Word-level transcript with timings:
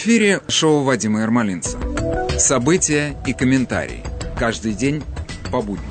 Эфире 0.00 0.42
шоу 0.46 0.84
Вадима 0.84 1.22
Ермолинца. 1.22 1.76
События 2.38 3.20
и 3.26 3.32
комментарии. 3.32 4.04
Каждый 4.38 4.72
день 4.72 5.02
по 5.50 5.60
будням. 5.60 5.90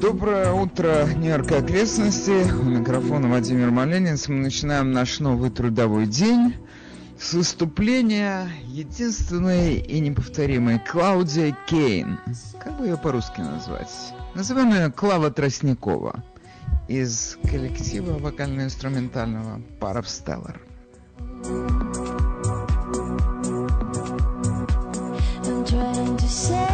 Доброе 0.00 0.52
утро, 0.52 1.08
Нью-Йорк 1.16 1.50
окрестности. 1.50 2.44
У 2.52 2.66
микрофона 2.66 3.26
Владимир 3.26 3.72
Маленец. 3.72 4.28
Мы 4.28 4.36
начинаем 4.36 4.92
наш 4.92 5.18
новый 5.18 5.50
трудовой 5.50 6.06
день 6.06 6.54
с 7.18 7.32
выступления 7.32 8.48
единственной 8.68 9.78
и 9.78 9.98
неповторимой 9.98 10.78
Клаудия 10.78 11.56
Кейн. 11.66 12.20
Как 12.62 12.78
бы 12.78 12.86
ее 12.86 12.96
по-русски 12.96 13.40
назвать? 13.40 13.90
Назовем 14.36 14.72
ее 14.72 14.92
Клава 14.92 15.32
Тростникова 15.32 16.22
из 16.88 17.38
коллектива 17.50 18.18
вокально-инструментального 18.18 19.60
Паров 19.80 20.06
Stellar. 20.06 20.58
Trying 25.64 26.16
to 26.18 26.28
save 26.28 26.73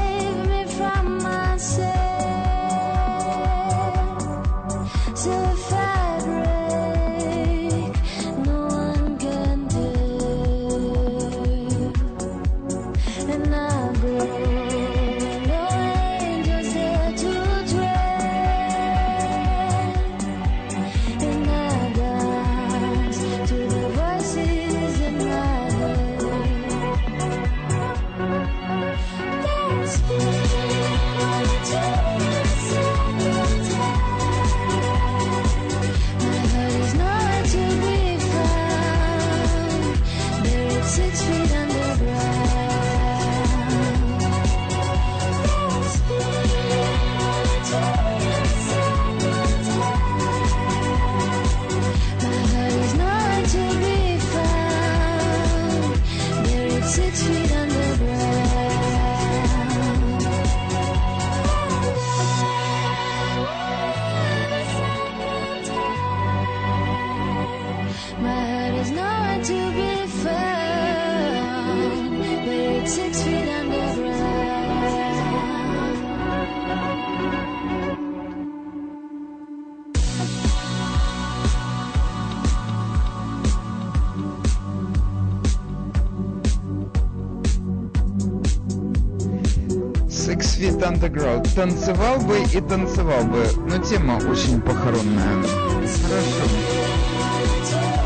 Underground. 91.00 91.54
Танцевал 91.54 92.20
бы 92.20 92.42
и 92.42 92.60
танцевал 92.60 93.24
бы, 93.24 93.46
но 93.66 93.78
тема 93.78 94.16
очень 94.30 94.60
похоронная. 94.60 95.42
Хорошо. 95.42 96.44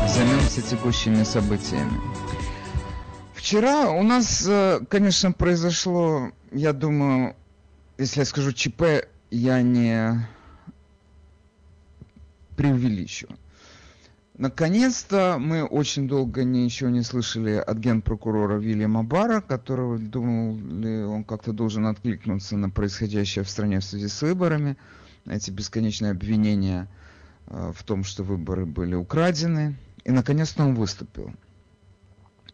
Займемся 0.07 0.61
текущими 0.61 1.23
событиями. 1.23 1.99
Вчера 3.33 3.89
у 3.89 4.01
нас, 4.01 4.45
э, 4.47 4.79
конечно, 4.89 5.33
произошло, 5.33 6.31
я 6.53 6.71
думаю, 6.71 7.35
если 7.97 8.21
я 8.21 8.25
скажу 8.25 8.53
ЧП, 8.53 9.07
я 9.29 9.61
не 9.61 10.25
преувеличу. 12.55 13.27
Наконец-то 14.37 15.37
мы 15.39 15.63
очень 15.63 16.09
долго 16.09 16.43
ничего 16.43 16.89
не 16.89 17.03
слышали 17.03 17.51
от 17.53 17.77
генпрокурора 17.77 18.57
Вильяма 18.57 19.01
Бара, 19.01 19.39
которого 19.39 19.97
думал 19.97 20.55
он 21.09 21.23
как-то 21.23 21.53
должен 21.53 21.85
откликнуться 21.85 22.57
на 22.57 22.69
происходящее 22.69 23.45
в 23.45 23.49
стране 23.49 23.79
в 23.79 23.85
связи 23.85 24.09
с 24.09 24.21
выборами, 24.21 24.75
эти 25.25 25.51
бесконечные 25.51 26.11
обвинения 26.11 26.89
э, 27.47 27.71
в 27.73 27.83
том, 27.83 28.03
что 28.03 28.23
выборы 28.23 28.65
были 28.65 28.93
украдены. 28.95 29.77
И 30.03 30.11
наконец-то 30.11 30.65
он 30.65 30.75
выступил. 30.75 31.33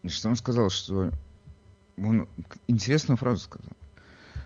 И 0.04 0.08
что 0.08 0.28
он 0.28 0.36
сказал, 0.36 0.70
что 0.70 1.10
он 1.98 2.28
интересную 2.68 3.18
фразу 3.18 3.42
сказал, 3.42 3.72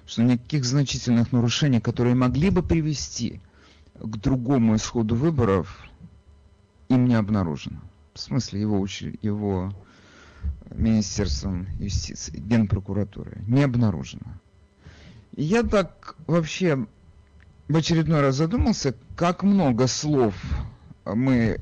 что 0.07 0.23
никаких 0.23 0.65
значительных 0.65 1.33
нарушений, 1.33 1.81
которые 1.81 2.15
могли 2.15 2.49
бы 2.49 2.63
привести 2.63 3.43
к 3.95 4.17
другому 4.17 4.77
исходу 4.77 5.15
выборов, 5.15 5.86
им 6.89 7.07
не 7.07 7.15
обнаружено. 7.15 7.81
В 8.15 8.21
смысле 8.21 8.61
его, 8.61 8.81
учи- 8.81 9.19
его 9.23 9.73
Министерством 10.71 11.67
юстиции, 11.79 12.39
Генпрокуратуры. 12.39 13.43
Не 13.47 13.63
обнаружено. 13.65 14.27
И 15.33 15.43
я 15.43 15.63
так 15.63 16.17
вообще 16.27 16.87
в 17.69 17.77
очередной 17.77 18.21
раз 18.21 18.37
задумался, 18.37 18.95
как 19.17 19.43
много 19.43 19.87
слов 19.87 20.35
мы 21.05 21.61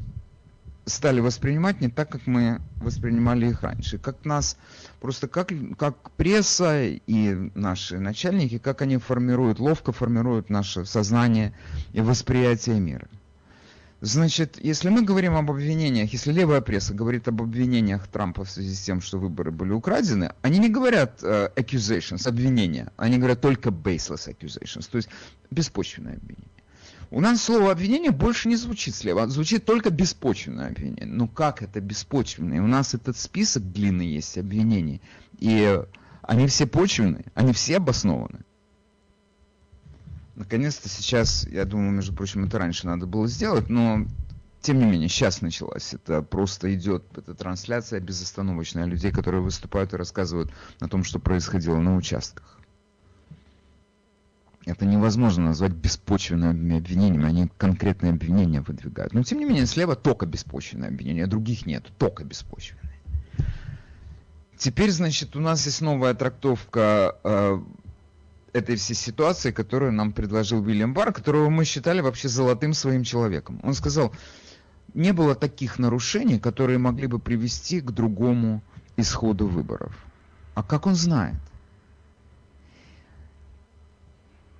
стали 0.86 1.20
воспринимать 1.20 1.80
не 1.80 1.88
так, 1.88 2.10
как 2.10 2.26
мы 2.26 2.60
воспринимали 2.76 3.48
их 3.48 3.62
раньше. 3.62 3.98
Как 3.98 4.24
нас, 4.24 4.56
просто 5.00 5.28
как, 5.28 5.50
как 5.78 6.10
пресса 6.12 6.84
и 6.84 7.50
наши 7.54 7.98
начальники, 7.98 8.58
как 8.58 8.82
они 8.82 8.98
формируют, 8.98 9.58
ловко 9.58 9.92
формируют 9.92 10.50
наше 10.50 10.84
сознание 10.84 11.54
и 11.92 12.00
восприятие 12.00 12.80
мира. 12.80 13.08
Значит, 14.04 14.58
если 14.62 14.90
мы 14.90 15.00
говорим 15.00 15.34
об 15.34 15.50
обвинениях, 15.50 16.12
если 16.12 16.30
левая 16.30 16.60
пресса 16.60 16.92
говорит 16.92 17.26
об 17.26 17.40
обвинениях 17.40 18.06
Трампа 18.06 18.44
в 18.44 18.50
связи 18.50 18.74
с 18.74 18.80
тем, 18.82 19.00
что 19.00 19.18
выборы 19.18 19.50
были 19.50 19.70
украдены, 19.70 20.34
они 20.42 20.58
не 20.58 20.68
говорят 20.68 21.20
э, 21.22 21.48
accusations, 21.56 22.28
обвинения, 22.28 22.92
они 22.98 23.16
говорят 23.16 23.40
только 23.40 23.70
baseless 23.70 24.28
accusations, 24.28 24.90
то 24.90 24.98
есть 24.98 25.08
беспочвенное 25.50 26.16
обвинение. 26.16 26.50
У 27.10 27.22
нас 27.22 27.42
слово 27.42 27.72
обвинение 27.72 28.10
больше 28.10 28.50
не 28.50 28.56
звучит 28.56 28.94
слева, 28.94 29.26
звучит 29.28 29.64
только 29.64 29.88
беспочвенное 29.88 30.68
обвинение. 30.68 31.06
Ну 31.06 31.26
как 31.26 31.62
это 31.62 31.80
беспочвенное? 31.80 32.60
У 32.60 32.66
нас 32.66 32.92
этот 32.92 33.16
список 33.16 33.72
длинный 33.72 34.08
есть 34.08 34.36
обвинений, 34.36 35.00
и 35.38 35.80
они 36.20 36.46
все 36.46 36.66
почвенные, 36.66 37.24
они 37.32 37.54
все 37.54 37.78
обоснованы. 37.78 38.40
Наконец-то 40.36 40.88
сейчас, 40.88 41.46
я 41.46 41.64
думаю, 41.64 41.92
между 41.92 42.12
прочим, 42.12 42.44
это 42.44 42.58
раньше 42.58 42.86
надо 42.86 43.06
было 43.06 43.28
сделать, 43.28 43.68
но 43.68 44.06
тем 44.60 44.78
не 44.78 44.86
менее, 44.86 45.08
сейчас 45.08 45.42
началась. 45.42 45.94
Это 45.94 46.22
просто 46.22 46.74
идет, 46.74 47.04
эта 47.16 47.34
трансляция 47.34 48.00
безостановочная 48.00 48.86
людей, 48.86 49.12
которые 49.12 49.42
выступают 49.42 49.92
и 49.92 49.96
рассказывают 49.96 50.50
о 50.80 50.88
том, 50.88 51.04
что 51.04 51.18
происходило 51.18 51.78
на 51.78 51.96
участках. 51.96 52.58
Это 54.64 54.86
невозможно 54.86 55.44
назвать 55.44 55.72
беспочвенными 55.72 56.78
обвинениями, 56.78 57.26
они 57.26 57.50
конкретные 57.58 58.12
обвинения 58.12 58.62
выдвигают. 58.62 59.12
Но 59.12 59.22
тем 59.22 59.38
не 59.38 59.44
менее, 59.44 59.66
слева 59.66 59.94
только 59.94 60.24
беспочвенные 60.24 60.88
обвинения, 60.88 61.26
других 61.26 61.66
нет, 61.66 61.84
только 61.98 62.24
беспочвенные. 62.24 62.98
Теперь, 64.56 64.90
значит, 64.90 65.36
у 65.36 65.40
нас 65.40 65.66
есть 65.66 65.82
новая 65.82 66.14
трактовка 66.14 67.18
э, 67.22 67.60
этой 68.54 68.76
всей 68.76 68.94
ситуации, 68.94 69.50
которую 69.50 69.92
нам 69.92 70.12
предложил 70.12 70.62
Уильям 70.62 70.94
Барр, 70.94 71.12
которого 71.12 71.50
мы 71.50 71.64
считали 71.64 72.00
вообще 72.00 72.28
золотым 72.28 72.72
своим 72.72 73.02
человеком. 73.02 73.60
Он 73.64 73.74
сказал, 73.74 74.12
не 74.94 75.12
было 75.12 75.34
таких 75.34 75.80
нарушений, 75.80 76.38
которые 76.38 76.78
могли 76.78 77.08
бы 77.08 77.18
привести 77.18 77.80
к 77.80 77.90
другому 77.90 78.62
исходу 78.96 79.48
выборов. 79.48 79.92
А 80.54 80.62
как 80.62 80.86
он 80.86 80.94
знает? 80.94 81.34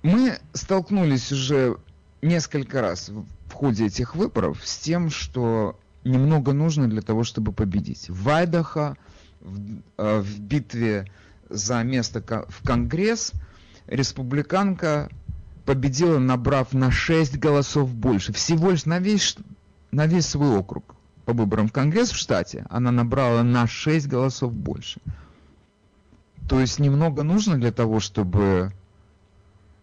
Мы 0.03 0.37
столкнулись 0.51 1.31
уже 1.31 1.77
несколько 2.21 2.81
раз 2.81 3.09
в 3.47 3.53
ходе 3.53 3.85
этих 3.85 4.13
выборов 4.13 4.59
с 4.63 4.77
тем, 4.77 5.09
что 5.09 5.79
немного 6.03 6.51
нужно 6.51 6.89
для 6.89 7.01
того, 7.01 7.23
чтобы 7.23 7.53
победить. 7.53 8.09
В 8.09 8.27
Айдахо, 8.27 8.97
в, 9.39 9.57
э, 9.97 10.19
в 10.19 10.39
битве 10.41 11.09
за 11.49 11.81
место 11.83 12.21
в 12.49 12.67
Конгресс, 12.67 13.31
республиканка 13.87 15.09
победила, 15.65 16.19
набрав 16.19 16.73
на 16.73 16.91
6 16.91 17.37
голосов 17.37 17.93
больше. 17.93 18.33
Всего 18.33 18.71
лишь 18.71 18.85
на 18.85 18.99
весь, 18.99 19.35
на 19.91 20.05
весь 20.05 20.27
свой 20.27 20.57
округ. 20.57 20.95
по 21.25 21.33
выборам 21.33 21.67
в 21.67 21.71
Конгресс 21.71 22.11
в 22.11 22.17
штате, 22.17 22.65
она 22.69 22.91
набрала 22.91 23.41
на 23.41 23.65
6 23.65 24.07
голосов 24.07 24.53
больше. 24.53 25.01
То 26.47 26.59
есть 26.59 26.77
немного 26.79 27.23
нужно 27.23 27.57
для 27.57 27.71
того, 27.71 27.99
чтобы 27.99 28.71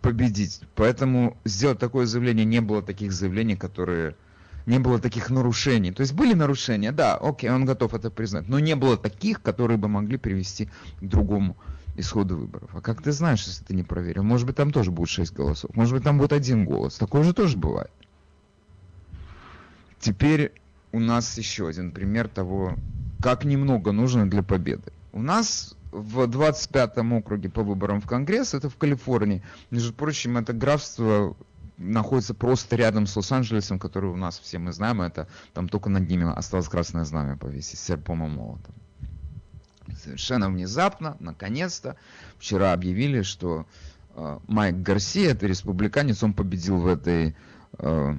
победить. 0.00 0.60
Поэтому 0.76 1.36
сделать 1.44 1.80
такое 1.80 2.06
заявление 2.06 2.44
не 2.44 2.60
было 2.60 2.82
таких 2.82 3.12
заявлений, 3.12 3.56
которые 3.56 4.14
не 4.66 4.78
было 4.78 5.00
таких 5.00 5.30
нарушений. 5.30 5.90
То 5.92 6.02
есть 6.02 6.12
были 6.12 6.34
нарушения, 6.34 6.92
да, 6.92 7.16
окей, 7.16 7.50
он 7.50 7.64
готов 7.64 7.94
это 7.94 8.10
признать, 8.10 8.48
но 8.48 8.60
не 8.60 8.76
было 8.76 8.96
таких, 8.96 9.42
которые 9.42 9.76
бы 9.78 9.88
могли 9.88 10.18
привести 10.18 10.66
к 11.00 11.04
другому 11.04 11.56
исходу 11.96 12.36
выборов. 12.36 12.70
А 12.74 12.80
как 12.80 13.02
ты 13.02 13.12
знаешь, 13.12 13.44
если 13.44 13.64
ты 13.64 13.74
не 13.74 13.82
проверил? 13.82 14.22
Может 14.22 14.46
быть, 14.46 14.56
там 14.56 14.70
тоже 14.70 14.90
будет 14.90 15.08
6 15.08 15.32
голосов, 15.32 15.74
может 15.74 15.94
быть, 15.94 16.04
там 16.04 16.18
будет 16.18 16.32
один 16.32 16.64
голос. 16.64 16.96
Такое 16.96 17.22
же 17.22 17.32
тоже 17.32 17.56
бывает. 17.56 17.90
Теперь 20.00 20.52
у 20.90 20.98
нас 20.98 21.38
еще 21.38 21.68
один 21.68 21.92
пример 21.92 22.28
того, 22.28 22.74
как 23.20 23.44
немного 23.44 23.92
нужно 23.92 24.28
для 24.28 24.42
победы. 24.42 24.92
У 25.12 25.22
нас 25.22 25.76
в 25.92 26.22
25-м 26.22 27.12
округе 27.12 27.50
по 27.50 27.62
выборам 27.62 28.00
в 28.00 28.06
Конгресс, 28.06 28.54
это 28.54 28.68
в 28.68 28.76
Калифорнии. 28.76 29.42
Между 29.70 29.92
прочим, 29.92 30.38
это 30.38 30.52
графство 30.52 31.36
находится 31.76 32.34
просто 32.34 32.76
рядом 32.76 33.06
с 33.06 33.16
Лос-Анджелесом, 33.16 33.78
который 33.78 34.10
у 34.10 34.16
нас 34.16 34.38
все 34.38 34.58
мы 34.58 34.72
знаем, 34.72 35.02
это 35.02 35.28
там 35.52 35.68
только 35.68 35.90
над 35.90 36.08
ними 36.08 36.30
осталось 36.32 36.68
красное 36.68 37.04
знамя 37.04 37.36
повесить, 37.36 37.78
серпом 37.78 38.24
и 38.24 38.28
молотом. 38.28 38.74
Совершенно 39.96 40.48
внезапно, 40.48 41.16
наконец-то, 41.20 41.96
вчера 42.38 42.72
объявили, 42.72 43.22
что 43.22 43.66
э, 44.14 44.38
Майк 44.46 44.76
Гарсия, 44.76 45.30
это 45.30 45.46
республиканец, 45.46 46.22
он 46.22 46.32
победил 46.32 46.78
в 46.78 46.86
этой 46.86 47.34
э, 47.78 48.14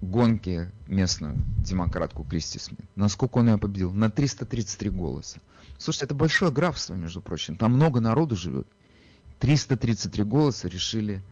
гонке 0.00 0.70
местную 0.88 1.36
демократку 1.58 2.24
Кристи 2.24 2.58
Смит. 2.58 2.80
Насколько 2.96 3.38
он 3.38 3.50
ее 3.50 3.58
победил? 3.58 3.92
На 3.92 4.10
333 4.10 4.90
голоса. 4.90 5.38
Слушайте, 5.78 6.06
это 6.06 6.14
большое 6.14 6.52
графство, 6.52 6.94
между 6.94 7.20
прочим. 7.20 7.56
Там 7.56 7.72
много 7.72 8.00
народу 8.00 8.36
живет. 8.36 8.66
333 9.38 10.24
голоса 10.24 10.68
решили 10.68 11.22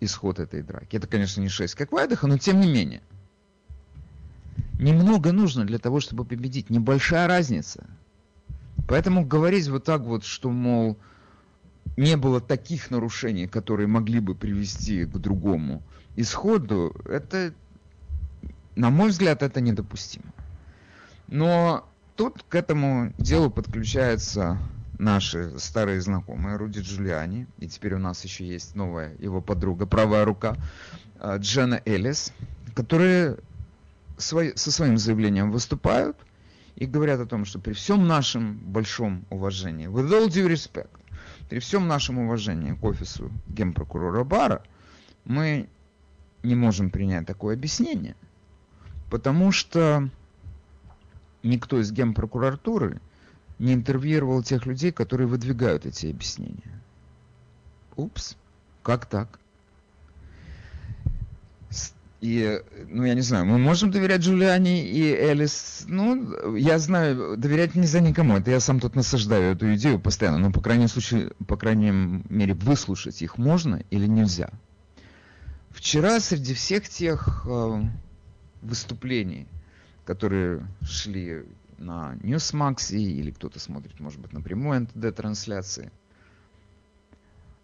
исход 0.00 0.38
этой 0.38 0.62
драки. 0.62 0.96
Это, 0.96 1.06
конечно, 1.06 1.40
не 1.40 1.48
6, 1.48 1.74
как 1.74 1.92
в 1.92 1.96
Айдахо, 1.96 2.26
но 2.26 2.38
тем 2.38 2.60
не 2.60 2.72
менее. 2.72 3.02
Немного 4.78 5.32
нужно 5.32 5.64
для 5.64 5.78
того, 5.78 6.00
чтобы 6.00 6.24
победить. 6.24 6.70
Небольшая 6.70 7.28
разница. 7.28 7.86
Поэтому 8.88 9.24
говорить 9.24 9.68
вот 9.68 9.84
так 9.84 10.02
вот, 10.02 10.24
что, 10.24 10.50
мол, 10.50 10.96
не 11.96 12.16
было 12.16 12.40
таких 12.40 12.90
нарушений, 12.90 13.46
которые 13.46 13.86
могли 13.86 14.20
бы 14.20 14.34
привести 14.34 15.04
к 15.04 15.18
другому 15.18 15.82
исходу, 16.16 16.94
это, 17.04 17.52
на 18.76 18.90
мой 18.90 19.10
взгляд, 19.10 19.42
это 19.42 19.60
недопустимо. 19.60 20.32
Но 21.28 21.88
тут 22.16 22.44
к 22.48 22.54
этому 22.54 23.12
делу 23.18 23.50
подключается 23.50 24.58
наши 24.98 25.58
старые 25.58 26.00
знакомые 26.00 26.56
Руди 26.56 26.80
Джулиани, 26.80 27.46
и 27.58 27.68
теперь 27.68 27.94
у 27.94 27.98
нас 27.98 28.24
еще 28.24 28.46
есть 28.46 28.74
новая 28.74 29.14
его 29.18 29.40
подруга, 29.40 29.86
правая 29.86 30.24
рука, 30.24 30.56
э, 31.20 31.38
Джена 31.38 31.80
Эллис, 31.84 32.32
которые 32.74 33.38
со 34.18 34.70
своим 34.70 34.98
заявлением 34.98 35.50
выступают 35.50 36.16
и 36.76 36.86
говорят 36.86 37.20
о 37.20 37.26
том, 37.26 37.44
что 37.44 37.58
при 37.58 37.72
всем 37.72 38.06
нашем 38.06 38.56
большом 38.58 39.24
уважении, 39.30 39.86
with 39.86 40.10
all 40.10 40.28
due 40.28 40.48
respect, 40.48 40.90
при 41.48 41.58
всем 41.58 41.86
нашем 41.86 42.18
уважении 42.18 42.72
к 42.72 42.82
офису 42.82 43.30
генпрокурора 43.46 44.24
Бара, 44.24 44.62
мы 45.24 45.68
не 46.42 46.54
можем 46.54 46.90
принять 46.90 47.26
такое 47.26 47.54
объяснение, 47.54 48.16
потому 49.10 49.52
что 49.52 50.08
никто 51.42 51.78
из 51.78 51.92
генпрокуратуры 51.92 53.00
не 53.58 53.74
интервьюировал 53.74 54.42
тех 54.42 54.66
людей, 54.66 54.92
которые 54.92 55.26
выдвигают 55.26 55.86
эти 55.86 56.06
объяснения. 56.06 56.80
Упс, 57.96 58.36
как 58.82 59.06
так? 59.06 59.38
И, 62.22 62.62
ну, 62.86 63.04
я 63.04 63.14
не 63.14 63.20
знаю, 63.20 63.46
мы 63.46 63.58
можем 63.58 63.90
доверять 63.90 64.20
Джулиани 64.20 64.88
и 64.88 65.02
Элис? 65.12 65.82
Ну, 65.88 66.54
я 66.54 66.78
знаю, 66.78 67.36
доверять 67.36 67.74
нельзя 67.74 67.98
никому. 67.98 68.36
Это 68.36 68.52
я 68.52 68.60
сам 68.60 68.78
тут 68.78 68.94
насаждаю 68.94 69.56
эту 69.56 69.74
идею 69.74 69.98
постоянно. 69.98 70.38
Но, 70.38 70.52
по 70.52 70.60
крайней, 70.60 70.86
случае, 70.86 71.32
по 71.48 71.56
крайней 71.56 71.90
мере, 71.90 72.54
выслушать 72.54 73.22
их 73.22 73.38
можно 73.38 73.82
или 73.90 74.06
нельзя. 74.06 74.50
Вчера 75.70 76.20
среди 76.20 76.54
всех 76.54 76.88
тех 76.88 77.44
э, 77.44 77.82
выступлений, 78.60 79.48
которые 80.04 80.64
шли 80.82 81.44
на 81.78 82.14
Newsmax 82.22 82.94
или 82.94 83.32
кто-то 83.32 83.58
смотрит, 83.58 83.98
может 83.98 84.20
быть, 84.20 84.32
напрямую 84.32 84.82
НТД-трансляции, 84.82 85.90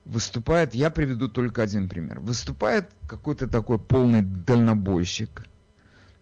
выступает, 0.09 0.75
я 0.75 0.91
приведу 0.91 1.29
только 1.29 1.63
один 1.63 1.89
пример, 1.89 2.19
выступает 2.21 2.91
какой-то 3.07 3.47
такой 3.47 3.79
полный 3.79 4.23
дальнобойщик, 4.23 5.45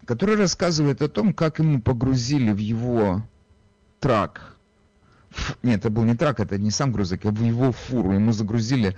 который 0.05 0.37
рассказывает 0.37 1.01
о 1.03 1.09
том, 1.09 1.33
как 1.33 1.61
ему 1.61 1.81
погрузили 1.81 2.53
в 2.53 2.59
его 2.59 3.23
трак, 4.01 4.57
нет, 5.63 5.81
это 5.81 5.91
был 5.91 6.05
не 6.05 6.17
трак, 6.17 6.41
это 6.41 6.59
не 6.59 6.71
сам 6.71 6.93
грузовик, 6.93 7.27
а 7.27 7.31
в 7.31 7.43
его 7.43 7.73
фуру, 7.73 8.13
ему 8.13 8.33
загрузили 8.33 8.97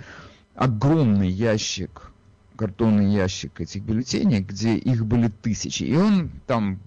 огромный 0.55 1.29
ящик, 1.29 2.11
картонный 2.55 3.13
ящик 3.13 3.61
этих 3.61 3.83
бюллетеней, 3.83 4.41
где 4.41 4.75
их 4.75 5.05
были 5.05 5.29
тысячи, 5.29 5.83
и 5.83 5.95
он 5.95 6.29
там 6.47 6.79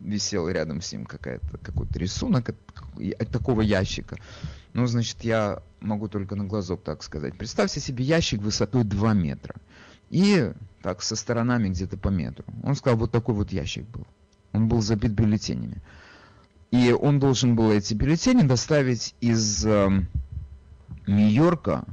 висел 0.00 0.48
рядом 0.48 0.80
с 0.80 0.92
ним 0.92 1.04
какая-то, 1.04 1.58
какой-то 1.58 1.98
рисунок 1.98 2.48
от, 2.48 2.56
от 3.18 3.28
такого 3.30 3.60
ящика. 3.60 4.16
Ну, 4.72 4.86
значит, 4.86 5.22
я 5.22 5.62
могу 5.80 6.08
только 6.08 6.36
на 6.36 6.44
глазок 6.44 6.82
так 6.82 7.02
сказать. 7.02 7.36
Представьте 7.36 7.80
себе 7.80 8.04
ящик 8.04 8.40
высотой 8.40 8.84
2 8.84 9.14
метра. 9.14 9.54
И 10.10 10.52
так 10.82 11.02
со 11.02 11.16
сторонами 11.16 11.68
где-то 11.68 11.96
по 11.96 12.08
метру. 12.08 12.44
Он 12.62 12.74
сказал, 12.74 12.98
вот 12.98 13.10
такой 13.10 13.34
вот 13.34 13.52
ящик 13.52 13.86
был. 13.88 14.06
Он 14.52 14.68
был 14.68 14.80
забит 14.80 15.12
бюллетенями. 15.12 15.82
И 16.70 16.92
он 16.92 17.18
должен 17.18 17.56
был 17.56 17.70
эти 17.70 17.94
бюллетени 17.94 18.42
доставить 18.42 19.14
из 19.20 19.64
э, 19.66 19.88
Нью-Йорка 21.06 21.84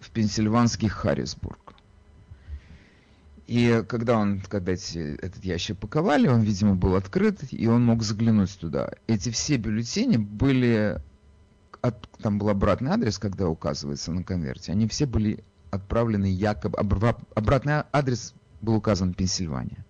в 0.00 0.10
пенсильванский 0.10 0.88
Харрисбург. 0.88 1.74
И 3.46 3.84
когда 3.88 4.16
он, 4.16 4.40
когда 4.40 4.72
эти, 4.72 5.16
этот 5.16 5.44
ящик 5.44 5.76
паковали, 5.76 6.28
он, 6.28 6.40
видимо, 6.42 6.76
был 6.76 6.94
открыт, 6.94 7.40
и 7.50 7.66
он 7.66 7.84
мог 7.84 8.02
заглянуть 8.02 8.56
туда. 8.58 8.90
Эти 9.06 9.30
все 9.30 9.56
бюллетени 9.56 10.18
были, 10.18 11.02
от, 11.82 12.08
там 12.18 12.38
был 12.38 12.48
обратный 12.48 12.90
адрес, 12.90 13.18
когда 13.18 13.48
указывается 13.48 14.12
на 14.12 14.22
конверте, 14.22 14.72
они 14.72 14.86
все 14.88 15.06
были 15.06 15.44
отправлены 15.70 16.26
якобы, 16.26 16.78
обратный 16.78 17.84
адрес 17.92 18.34
был 18.60 18.76
указан 18.76 19.14
Пенсильвания. 19.14 19.84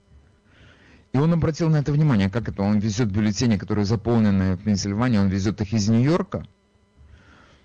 И 1.13 1.19
он 1.19 1.33
обратил 1.33 1.69
на 1.69 1.77
это 1.77 1.93
внимание, 1.93 2.31
как 2.31 2.49
это, 2.49 2.63
он 2.63 2.79
везет 2.79 3.11
бюллетени, 3.11 3.57
которые 3.57 3.85
заполнены 3.85 4.57
в 4.57 4.63
Пенсильвании, 4.63 5.19
он 5.19 5.29
везет 5.29 5.61
их 5.61 5.73
из 5.73 5.89
Нью-Йорка, 5.89 6.45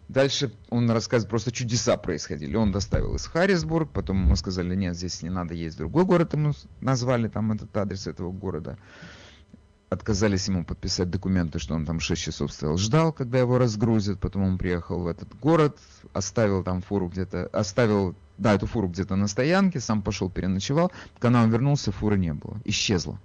Дальше 0.08 0.54
он 0.70 0.90
рассказывает, 0.90 1.30
просто 1.30 1.52
чудеса 1.52 1.98
происходили. 1.98 2.56
Он 2.56 2.72
доставил 2.72 3.16
из 3.16 3.26
Харрисбург, 3.26 3.90
потом 3.92 4.24
ему 4.24 4.36
сказали, 4.36 4.76
нет, 4.76 4.96
здесь 4.96 5.24
не 5.24 5.30
надо, 5.30 5.54
есть 5.56 5.78
другой 5.78 6.06
город, 6.06 6.34
ему 6.34 6.54
назвали 6.80 7.28
там 7.28 7.52
этот 7.52 7.76
адрес 7.76 8.06
этого 8.06 8.32
города. 8.32 8.78
Отказались 9.96 10.50
ему 10.50 10.66
подписать 10.66 11.10
документы, 11.10 11.58
что 11.58 11.74
он 11.74 11.86
там 11.86 12.02
6 12.02 12.22
часов 12.22 12.52
стоял, 12.52 12.78
ждал, 12.78 13.14
когда 13.14 13.40
его 13.40 13.58
разгрузят. 13.58 14.20
Потом 14.20 14.44
он 14.44 14.58
приехал 14.58 15.00
в 15.00 15.08
этот 15.08 15.34
город, 15.40 15.78
оставил 16.12 16.66
там 16.66 16.82
фуру 16.82 17.08
где-то, 17.08 17.48
оставил, 17.54 18.14
да, 18.38 18.54
эту 18.54 18.68
фуру 18.68 18.90
где-то 18.90 19.16
на 19.16 19.30
стоянке, 19.30 19.80
сам 19.80 20.02
пошел, 20.02 20.30
переночевал. 20.30 20.92
Когда 21.20 21.42
он 21.42 21.50
вернулся, 21.50 21.94
фуры 21.94 22.18
не 22.18 22.34
было, 22.34 22.58
исчезла. 22.66 23.18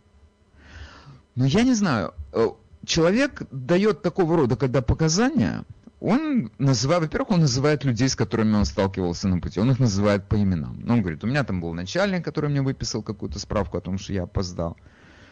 Но 1.34 1.44
я 1.44 1.64
не 1.64 1.74
знаю, 1.74 2.14
э, 2.32 2.48
человек 2.86 3.42
дает 3.50 4.02
такого 4.02 4.36
рода, 4.36 4.54
когда 4.54 4.80
показания, 4.80 5.64
он 5.98 6.52
называет, 6.58 7.02
во-первых, 7.02 7.30
он 7.30 7.40
называет 7.40 7.84
людей, 7.84 8.08
с 8.08 8.14
которыми 8.14 8.54
он 8.54 8.64
сталкивался 8.64 9.26
на 9.26 9.40
пути, 9.40 9.58
он 9.58 9.72
их 9.72 9.80
называет 9.80 10.28
по 10.28 10.36
именам. 10.36 10.78
Ну, 10.84 10.94
он 10.94 11.00
говорит, 11.00 11.24
у 11.24 11.26
меня 11.26 11.42
там 11.42 11.60
был 11.60 11.74
начальник, 11.74 12.24
который 12.24 12.48
мне 12.48 12.62
выписал 12.62 13.02
какую-то 13.02 13.40
справку 13.40 13.76
о 13.76 13.80
том, 13.80 13.98
что 13.98 14.12
я 14.12 14.22
опоздал, 14.22 14.76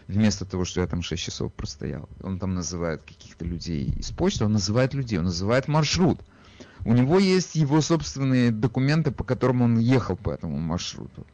вместо 0.08 0.44
того, 0.44 0.64
что 0.64 0.80
я 0.80 0.86
там 0.86 1.02
6 1.02 1.22
часов 1.22 1.52
простоял. 1.52 2.08
Он 2.22 2.38
там 2.38 2.54
называет 2.54 3.02
каких-то 3.02 3.44
людей 3.44 3.92
из 3.96 4.10
почты, 4.10 4.44
он 4.44 4.52
называет 4.52 4.94
людей, 4.94 5.18
он 5.18 5.26
называет 5.26 5.68
маршрут. 5.68 6.20
У 6.84 6.92
него 6.92 7.18
есть 7.18 7.54
его 7.54 7.80
собственные 7.80 8.50
документы, 8.50 9.10
по 9.10 9.22
которым 9.22 9.62
он 9.62 9.78
ехал 9.78 10.16
по 10.16 10.30
этому 10.30 10.58
маршруту. 10.58 11.26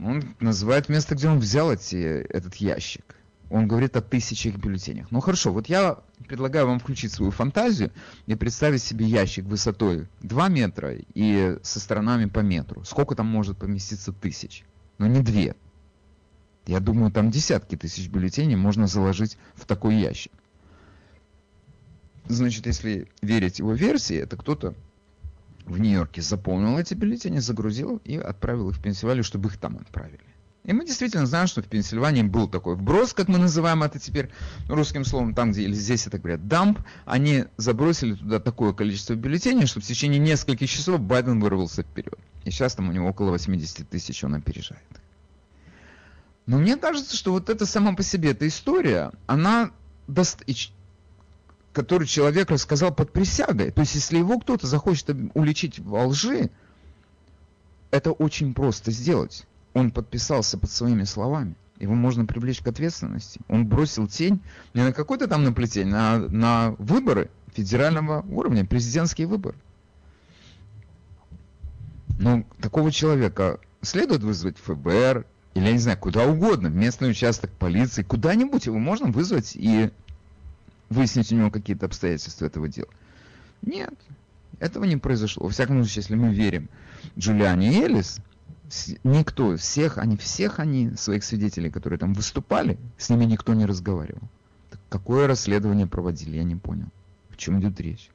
Он 0.00 0.22
называет 0.40 0.88
место, 0.88 1.14
где 1.14 1.28
он 1.28 1.38
взял 1.38 1.72
эти, 1.72 1.96
этот 1.96 2.56
ящик 2.56 3.16
он 3.52 3.68
говорит 3.68 3.96
о 3.96 4.00
тысячах 4.00 4.56
бюллетенях. 4.56 5.10
Ну 5.10 5.20
хорошо, 5.20 5.52
вот 5.52 5.66
я 5.66 5.98
предлагаю 6.26 6.66
вам 6.66 6.80
включить 6.80 7.12
свою 7.12 7.30
фантазию 7.30 7.92
и 8.26 8.34
представить 8.34 8.82
себе 8.82 9.04
ящик 9.04 9.44
высотой 9.44 10.08
2 10.22 10.48
метра 10.48 10.94
и 11.14 11.58
со 11.62 11.78
сторонами 11.78 12.24
по 12.24 12.38
метру. 12.40 12.82
Сколько 12.84 13.14
там 13.14 13.26
может 13.26 13.58
поместиться 13.58 14.12
тысяч? 14.12 14.64
Но 14.96 15.06
ну, 15.06 15.12
не 15.12 15.20
две. 15.20 15.54
Я 16.66 16.80
думаю, 16.80 17.10
там 17.10 17.30
десятки 17.30 17.76
тысяч 17.76 18.08
бюллетеней 18.08 18.56
можно 18.56 18.86
заложить 18.86 19.36
в 19.54 19.66
такой 19.66 19.96
ящик. 19.96 20.32
Значит, 22.28 22.66
если 22.66 23.08
верить 23.20 23.58
его 23.58 23.72
версии, 23.72 24.16
это 24.16 24.36
кто-то 24.36 24.74
в 25.66 25.78
Нью-Йорке 25.78 26.22
заполнил 26.22 26.78
эти 26.78 26.94
бюллетени, 26.94 27.38
загрузил 27.38 28.00
и 28.04 28.16
отправил 28.16 28.70
их 28.70 28.76
в 28.76 28.82
Пенсильванию, 28.82 29.24
чтобы 29.24 29.48
их 29.48 29.58
там 29.58 29.76
отправили. 29.76 30.20
И 30.64 30.72
мы 30.72 30.86
действительно 30.86 31.26
знаем, 31.26 31.48
что 31.48 31.60
в 31.60 31.66
Пенсильвании 31.66 32.22
был 32.22 32.48
такой 32.48 32.76
вброс, 32.76 33.12
как 33.12 33.26
мы 33.26 33.38
называем 33.38 33.82
это 33.82 33.98
теперь 33.98 34.30
русским 34.68 35.04
словом, 35.04 35.34
там, 35.34 35.50
где 35.50 35.62
или 35.62 35.74
здесь 35.74 36.06
это 36.06 36.18
говорят, 36.18 36.46
дамп. 36.46 36.78
Они 37.04 37.46
забросили 37.56 38.14
туда 38.14 38.38
такое 38.38 38.72
количество 38.72 39.14
бюллетеней, 39.14 39.66
что 39.66 39.80
в 39.80 39.84
течение 39.84 40.20
нескольких 40.20 40.70
часов 40.70 41.00
Байден 41.00 41.40
вырвался 41.40 41.82
вперед. 41.82 42.18
И 42.44 42.52
сейчас 42.52 42.76
там 42.76 42.88
у 42.88 42.92
него 42.92 43.08
около 43.08 43.30
80 43.30 43.88
тысяч 43.88 44.22
он 44.22 44.36
опережает. 44.36 44.82
Но 46.46 46.58
мне 46.58 46.76
кажется, 46.76 47.16
что 47.16 47.32
вот 47.32 47.48
это 47.48 47.66
сама 47.66 47.94
по 47.94 48.02
себе, 48.02 48.32
эта 48.32 48.48
история, 48.48 49.12
она 49.26 49.70
даст, 50.08 50.42
который 51.72 52.06
человек 52.06 52.50
рассказал 52.50 52.92
под 52.92 53.12
присягой. 53.12 53.70
То 53.70 53.80
есть, 53.82 53.94
если 53.94 54.18
его 54.18 54.38
кто-то 54.38 54.66
захочет 54.66 55.10
уличить 55.34 55.78
во 55.78 56.06
лжи, 56.06 56.50
это 57.90 58.12
очень 58.12 58.54
просто 58.54 58.90
сделать 58.90 59.46
он 59.74 59.90
подписался 59.90 60.58
под 60.58 60.70
своими 60.70 61.04
словами. 61.04 61.54
Его 61.78 61.94
можно 61.94 62.26
привлечь 62.26 62.60
к 62.60 62.66
ответственности. 62.68 63.40
Он 63.48 63.66
бросил 63.66 64.06
тень 64.06 64.40
не 64.74 64.82
на 64.82 64.92
какой-то 64.92 65.26
там 65.26 65.44
наплетение, 65.44 65.96
а 65.96 66.18
на 66.18 66.72
выборы 66.78 67.30
федерального 67.54 68.24
уровня, 68.28 68.64
президентские 68.64 69.26
выборы. 69.26 69.56
Но 72.18 72.44
такого 72.60 72.92
человека 72.92 73.58
следует 73.80 74.22
вызвать 74.22 74.58
ФБР, 74.58 75.26
или, 75.54 75.66
я 75.66 75.72
не 75.72 75.78
знаю, 75.78 75.98
куда 75.98 76.26
угодно, 76.26 76.70
в 76.70 76.74
местный 76.74 77.10
участок 77.10 77.50
полиции, 77.50 78.02
куда-нибудь 78.02 78.66
его 78.66 78.78
можно 78.78 79.08
вызвать 79.08 79.52
и 79.54 79.90
выяснить 80.88 81.32
у 81.32 81.36
него 81.36 81.50
какие-то 81.50 81.86
обстоятельства 81.86 82.46
этого 82.46 82.68
дела. 82.68 82.88
Нет, 83.60 83.94
этого 84.60 84.84
не 84.84 84.96
произошло. 84.96 85.44
Во 85.44 85.50
всяком 85.50 85.76
случае, 85.82 86.02
если 86.02 86.14
мы 86.14 86.32
верим 86.32 86.68
Джулиане 87.18 87.82
Элис, 87.82 88.18
никто, 89.04 89.56
всех, 89.56 89.98
они, 89.98 90.16
всех 90.16 90.58
они, 90.58 90.94
своих 90.96 91.24
свидетелей, 91.24 91.70
которые 91.70 91.98
там 91.98 92.14
выступали, 92.14 92.78
с 92.96 93.10
ними 93.10 93.24
никто 93.26 93.52
не 93.54 93.66
разговаривал. 93.66 94.22
Так 94.70 94.80
какое 94.88 95.26
расследование 95.26 95.86
проводили, 95.86 96.36
я 96.36 96.44
не 96.44 96.56
понял. 96.56 96.88
О 97.30 97.36
чем 97.36 97.60
идет 97.60 97.78
речь. 97.80 98.10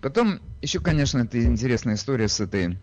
Потом, 0.00 0.40
еще, 0.62 0.80
конечно, 0.80 1.20
это 1.20 1.42
интересная 1.42 1.94
история 1.94 2.28
с 2.28 2.40
этой 2.40 2.78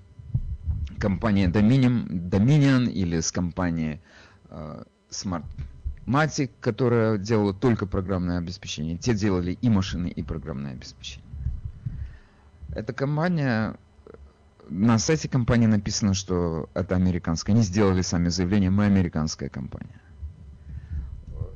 компанией 1.00 1.48
Dominion, 1.48 2.08
Dominion 2.08 2.90
или 2.90 3.20
с 3.20 3.32
компанией 3.32 4.02
э, 4.50 4.84
Smartmatic, 5.10 6.52
которая 6.60 7.18
делала 7.18 7.54
только 7.54 7.86
программное 7.86 8.38
обеспечение. 8.38 8.98
Те 8.98 9.14
делали 9.14 9.58
и 9.62 9.70
машины, 9.70 10.08
и 10.08 10.24
программное 10.24 10.74
обеспечение. 10.74 11.30
Эта 12.76 12.94
компания 12.94 13.76
на 14.70 14.98
сайте 14.98 15.30
компании 15.30 15.68
написано, 15.68 16.14
что 16.14 16.70
это 16.74 16.96
американская. 16.96 17.56
Они 17.56 17.64
сделали 17.64 18.02
сами 18.02 18.30
заявление, 18.30 18.70
мы 18.70 18.86
американская 18.86 19.50
компания. 19.50 20.02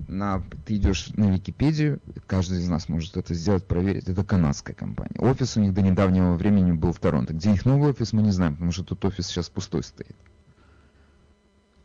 На, 0.07 0.41
ты 0.65 0.77
идешь 0.77 1.09
на 1.15 1.31
Википедию, 1.31 1.99
каждый 2.27 2.59
из 2.59 2.69
нас 2.69 2.87
может 2.87 3.17
это 3.17 3.33
сделать, 3.33 3.65
проверить. 3.65 4.07
Это 4.07 4.23
канадская 4.23 4.73
компания. 4.73 5.19
Офис 5.19 5.57
у 5.57 5.59
них 5.59 5.73
до 5.73 5.81
недавнего 5.81 6.33
времени 6.35 6.71
был 6.71 6.93
в 6.93 6.99
Торонто. 6.99 7.33
Где 7.33 7.53
их 7.53 7.65
новый 7.65 7.89
офис, 7.89 8.13
мы 8.13 8.21
не 8.21 8.31
знаем, 8.31 8.53
потому 8.53 8.71
что 8.71 8.83
тут 8.83 9.03
офис 9.03 9.27
сейчас 9.27 9.49
пустой 9.49 9.83
стоит. 9.83 10.15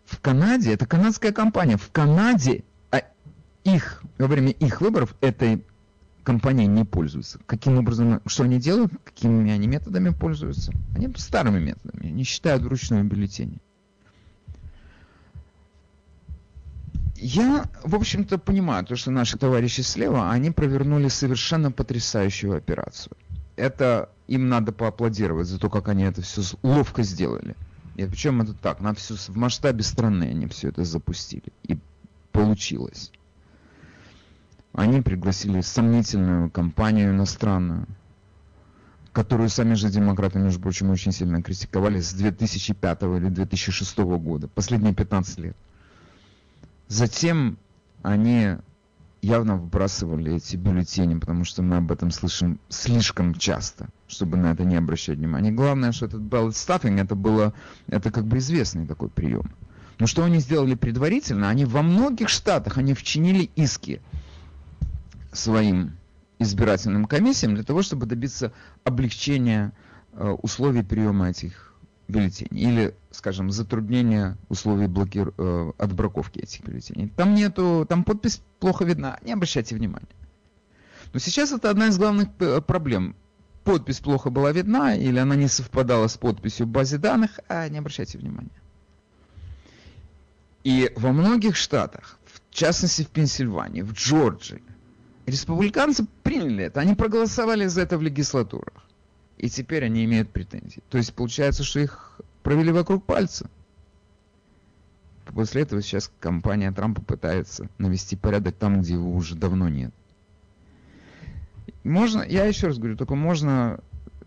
В 0.04 0.20
Канаде, 0.20 0.72
это 0.72 0.86
канадская 0.86 1.32
компания, 1.32 1.76
в 1.76 1.90
Канаде 1.90 2.64
а 2.92 3.02
их, 3.64 4.02
во 4.18 4.28
время 4.28 4.50
их 4.50 4.80
выборов 4.80 5.16
этой 5.20 5.64
компании 6.22 6.66
не 6.66 6.84
пользуются. 6.84 7.40
Каким 7.46 7.78
образом, 7.78 8.20
что 8.26 8.44
они 8.44 8.60
делают, 8.60 8.92
какими 9.02 9.50
они 9.50 9.66
методами 9.66 10.10
пользуются? 10.10 10.72
Они 10.94 11.12
старыми 11.16 11.58
методами, 11.58 12.08
они 12.08 12.22
считают 12.22 12.62
вручную 12.62 13.04
бюллетени. 13.04 13.60
Я, 17.24 17.66
в 17.84 17.94
общем-то, 17.94 18.36
понимаю, 18.36 18.84
то, 18.84 18.96
что 18.96 19.12
наши 19.12 19.38
товарищи 19.38 19.82
слева, 19.82 20.32
они 20.32 20.50
провернули 20.50 21.06
совершенно 21.06 21.70
потрясающую 21.70 22.56
операцию. 22.56 23.16
Это 23.54 24.08
им 24.26 24.48
надо 24.48 24.72
поаплодировать 24.72 25.46
за 25.46 25.60
то, 25.60 25.70
как 25.70 25.86
они 25.86 26.02
это 26.02 26.20
все 26.20 26.42
ловко 26.64 27.04
сделали. 27.04 27.54
И 27.94 28.04
причем 28.06 28.42
это 28.42 28.54
так, 28.54 28.80
на 28.80 28.92
всю, 28.92 29.14
в 29.14 29.36
масштабе 29.36 29.84
страны 29.84 30.30
они 30.30 30.48
все 30.48 30.70
это 30.70 30.82
запустили. 30.82 31.52
И 31.62 31.78
получилось. 32.32 33.12
Они 34.72 35.00
пригласили 35.00 35.60
сомнительную 35.60 36.50
компанию 36.50 37.10
иностранную, 37.10 37.86
которую 39.12 39.48
сами 39.48 39.74
же 39.74 39.90
демократы, 39.90 40.40
между 40.40 40.60
прочим, 40.60 40.90
очень 40.90 41.12
сильно 41.12 41.40
критиковали 41.40 42.00
с 42.00 42.12
2005 42.14 43.02
или 43.02 43.28
2006 43.28 43.98
года, 43.98 44.48
последние 44.48 44.92
15 44.92 45.38
лет. 45.38 45.56
Затем 46.92 47.56
они 48.02 48.58
явно 49.22 49.56
выбрасывали 49.56 50.34
эти 50.34 50.56
бюллетени, 50.56 51.18
потому 51.18 51.44
что 51.44 51.62
мы 51.62 51.78
об 51.78 51.90
этом 51.90 52.10
слышим 52.10 52.60
слишком 52.68 53.34
часто, 53.34 53.88
чтобы 54.08 54.36
на 54.36 54.52
это 54.52 54.64
не 54.64 54.76
обращать 54.76 55.16
внимания. 55.16 55.52
Главное, 55.52 55.92
что 55.92 56.04
этот 56.04 56.20
ballot 56.20 56.50
stuffing, 56.50 57.00
это 57.00 57.14
было, 57.14 57.54
это 57.86 58.10
как 58.10 58.26
бы 58.26 58.36
известный 58.36 58.86
такой 58.86 59.08
прием. 59.08 59.54
Но 60.00 60.06
что 60.06 60.22
они 60.22 60.38
сделали 60.38 60.74
предварительно? 60.74 61.48
Они 61.48 61.64
во 61.64 61.80
многих 61.80 62.28
штатах, 62.28 62.76
они 62.76 62.92
вчинили 62.92 63.50
иски 63.56 64.02
своим 65.32 65.96
избирательным 66.40 67.06
комиссиям 67.06 67.54
для 67.54 67.64
того, 67.64 67.80
чтобы 67.80 68.04
добиться 68.04 68.52
облегчения 68.84 69.72
э, 70.12 70.28
условий 70.42 70.82
приема 70.82 71.30
этих 71.30 71.71
бюллетеней 72.12 72.62
или, 72.62 72.94
скажем, 73.10 73.50
затруднения 73.50 74.36
условий 74.48 74.86
блокир... 74.86 75.32
э, 75.36 75.72
отбраковки 75.78 76.38
этих 76.38 76.64
бюллетеней. 76.64 77.08
Там 77.16 77.34
нету, 77.34 77.86
там 77.88 78.04
подпись 78.04 78.40
плохо 78.60 78.84
видна, 78.84 79.18
не 79.22 79.32
обращайте 79.32 79.74
внимания. 79.74 80.06
Но 81.12 81.18
сейчас 81.18 81.52
это 81.52 81.70
одна 81.70 81.88
из 81.88 81.98
главных 81.98 82.28
э, 82.38 82.60
проблем. 82.60 83.16
Подпись 83.64 84.00
плохо 84.00 84.30
была 84.30 84.52
видна 84.52 84.94
или 84.94 85.18
она 85.18 85.34
не 85.34 85.48
совпадала 85.48 86.08
с 86.08 86.16
подписью 86.16 86.66
в 86.66 86.70
базе 86.70 86.98
данных, 86.98 87.40
а 87.48 87.68
не 87.68 87.78
обращайте 87.78 88.18
внимания. 88.18 88.50
И 90.64 90.92
во 90.96 91.12
многих 91.12 91.56
штатах, 91.56 92.18
в 92.24 92.54
частности 92.54 93.02
в 93.02 93.08
Пенсильвании, 93.08 93.82
в 93.82 93.92
Джорджии, 93.92 94.62
Республиканцы 95.26 96.06
приняли 96.22 96.64
это, 96.64 96.80
они 96.80 96.94
проголосовали 96.94 97.66
за 97.66 97.82
это 97.82 97.96
в 97.96 98.02
легислатурах. 98.02 98.84
И 99.42 99.50
теперь 99.50 99.84
они 99.84 100.04
имеют 100.04 100.30
претензии. 100.30 100.82
То 100.88 100.98
есть 100.98 101.12
получается, 101.12 101.64
что 101.64 101.80
их 101.80 102.20
провели 102.44 102.70
вокруг 102.70 103.04
пальца. 103.04 103.50
После 105.26 105.62
этого 105.62 105.82
сейчас 105.82 106.10
компания 106.20 106.70
Трампа 106.70 107.02
пытается 107.02 107.68
навести 107.76 108.14
порядок 108.14 108.54
там, 108.54 108.80
где 108.80 108.94
его 108.94 109.12
уже 109.12 109.34
давно 109.34 109.68
нет. 109.68 109.92
Можно, 111.82 112.22
я 112.22 112.44
еще 112.44 112.68
раз 112.68 112.78
говорю, 112.78 112.96
только 112.96 113.16
можно, 113.16 113.80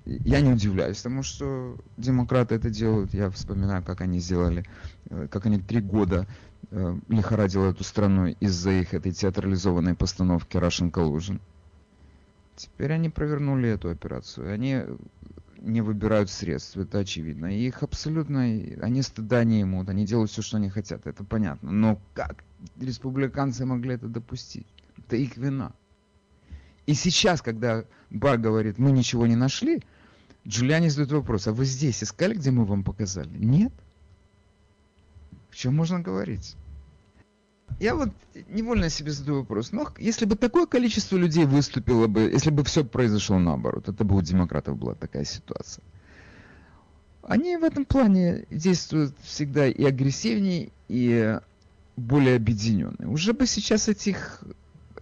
я 0.04 0.42
не 0.42 0.52
удивляюсь, 0.52 0.98
потому 0.98 1.24
что 1.24 1.78
демократы 1.96 2.56
это 2.56 2.70
делают. 2.70 3.14
Я 3.14 3.30
вспоминаю, 3.30 3.84
как 3.84 4.02
они 4.02 4.20
сделали, 4.20 4.66
э, 5.10 5.30
как 5.32 5.46
они 5.46 5.60
три 5.60 5.80
года 5.80 6.28
э, 6.72 6.98
лихорадила 7.08 7.70
эту 7.70 7.86
страну 7.86 8.36
из-за 8.42 8.72
их 8.72 8.94
этой 8.94 9.14
театрализованной 9.14 9.96
постановки 9.96 10.58
Russian 10.58 10.92
Collusion. 10.92 11.40
Теперь 12.56 12.94
они 12.94 13.10
провернули 13.10 13.70
эту 13.70 13.90
операцию. 13.90 14.54
Они 14.54 14.84
не 15.60 15.82
выбирают 15.82 16.30
средств, 16.30 16.78
это 16.78 17.00
очевидно. 17.00 17.48
И 17.48 17.68
их 17.68 17.84
абсолютно, 17.84 18.42
они 18.42 19.02
стыда 19.02 19.44
не 19.44 19.62
имут, 19.62 19.90
они 19.90 20.06
делают 20.06 20.32
все, 20.32 20.42
что 20.42 20.58
они 20.58 20.70
хотят, 20.70 21.08
это 21.08 21.24
понятно. 21.24 21.72
Но 21.72 22.00
как 22.14 22.44
республиканцы 22.80 23.66
могли 23.66 23.96
это 23.96 24.08
допустить? 24.08 24.68
Это 24.98 25.16
их 25.16 25.38
вина. 25.38 25.74
И 26.86 26.94
сейчас, 26.94 27.42
когда 27.42 27.84
Бар 28.10 28.38
говорит, 28.38 28.78
мы 28.78 28.92
ничего 28.92 29.26
не 29.26 29.36
нашли, 29.36 29.82
Джулиани 30.48 30.90
задает 30.90 31.12
вопрос, 31.12 31.48
а 31.48 31.54
вы 31.54 31.66
здесь 31.66 32.04
искали, 32.04 32.36
где 32.36 32.52
мы 32.52 32.66
вам 32.66 32.84
показали? 32.84 33.36
Нет. 33.36 33.74
О 35.52 35.56
чем 35.56 35.76
можно 35.76 36.00
говорить? 36.00 36.56
Я 37.80 37.96
вот 37.96 38.10
невольно 38.50 38.90
себе 38.90 39.12
задаю 39.12 39.40
вопрос. 39.40 39.72
Ну, 39.72 39.88
если 39.98 40.26
бы 40.26 40.36
такое 40.36 40.66
количество 40.66 41.18
людей 41.18 41.46
выступило 41.46 42.08
бы, 42.08 42.22
если 42.22 42.50
бы 42.50 42.64
все 42.64 42.86
произошло 42.86 43.38
наоборот, 43.38 43.90
это 43.90 44.04
бы 44.04 44.16
у 44.16 44.22
демократов 44.22 44.78
была 44.78 44.96
такая 44.96 45.26
ситуация. 45.26 45.84
Они 47.24 47.58
в 47.58 47.64
этом 47.64 47.86
плане 47.86 48.46
действуют 48.50 49.16
всегда 49.24 49.68
и 49.68 49.84
агрессивнее, 49.84 50.70
и 50.88 51.40
более 51.98 52.36
объединенные. 52.36 53.10
Уже 53.10 53.34
бы 53.34 53.48
сейчас 53.48 53.90
этих 53.90 54.44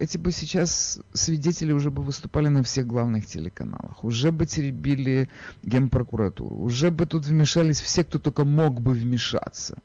эти 0.00 0.18
бы 0.18 0.32
сейчас 0.32 0.98
свидетели 1.12 1.70
уже 1.70 1.92
бы 1.92 2.02
выступали 2.02 2.48
на 2.48 2.64
всех 2.64 2.86
главных 2.86 3.26
телеканалах, 3.26 4.02
уже 4.02 4.32
бы 4.32 4.44
теребили 4.44 5.28
генпрокуратуру, 5.62 6.56
уже 6.56 6.90
бы 6.90 7.06
тут 7.06 7.26
вмешались 7.26 7.80
все, 7.80 8.02
кто 8.02 8.18
только 8.18 8.44
мог 8.44 8.80
бы 8.80 8.92
вмешаться 8.92 9.78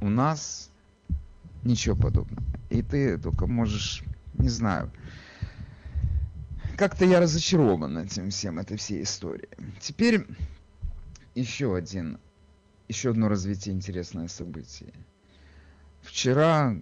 у 0.00 0.08
нас 0.08 0.70
Ничего 1.64 1.96
подобного. 1.96 2.42
И 2.70 2.82
ты 2.82 3.18
только 3.18 3.46
можешь, 3.46 4.02
не 4.34 4.48
знаю, 4.48 4.90
как-то 6.76 7.04
я 7.04 7.20
разочарован 7.20 7.98
этим 7.98 8.30
всем, 8.30 8.58
этой 8.58 8.76
всей 8.76 9.02
историей. 9.02 9.48
Теперь 9.80 10.26
еще 11.34 11.74
один, 11.74 12.18
еще 12.88 13.10
одно 13.10 13.28
развитие 13.28 13.74
интересное 13.74 14.28
событие. 14.28 14.92
Вчера 16.02 16.76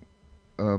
э, 0.59 0.79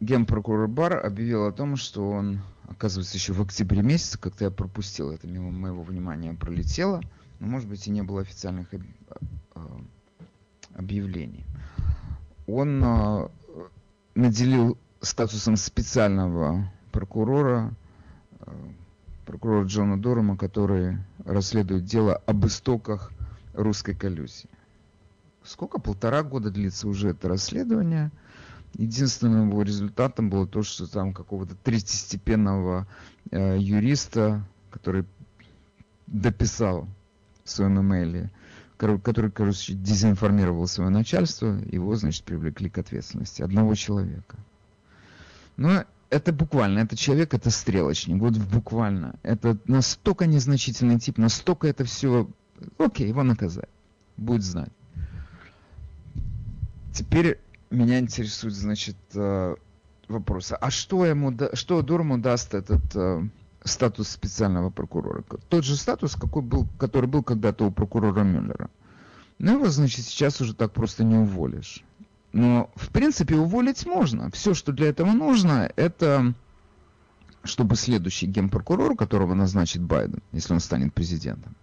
генпрокурор 0.00 0.68
Бар 0.68 1.04
объявил 1.04 1.46
о 1.46 1.52
том, 1.52 1.76
что 1.76 2.10
он, 2.10 2.42
оказывается, 2.68 3.16
еще 3.16 3.32
в 3.32 3.40
октябре 3.40 3.82
месяце, 3.82 4.18
как-то 4.18 4.44
я 4.44 4.50
пропустил 4.50 5.10
это, 5.10 5.26
мимо 5.26 5.50
моего 5.50 5.82
внимания 5.82 6.34
пролетело, 6.34 7.00
но, 7.38 7.46
может 7.46 7.68
быть, 7.68 7.86
и 7.86 7.90
не 7.90 8.02
было 8.02 8.20
официальных 8.20 8.74
об- 8.74 8.82
э, 9.54 9.60
объявлений. 10.74 11.46
Он 12.46 12.82
э, 12.82 13.28
наделил 14.14 14.78
статусом 15.00 15.56
специального 15.56 16.70
прокурора 16.92 17.74
э, 18.40 18.50
прокурора 19.24 19.64
Джона 19.64 20.00
Дорема, 20.00 20.36
который 20.36 20.98
расследует 21.24 21.84
дело 21.84 22.22
об 22.26 22.46
истоках 22.46 23.12
русской 23.54 23.94
коллюзии. 23.94 24.48
Сколько? 25.42 25.78
Полтора 25.80 26.22
года 26.22 26.50
длится 26.50 26.88
уже 26.88 27.10
это 27.10 27.28
расследование. 27.28 28.10
Единственным 28.74 29.50
его 29.50 29.62
результатом 29.62 30.28
было 30.28 30.46
то, 30.46 30.62
что 30.62 30.90
там 30.90 31.12
какого-то 31.12 31.54
третьестепенного 31.56 32.86
э, 33.30 33.56
юриста, 33.58 34.44
который 34.70 35.04
дописал 36.06 36.86
в 37.44 37.50
своем 37.50 37.80
имейле, 37.80 38.22
кор- 38.22 38.30
который, 38.76 39.30
короче, 39.30 39.74
дезинформировал 39.74 40.66
свое 40.66 40.90
начальство, 40.90 41.58
его, 41.70 41.94
значит, 41.96 42.24
привлекли 42.24 42.68
к 42.68 42.78
ответственности. 42.78 43.42
Одного 43.42 43.74
человека. 43.74 44.36
Но 45.56 45.84
это 46.10 46.32
буквально, 46.32 46.80
это 46.80 46.96
человек, 46.96 47.34
это 47.34 47.50
стрелочник, 47.50 48.20
вот 48.20 48.36
буквально. 48.36 49.18
Это 49.22 49.58
настолько 49.66 50.26
незначительный 50.26 50.98
тип, 50.98 51.18
настолько 51.18 51.66
это 51.68 51.84
все... 51.84 52.28
Окей, 52.78 53.08
его 53.08 53.22
наказать. 53.22 53.68
Будет 54.16 54.42
знать. 54.42 54.70
Теперь 56.92 57.38
меня 57.70 57.98
интересует, 57.98 58.54
значит, 58.54 58.96
э, 59.14 59.54
вопрос. 60.08 60.52
А 60.58 60.70
что 60.70 61.04
ему, 61.04 61.36
что 61.52 61.82
Дурму 61.82 62.18
даст 62.18 62.54
этот 62.54 62.94
э, 62.94 63.28
статус 63.66 64.08
специального 64.08 64.70
прокурора? 64.70 65.24
Тот 65.48 65.64
же 65.64 65.76
статус, 65.76 66.16
какой 66.16 66.42
был, 66.42 66.66
который 66.78 67.06
был 67.06 67.22
когда-то 67.22 67.66
у 67.66 67.70
прокурора 67.70 68.22
Мюллера. 68.22 68.70
Ну, 69.38 69.52
его, 69.52 69.68
значит, 69.68 70.06
сейчас 70.06 70.40
уже 70.40 70.54
так 70.54 70.72
просто 70.72 71.04
не 71.04 71.16
уволишь. 71.16 71.84
Но, 72.32 72.70
в 72.74 72.90
принципе, 72.90 73.36
уволить 73.36 73.86
можно. 73.86 74.30
Все, 74.30 74.54
что 74.54 74.72
для 74.72 74.88
этого 74.88 75.12
нужно, 75.12 75.70
это 75.76 76.34
чтобы 77.44 77.76
следующий 77.76 78.26
генпрокурор, 78.26 78.96
которого 78.96 79.34
назначит 79.34 79.82
Байден, 79.82 80.22
если 80.32 80.52
он 80.52 80.60
станет 80.60 80.92
президентом. 80.92 81.54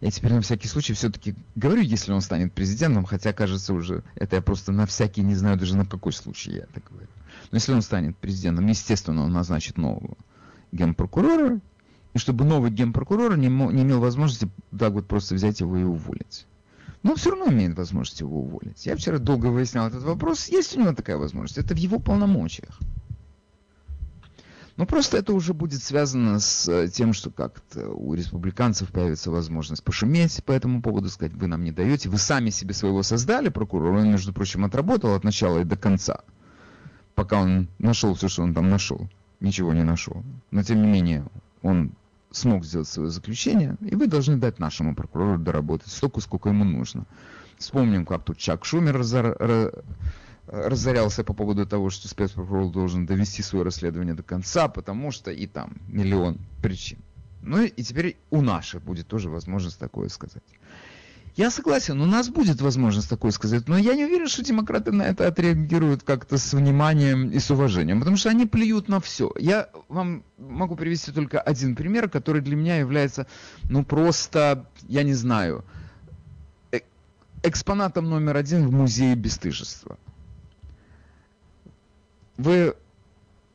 Я 0.00 0.10
теперь 0.10 0.32
на 0.32 0.40
всякий 0.40 0.68
случай 0.68 0.94
все-таки 0.94 1.34
говорю, 1.56 1.82
если 1.82 2.12
он 2.12 2.20
станет 2.20 2.52
президентом, 2.52 3.04
хотя, 3.04 3.32
кажется, 3.32 3.74
уже 3.74 4.04
это 4.14 4.36
я 4.36 4.42
просто 4.42 4.70
на 4.70 4.86
всякий 4.86 5.22
не 5.22 5.34
знаю 5.34 5.58
даже 5.58 5.76
на 5.76 5.84
какой 5.84 6.12
случай 6.12 6.52
я 6.52 6.62
это 6.62 6.80
говорю. 6.88 7.08
Но 7.50 7.56
если 7.56 7.72
он 7.72 7.82
станет 7.82 8.16
президентом, 8.16 8.66
естественно, 8.66 9.24
он 9.24 9.32
назначит 9.32 9.76
нового 9.76 10.16
генпрокурора, 10.72 11.60
и 12.14 12.18
чтобы 12.18 12.44
новый 12.44 12.70
генпрокурор 12.70 13.36
не, 13.36 13.48
не 13.48 13.82
имел 13.82 14.00
возможности 14.00 14.48
так 14.76 14.92
вот 14.92 15.06
просто 15.06 15.34
взять 15.34 15.60
его 15.60 15.76
и 15.76 15.84
уволить. 15.84 16.46
Но 17.02 17.12
он 17.12 17.16
все 17.16 17.30
равно 17.30 17.52
имеет 17.52 17.76
возможность 17.76 18.20
его 18.20 18.40
уволить. 18.40 18.84
Я 18.86 18.96
вчера 18.96 19.18
долго 19.18 19.46
выяснял 19.46 19.86
этот 19.86 20.02
вопрос. 20.02 20.48
Есть 20.48 20.76
у 20.76 20.80
него 20.80 20.92
такая 20.92 21.16
возможность. 21.16 21.58
Это 21.58 21.74
в 21.74 21.78
его 21.78 21.98
полномочиях. 22.00 22.80
Но 24.78 24.86
просто 24.86 25.16
это 25.16 25.32
уже 25.32 25.54
будет 25.54 25.82
связано 25.82 26.38
с 26.38 26.68
э, 26.68 26.86
тем, 26.86 27.12
что 27.12 27.30
как-то 27.32 27.88
у 27.88 28.14
республиканцев 28.14 28.92
появится 28.92 29.32
возможность 29.32 29.82
пошуметь 29.82 30.42
по 30.44 30.52
этому 30.52 30.82
поводу, 30.82 31.08
сказать, 31.08 31.34
вы 31.34 31.48
нам 31.48 31.64
не 31.64 31.72
даете, 31.72 32.08
вы 32.08 32.16
сами 32.16 32.50
себе 32.50 32.74
своего 32.74 33.02
создали, 33.02 33.48
прокурор, 33.48 33.94
он, 33.94 34.08
между 34.08 34.32
прочим, 34.32 34.64
отработал 34.64 35.14
от 35.14 35.24
начала 35.24 35.58
и 35.58 35.64
до 35.64 35.76
конца, 35.76 36.20
пока 37.16 37.40
он 37.40 37.66
нашел 37.80 38.14
все, 38.14 38.28
что 38.28 38.44
он 38.44 38.54
там 38.54 38.70
нашел, 38.70 39.08
ничего 39.40 39.72
не 39.72 39.84
нашел. 39.84 40.22
Но, 40.50 40.62
тем 40.62 40.82
не 40.82 40.88
менее, 40.88 41.24
он 41.62 41.92
смог 42.30 42.64
сделать 42.64 42.88
свое 42.88 43.10
заключение, 43.10 43.76
и 43.80 43.94
вы 43.94 44.06
должны 44.06 44.36
дать 44.36 44.58
нашему 44.58 44.94
прокурору 44.94 45.38
доработать 45.38 45.88
столько, 45.88 46.20
сколько 46.20 46.50
ему 46.50 46.64
нужно. 46.64 47.06
Вспомним, 47.56 48.06
как 48.06 48.24
тут 48.24 48.38
Чак 48.38 48.64
Шумер 48.64 48.96
разор- 48.96 49.36
ра- 49.38 49.84
разорялся 50.46 51.24
по 51.24 51.34
поводу 51.34 51.66
того, 51.66 51.90
что 51.90 52.08
спецпрокурор 52.08 52.70
должен 52.70 53.06
довести 53.06 53.42
свое 53.42 53.64
расследование 53.64 54.14
до 54.14 54.22
конца, 54.22 54.68
потому 54.68 55.10
что 55.10 55.30
и 55.30 55.46
там 55.46 55.78
миллион 55.88 56.38
причин. 56.62 56.98
Ну 57.42 57.62
и 57.62 57.82
теперь 57.82 58.16
у 58.30 58.42
наших 58.42 58.82
будет 58.82 59.06
тоже 59.06 59.30
возможность 59.30 59.78
такое 59.78 60.08
сказать. 60.08 60.42
Я 61.38 61.52
согласен, 61.52 62.00
у 62.00 62.04
нас 62.04 62.30
будет 62.30 62.60
возможность 62.60 63.08
такое 63.08 63.30
сказать, 63.30 63.68
но 63.68 63.78
я 63.78 63.94
не 63.94 64.04
уверен, 64.04 64.26
что 64.26 64.42
демократы 64.42 64.90
на 64.90 65.02
это 65.02 65.28
отреагируют 65.28 66.02
как-то 66.02 66.36
с 66.36 66.52
вниманием 66.52 67.30
и 67.30 67.38
с 67.38 67.48
уважением, 67.48 68.00
потому 68.00 68.16
что 68.16 68.30
они 68.30 68.44
плюют 68.44 68.88
на 68.88 68.98
все. 68.98 69.30
Я 69.38 69.68
вам 69.88 70.24
могу 70.36 70.74
привести 70.74 71.12
только 71.12 71.40
один 71.40 71.76
пример, 71.76 72.10
который 72.10 72.42
для 72.42 72.56
меня 72.56 72.78
является, 72.78 73.28
ну 73.70 73.84
просто, 73.84 74.66
я 74.88 75.04
не 75.04 75.14
знаю, 75.14 75.64
э- 76.72 76.80
экспонатом 77.44 78.10
номер 78.10 78.36
один 78.36 78.66
в 78.66 78.72
музее 78.72 79.14
бесстыжества. 79.14 79.96
Вы 82.36 82.74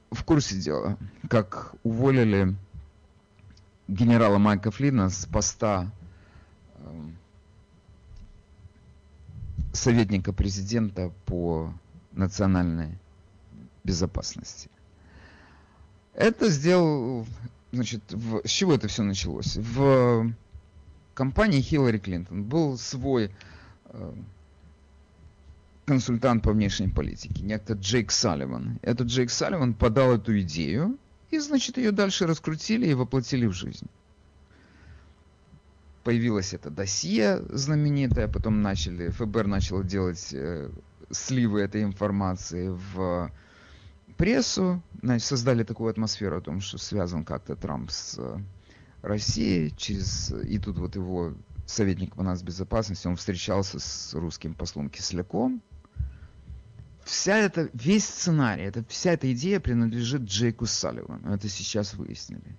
в 0.09 0.23
курсе 0.23 0.55
дела, 0.55 0.97
как 1.29 1.75
уволили 1.83 2.55
генерала 3.89 4.37
Майка 4.37 4.71
Флина 4.71 5.09
с 5.09 5.25
поста 5.25 5.91
советника 9.73 10.31
президента 10.31 11.11
по 11.25 11.73
национальной 12.13 12.97
безопасности. 13.83 14.69
Это 16.13 16.49
сделал, 16.49 17.25
значит, 17.71 18.01
в- 18.11 18.47
с 18.47 18.49
чего 18.49 18.73
это 18.75 18.87
все 18.87 19.03
началось? 19.03 19.57
В 19.57 20.31
компании 21.15 21.61
Хиллари 21.61 21.97
Клинтон 21.97 22.43
был 22.43 22.77
свой 22.77 23.31
э, 23.85 24.13
консультант 25.85 26.43
по 26.43 26.51
внешней 26.53 26.87
политике, 26.89 27.43
некто 27.43 27.73
Джейк 27.73 28.11
Салливан. 28.11 28.79
Этот 28.83 29.07
Джейк 29.07 29.31
Салливан 29.31 29.73
подал 29.73 30.13
эту 30.13 30.39
идею, 30.41 30.97
и, 31.31 31.39
значит, 31.39 31.77
ее 31.77 31.91
дальше 31.91 32.27
раскрутили 32.27 32.87
и 32.87 32.93
воплотили 32.93 33.47
в 33.47 33.53
жизнь. 33.53 33.87
Появилось 36.03 36.53
это 36.53 36.69
досье 36.69 37.41
знаменитое, 37.49 38.27
потом 38.27 38.61
начали, 38.61 39.09
ФБР 39.09 39.47
начало 39.47 39.83
делать 39.83 40.29
э, 40.33 40.69
сливы 41.09 41.61
этой 41.61 41.83
информации 41.83 42.69
в 42.69 43.31
прессу, 44.17 44.81
значит, 45.01 45.25
создали 45.27 45.63
такую 45.63 45.89
атмосферу 45.89 46.37
о 46.37 46.41
том, 46.41 46.61
что 46.61 46.77
связан 46.77 47.23
как-то 47.23 47.55
Трамп 47.55 47.89
с 47.91 48.17
э, 48.19 48.37
Россией, 49.01 49.73
через, 49.77 50.31
и 50.31 50.59
тут 50.59 50.77
вот 50.77 50.95
его 50.95 51.33
советник 51.65 52.15
по 52.15 52.23
нацбезопасности, 52.23 53.07
он 53.07 53.15
встречался 53.15 53.79
с 53.79 54.13
русским 54.13 54.53
послом 54.53 54.89
Кисляком. 54.89 55.61
Вся 57.03 57.37
эта, 57.37 57.69
весь 57.73 58.05
сценарий, 58.05 58.63
это, 58.63 58.85
вся 58.87 59.11
эта 59.11 59.31
идея 59.33 59.59
принадлежит 59.59 60.21
Джейку 60.21 60.65
Салливану. 60.65 61.33
Это 61.33 61.49
сейчас 61.49 61.93
выяснили. 61.93 62.57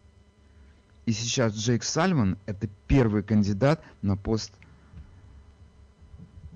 И 1.06 1.12
сейчас 1.12 1.54
Джейк 1.54 1.84
Сальван 1.84 2.38
это 2.46 2.68
первый 2.86 3.22
кандидат 3.22 3.82
на 4.02 4.16
пост 4.16 4.52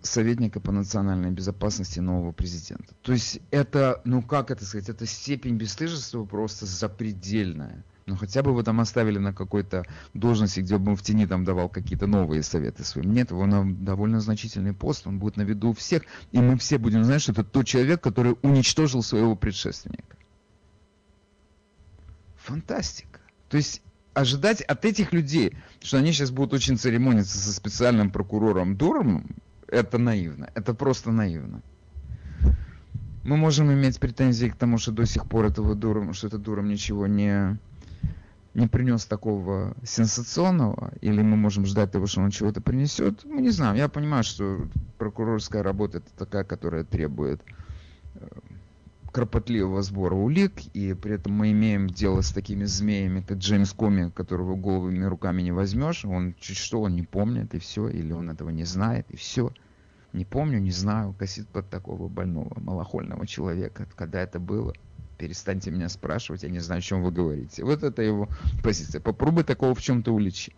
советника 0.02 0.60
по 0.60 0.72
национальной 0.72 1.30
безопасности 1.30 2.00
нового 2.00 2.32
президента. 2.32 2.94
То 3.02 3.12
есть 3.12 3.40
это, 3.50 4.00
ну 4.04 4.22
как 4.22 4.50
это 4.50 4.64
сказать, 4.64 4.88
это 4.88 5.06
степень 5.06 5.56
бесстыжества 5.56 6.24
просто 6.24 6.66
запредельная. 6.66 7.84
Ну 8.06 8.16
хотя 8.16 8.42
бы 8.42 8.52
его 8.52 8.62
там 8.62 8.80
оставили 8.80 9.18
на 9.18 9.34
какой-то 9.34 9.84
должности, 10.14 10.60
где 10.60 10.78
бы 10.78 10.92
он 10.92 10.96
в 10.96 11.02
тени 11.02 11.26
там 11.26 11.44
давал 11.44 11.68
какие-то 11.68 12.06
новые 12.06 12.42
советы 12.42 12.82
своим. 12.84 13.12
Нет, 13.12 13.32
его 13.32 13.44
на 13.44 13.70
довольно 13.70 14.20
значительный 14.20 14.72
пост, 14.72 15.06
он 15.06 15.18
будет 15.18 15.36
на 15.36 15.42
виду 15.42 15.70
у 15.70 15.74
всех, 15.74 16.04
и 16.32 16.38
мы 16.38 16.56
все 16.56 16.78
будем 16.78 17.04
знать, 17.04 17.20
что 17.20 17.32
это 17.32 17.44
тот 17.44 17.66
человек, 17.66 18.00
который 18.00 18.36
уничтожил 18.40 19.02
своего 19.02 19.36
предшественника. 19.36 20.16
Фантастика. 22.36 23.20
То 23.50 23.58
есть 23.58 23.82
ожидать 24.18 24.62
от 24.62 24.84
этих 24.84 25.12
людей, 25.12 25.56
что 25.80 25.98
они 25.98 26.12
сейчас 26.12 26.30
будут 26.30 26.52
очень 26.52 26.76
церемониться 26.76 27.38
со 27.38 27.52
специальным 27.52 28.10
прокурором 28.10 28.76
Дурмом, 28.76 29.36
это 29.68 29.98
наивно. 29.98 30.50
Это 30.54 30.74
просто 30.74 31.12
наивно. 31.12 31.62
Мы 33.24 33.36
можем 33.36 33.72
иметь 33.72 34.00
претензии 34.00 34.46
к 34.46 34.56
тому, 34.56 34.78
что 34.78 34.90
до 34.90 35.06
сих 35.06 35.26
пор 35.26 35.46
этого 35.46 35.74
Дуром, 35.74 36.14
что 36.14 36.26
этот 36.28 36.42
Дуром 36.42 36.68
ничего 36.68 37.06
не, 37.06 37.58
не 38.54 38.66
принес 38.66 39.04
такого 39.04 39.76
сенсационного, 39.84 40.92
или 41.00 41.22
мы 41.22 41.36
можем 41.36 41.66
ждать 41.66 41.92
того, 41.92 42.06
что 42.06 42.22
он 42.22 42.30
чего-то 42.30 42.60
принесет. 42.60 43.24
Мы 43.24 43.42
не 43.42 43.50
знаем. 43.50 43.76
Я 43.76 43.88
понимаю, 43.88 44.24
что 44.24 44.66
прокурорская 44.96 45.62
работа 45.62 45.98
это 45.98 46.10
такая, 46.16 46.44
которая 46.44 46.84
требует 46.84 47.40
кропотливого 49.18 49.82
сбора 49.82 50.14
улик, 50.14 50.52
и 50.74 50.94
при 50.94 51.14
этом 51.14 51.32
мы 51.32 51.50
имеем 51.50 51.88
дело 51.88 52.20
с 52.20 52.30
такими 52.30 52.62
змеями, 52.62 53.20
как 53.20 53.38
Джеймс 53.38 53.72
Коми, 53.72 54.10
которого 54.10 54.54
головыми 54.54 55.04
руками 55.06 55.42
не 55.42 55.50
возьмешь, 55.50 56.04
он 56.04 56.36
чуть 56.38 56.56
что, 56.56 56.82
он 56.82 56.94
не 56.94 57.02
помнит, 57.02 57.52
и 57.52 57.58
все, 57.58 57.88
или 57.88 58.12
он 58.12 58.30
этого 58.30 58.50
не 58.50 58.62
знает, 58.62 59.10
и 59.10 59.16
все. 59.16 59.52
Не 60.12 60.24
помню, 60.24 60.60
не 60.60 60.70
знаю, 60.70 61.16
косит 61.18 61.48
под 61.48 61.68
такого 61.68 62.06
больного, 62.06 62.60
малохольного 62.60 63.26
человека. 63.26 63.88
Когда 63.96 64.20
это 64.20 64.38
было? 64.38 64.72
Перестаньте 65.18 65.72
меня 65.72 65.88
спрашивать, 65.88 66.44
я 66.44 66.48
не 66.48 66.60
знаю, 66.60 66.78
о 66.78 66.82
чем 66.82 67.02
вы 67.02 67.10
говорите. 67.10 67.64
Вот 67.64 67.82
это 67.82 68.02
его 68.02 68.28
позиция. 68.62 69.00
Попробуй 69.00 69.42
такого 69.42 69.74
в 69.74 69.82
чем-то 69.82 70.14
уличить. 70.14 70.54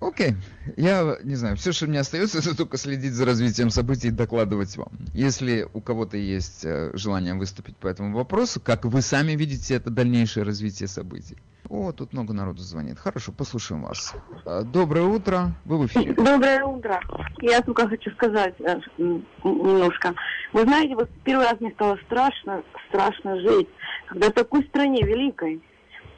Окей, 0.00 0.34
я 0.78 1.18
не 1.24 1.34
знаю, 1.34 1.56
все, 1.56 1.72
что 1.72 1.86
мне 1.86 2.00
остается, 2.00 2.38
это 2.38 2.56
только 2.56 2.78
следить 2.78 3.12
за 3.12 3.26
развитием 3.26 3.68
событий 3.68 4.08
и 4.08 4.10
докладывать 4.10 4.74
вам. 4.78 4.88
Если 5.12 5.68
у 5.74 5.82
кого-то 5.82 6.16
есть 6.16 6.64
э, 6.64 6.90
желание 6.94 7.34
выступить 7.34 7.76
по 7.76 7.86
этому 7.86 8.16
вопросу, 8.16 8.60
как 8.60 8.86
вы 8.86 9.02
сами 9.02 9.32
видите 9.32 9.74
это 9.74 9.90
дальнейшее 9.90 10.44
развитие 10.44 10.88
событий? 10.88 11.36
О, 11.68 11.92
тут 11.92 12.14
много 12.14 12.32
народу 12.32 12.62
звонит. 12.62 12.98
Хорошо, 12.98 13.30
послушаем 13.30 13.82
вас. 13.82 14.14
Э, 14.46 14.62
Доброе 14.64 15.04
утро, 15.04 15.52
вы 15.66 15.78
в 15.78 15.86
эфире. 15.86 16.14
Доброе 16.14 16.64
утро. 16.64 16.98
Я 17.42 17.60
только 17.60 17.86
хочу 17.86 18.10
сказать 18.12 18.54
э, 18.60 18.80
немножко. 18.96 20.14
Вы 20.54 20.62
знаете, 20.62 20.94
вот 20.94 21.10
первый 21.24 21.44
раз 21.44 21.60
мне 21.60 21.72
стало 21.72 21.98
страшно, 22.06 22.62
страшно 22.88 23.38
жить, 23.40 23.68
когда 24.08 24.30
в 24.30 24.32
такой 24.32 24.64
стране 24.64 25.02
великой 25.02 25.60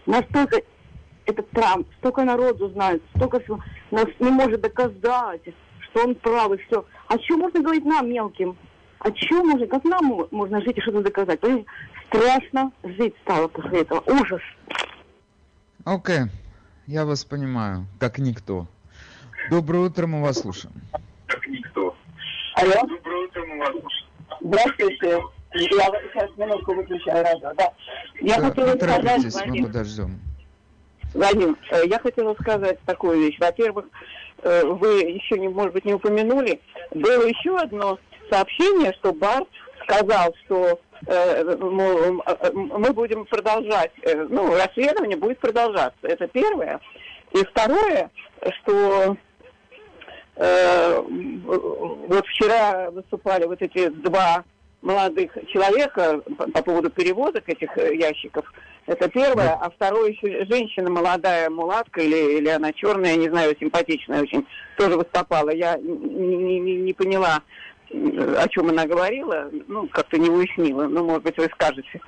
настолько 0.06 0.62
этот 1.26 1.48
Трамп, 1.50 1.86
столько 1.98 2.24
народу 2.24 2.68
знает, 2.70 3.02
столько 3.16 3.40
всего, 3.40 3.60
нас 3.90 4.06
не 4.18 4.30
может 4.30 4.60
доказать, 4.60 5.42
что 5.90 6.04
он 6.04 6.14
прав 6.16 6.52
и 6.52 6.56
все. 6.58 6.84
А 7.08 7.18
что 7.18 7.36
можно 7.36 7.60
говорить 7.60 7.84
нам, 7.84 8.08
мелким? 8.10 8.56
А 8.98 9.08
что 9.14 9.42
можно, 9.44 9.66
как 9.66 9.84
нам 9.84 10.04
мо- 10.04 10.28
можно 10.30 10.60
жить 10.62 10.78
и 10.78 10.80
что-то 10.80 11.02
доказать? 11.02 11.40
Понимаете, 11.40 11.66
страшно 12.08 12.72
жить 12.84 13.14
стало 13.22 13.48
после 13.48 13.80
этого. 13.82 14.00
Ужас. 14.06 14.40
Окей, 15.84 16.20
я 16.86 17.04
вас 17.04 17.24
понимаю, 17.24 17.86
как 17.98 18.18
никто. 18.18 18.66
Доброе 19.50 19.86
утро, 19.86 20.06
мы 20.06 20.22
вас 20.22 20.40
слушаем. 20.40 20.74
Алло? 22.54 22.74
Здравствуйте. 24.40 25.20
Я 25.54 25.68
сейчас 26.12 26.30
минутку 26.36 26.74
выключаю 26.74 27.24
радио. 27.24 27.52
Да. 27.54 27.72
Я 28.20 28.40
Да, 28.40 28.48
хотела 28.48 28.72
не 29.18 29.30
сказать, 29.30 29.46
мы 29.48 29.66
подождем. 29.66 30.20
Вадим, 31.14 31.56
э, 31.70 31.86
я 31.86 31.98
хотела 31.98 32.34
сказать 32.34 32.78
такую 32.86 33.18
вещь. 33.20 33.38
Во-первых, 33.38 33.86
э, 34.42 34.64
вы 34.64 35.00
еще, 35.00 35.38
не, 35.38 35.48
может 35.48 35.74
быть, 35.74 35.84
не 35.84 35.94
упомянули, 35.94 36.60
было 36.90 37.26
еще 37.26 37.56
одно 37.56 37.98
сообщение, 38.30 38.92
что 38.94 39.12
Бар 39.12 39.44
сказал, 39.82 40.34
что 40.44 40.80
э, 41.06 41.56
мы 41.58 42.92
будем 42.92 43.26
продолжать, 43.26 43.92
ну, 44.04 44.54
расследование 44.54 45.16
будет 45.16 45.38
продолжаться. 45.38 46.00
Это 46.02 46.26
первое. 46.28 46.80
И 47.32 47.44
второе, 47.44 48.10
что 48.62 49.16
вот 50.34 52.26
вчера 52.26 52.90
выступали 52.90 53.44
вот 53.44 53.60
эти 53.60 53.88
два 53.88 54.44
молодых 54.80 55.32
человека 55.52 56.22
по, 56.38 56.50
по 56.50 56.62
поводу 56.62 56.90
перевозок 56.90 57.48
этих 57.48 57.76
ящиков. 57.76 58.50
Это 58.86 59.08
первое. 59.08 59.50
А 59.60 59.70
второе 59.70 60.10
еще 60.10 60.44
женщина 60.46 60.90
молодая, 60.90 61.48
мулатка 61.50 62.00
или, 62.00 62.38
или 62.38 62.48
она 62.48 62.72
черная, 62.72 63.12
я 63.12 63.16
не 63.16 63.28
знаю, 63.30 63.56
симпатичная 63.58 64.22
очень, 64.22 64.46
тоже 64.76 64.96
выступала. 64.96 65.50
Я 65.50 65.76
не, 65.76 66.58
не- 66.58 66.76
не- 66.76 66.92
поняла, 66.92 67.42
о 67.90 68.48
чем 68.48 68.70
она 68.70 68.86
говорила, 68.86 69.50
ну, 69.68 69.86
как-то 69.88 70.18
не 70.18 70.28
уяснила. 70.30 70.84
Ну, 70.84 71.04
может 71.04 71.22
быть, 71.22 71.36
вы 71.38 71.48
скажете. 71.54 72.00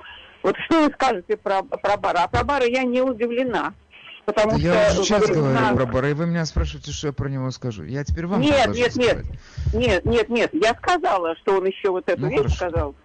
Вот 0.43 0.55
что 0.65 0.83
вы 0.85 0.91
скажете 0.93 1.37
про, 1.37 1.63
про 1.63 1.97
бара? 1.97 2.23
А 2.23 2.27
про 2.27 2.43
бара 2.43 2.65
я 2.65 2.83
не 2.83 3.01
удивлена. 3.01 3.73
Потому 4.25 4.51
Да 4.53 4.57
что... 4.57 4.67
я 4.67 4.89
сейчас 4.89 5.27
говорю 5.29 5.53
на- 5.53 5.75
про 5.75 5.85
Бара, 5.85 6.09
и 6.09 6.13
вы 6.13 6.25
меня 6.25 6.45
спрашиваете, 6.45 6.91
что 6.91 7.07
я 7.07 7.13
про 7.13 7.29
него 7.29 7.51
скажу. 7.51 7.83
Я 7.83 8.03
теперь 8.03 8.25
вам 8.25 8.41
Нет, 8.41 8.69
нет, 8.69 8.95
нет. 8.95 9.17
сказать. 9.17 9.25
Нет, 9.71 10.03
нет, 10.05 10.29
нет, 10.29 10.49
я 10.53 10.73
сказала, 10.73 11.35
что 11.35 11.57
он 11.57 11.65
еще 11.67 11.91
вот 11.91 12.09
эту 12.09 12.21
Ну, 12.21 12.29
вещь 12.29 12.37
хорошо. 12.39 12.55
сказал. 12.55 12.95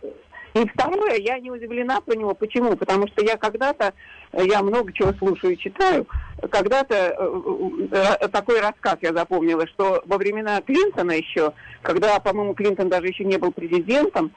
И 0.54 0.66
второе, 0.66 1.16
я 1.16 1.38
не 1.38 1.50
удивлена 1.50 2.00
про 2.00 2.14
него. 2.14 2.34
Почему? 2.34 2.76
Потому 2.76 3.06
что 3.08 3.24
я 3.24 3.36
когда-то, 3.36 3.92
э, 4.32 4.46
я 4.46 4.62
много 4.62 4.92
чего 4.92 5.12
слушаю 5.12 5.54
и 5.54 5.58
читаю, 5.58 6.06
когда-то 6.50 6.94
э, 6.94 8.16
э, 8.20 8.28
такой 8.28 8.60
рассказ 8.60 8.96
я 9.02 9.12
запомнила, 9.12 9.66
что 9.68 10.02
во 10.06 10.18
времена 10.18 10.60
Клинтона 10.60 11.12
еще, 11.12 11.52
когда, 11.82 12.18
по-моему, 12.18 12.54
Клинтон 12.54 12.88
даже 12.88 13.06
еще 13.06 13.24
не 13.24 13.38
был 13.38 13.52
президентом, 13.52 14.32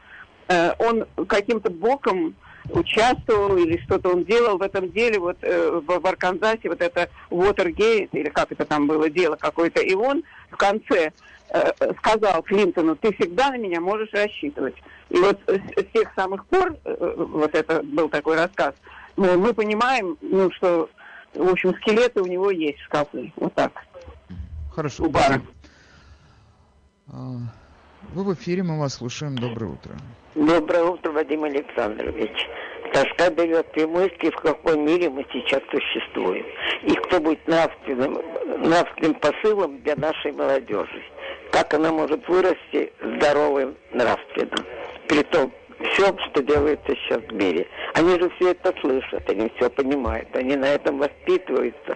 э, 0.49 0.73
он 0.77 1.05
каким-то 1.27 1.71
боком 1.71 2.35
участвовал 2.69 3.57
или 3.57 3.77
что-то 3.83 4.09
он 4.09 4.23
делал 4.23 4.57
в 4.57 4.61
этом 4.61 4.91
деле, 4.91 5.19
вот 5.19 5.37
э, 5.41 5.81
в, 5.85 5.99
в 5.99 6.07
Арканзасе, 6.07 6.69
вот 6.69 6.81
это 6.81 7.09
Watergate, 7.29 8.09
или 8.11 8.29
как 8.29 8.51
это 8.51 8.65
там 8.65 8.87
было, 8.87 9.09
дело 9.09 9.35
какое-то, 9.35 9.81
и 9.81 9.93
он 9.93 10.23
в 10.49 10.57
конце 10.57 11.05
э, 11.05 11.11
сказал 11.97 12.41
Клинтону, 12.43 12.95
ты 12.95 13.13
всегда 13.13 13.51
на 13.51 13.57
меня 13.57 13.79
можешь 13.79 14.11
рассчитывать. 14.11 14.75
И 15.09 15.17
вот 15.17 15.39
с, 15.45 15.81
с 15.81 15.85
тех 15.93 16.11
самых 16.15 16.45
пор, 16.47 16.75
э, 16.83 17.13
вот 17.17 17.53
это 17.53 17.83
был 17.83 18.09
такой 18.09 18.35
рассказ, 18.37 18.73
ну, 19.15 19.37
мы 19.37 19.53
понимаем, 19.53 20.17
ну, 20.21 20.49
что, 20.51 20.89
в 21.33 21.49
общем, 21.49 21.75
скелеты 21.75 22.21
у 22.21 22.25
него 22.25 22.49
есть 22.49 22.79
в 22.79 22.85
шкафу. 22.85 23.31
Вот 23.35 23.53
так. 23.53 23.71
Хорошо. 24.71 25.03
У 25.03 25.09
Бара. 25.09 25.41
А, 27.11 27.37
Вы 28.13 28.23
в 28.23 28.33
эфире, 28.33 28.63
мы 28.63 28.79
вас 28.79 28.95
слушаем. 28.95 29.37
Доброе 29.37 29.73
утро. 29.73 29.95
Доброе 30.33 30.83
утро, 30.85 31.11
Вадим 31.11 31.43
Александрович. 31.43 32.31
Тоска 32.91 33.29
берет 33.29 33.67
и 33.77 33.85
мысли, 33.85 34.31
в 34.31 34.35
каком 34.37 34.85
мире 34.85 35.09
мы 35.09 35.25
сейчас 35.31 35.61
существуем. 35.71 36.45
И 36.83 36.93
кто 36.93 37.19
будет 37.19 37.47
нравственным, 37.47 38.19
нравственным 38.61 39.15
посылом 39.15 39.81
для 39.81 39.95
нашей 39.95 40.31
молодежи. 40.31 41.03
Как 41.53 41.71
она 41.75 41.91
может 41.91 42.27
вырасти 42.27 42.91
здоровым 42.99 43.75
нравственным. 43.91 44.65
При 45.07 45.21
том, 45.21 45.53
все, 45.91 46.17
что 46.29 46.41
делается 46.41 46.95
сейчас 46.95 47.21
в 47.21 47.31
мире. 47.31 47.67
Они 47.93 48.19
же 48.19 48.27
все 48.31 48.51
это 48.51 48.73
слышат, 48.81 49.29
они 49.29 49.51
все 49.55 49.69
понимают, 49.69 50.35
они 50.35 50.55
на 50.55 50.65
этом 50.65 50.97
воспитываются. 50.97 51.95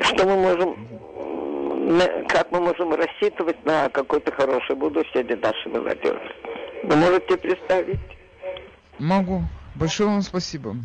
Что 0.00 0.26
мы 0.26 0.36
можем, 0.36 2.26
как 2.28 2.52
мы 2.52 2.60
можем 2.60 2.92
рассчитывать 2.94 3.64
на 3.64 3.88
какое-то 3.88 4.30
хорошее 4.32 4.78
будущее 4.78 5.24
для 5.24 5.36
нашей 5.36 5.72
молодежи? 5.72 6.34
Вы 6.84 6.96
можете 6.96 7.38
представить? 7.38 8.00
Могу. 8.98 9.40
Большое 9.76 10.10
вам 10.10 10.20
спасибо. 10.20 10.76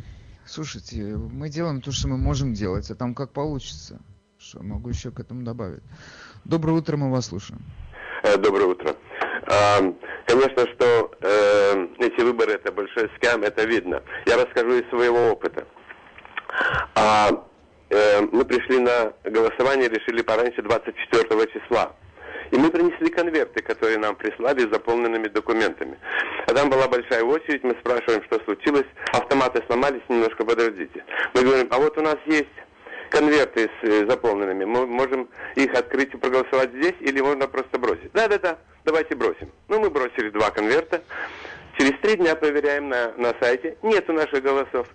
Слушайте, 0.45 1.01
мы 1.03 1.49
делаем 1.49 1.81
то, 1.81 1.91
что 1.91 2.07
мы 2.07 2.17
можем 2.17 2.53
делать, 2.53 2.89
а 2.91 2.95
там 2.95 3.13
как 3.13 3.33
получится. 3.33 3.99
Что 4.39 4.63
могу 4.63 4.87
еще 4.89 5.11
к 5.11 5.19
этому 5.19 5.43
добавить? 5.43 5.83
Доброе 6.45 6.73
утро, 6.73 6.97
мы 6.97 7.11
вас 7.11 7.27
слушаем. 7.27 7.61
Э, 8.23 8.37
Доброе 8.37 8.65
утро. 8.65 8.95
Конечно, 10.27 10.67
что 10.73 11.11
э, 11.21 11.87
эти 11.99 12.21
выборы 12.21 12.53
это 12.53 12.71
большой 12.71 13.09
скам, 13.15 13.43
это 13.43 13.63
видно. 13.63 14.03
Я 14.25 14.35
расскажу 14.35 14.73
из 14.73 14.89
своего 14.89 15.31
опыта. 15.31 15.65
А, 16.95 17.29
э, 17.89 18.21
мы 18.31 18.43
пришли 18.43 18.79
на 18.79 19.13
голосование, 19.23 19.87
решили 19.87 20.21
пораньше 20.21 20.61
24 20.61 21.47
числа. 21.47 21.93
И 22.51 22.57
мы 22.57 22.69
принесли 22.71 23.09
конверты, 23.09 23.61
которые 23.61 23.97
нам 23.97 24.15
прислали 24.15 24.61
с 24.67 24.73
заполненными 24.73 25.27
документами. 25.27 25.97
А 26.45 26.53
там 26.53 26.69
была 26.69 26.87
большая 26.87 27.23
очередь, 27.23 27.63
мы 27.63 27.75
спрашиваем, 27.79 28.23
что 28.25 28.39
случилось. 28.45 28.87
Автоматы 29.13 29.63
сломались, 29.67 30.01
немножко 30.09 30.45
подождите. 30.45 31.03
Мы 31.33 31.43
говорим, 31.43 31.67
а 31.71 31.77
вот 31.77 31.97
у 31.97 32.01
нас 32.01 32.17
есть 32.25 32.47
конверты 33.09 33.69
с 33.81 33.83
э, 33.83 34.05
заполненными. 34.09 34.65
Мы 34.65 34.85
можем 34.85 35.29
их 35.55 35.73
открыть 35.73 36.13
и 36.13 36.17
проголосовать 36.17 36.71
здесь, 36.71 36.95
или 36.99 37.21
можно 37.21 37.47
просто 37.47 37.77
бросить. 37.77 38.11
Да-да-да, 38.13 38.57
давайте 38.85 39.15
бросим. 39.15 39.51
Ну, 39.67 39.79
мы 39.79 39.89
бросили 39.89 40.29
два 40.29 40.51
конверта. 40.51 41.01
Через 41.77 41.99
три 42.01 42.15
дня 42.15 42.35
проверяем 42.35 42.89
на, 42.89 43.13
на 43.17 43.33
сайте. 43.39 43.77
Нету 43.83 44.13
наших 44.13 44.43
голосов. 44.43 44.87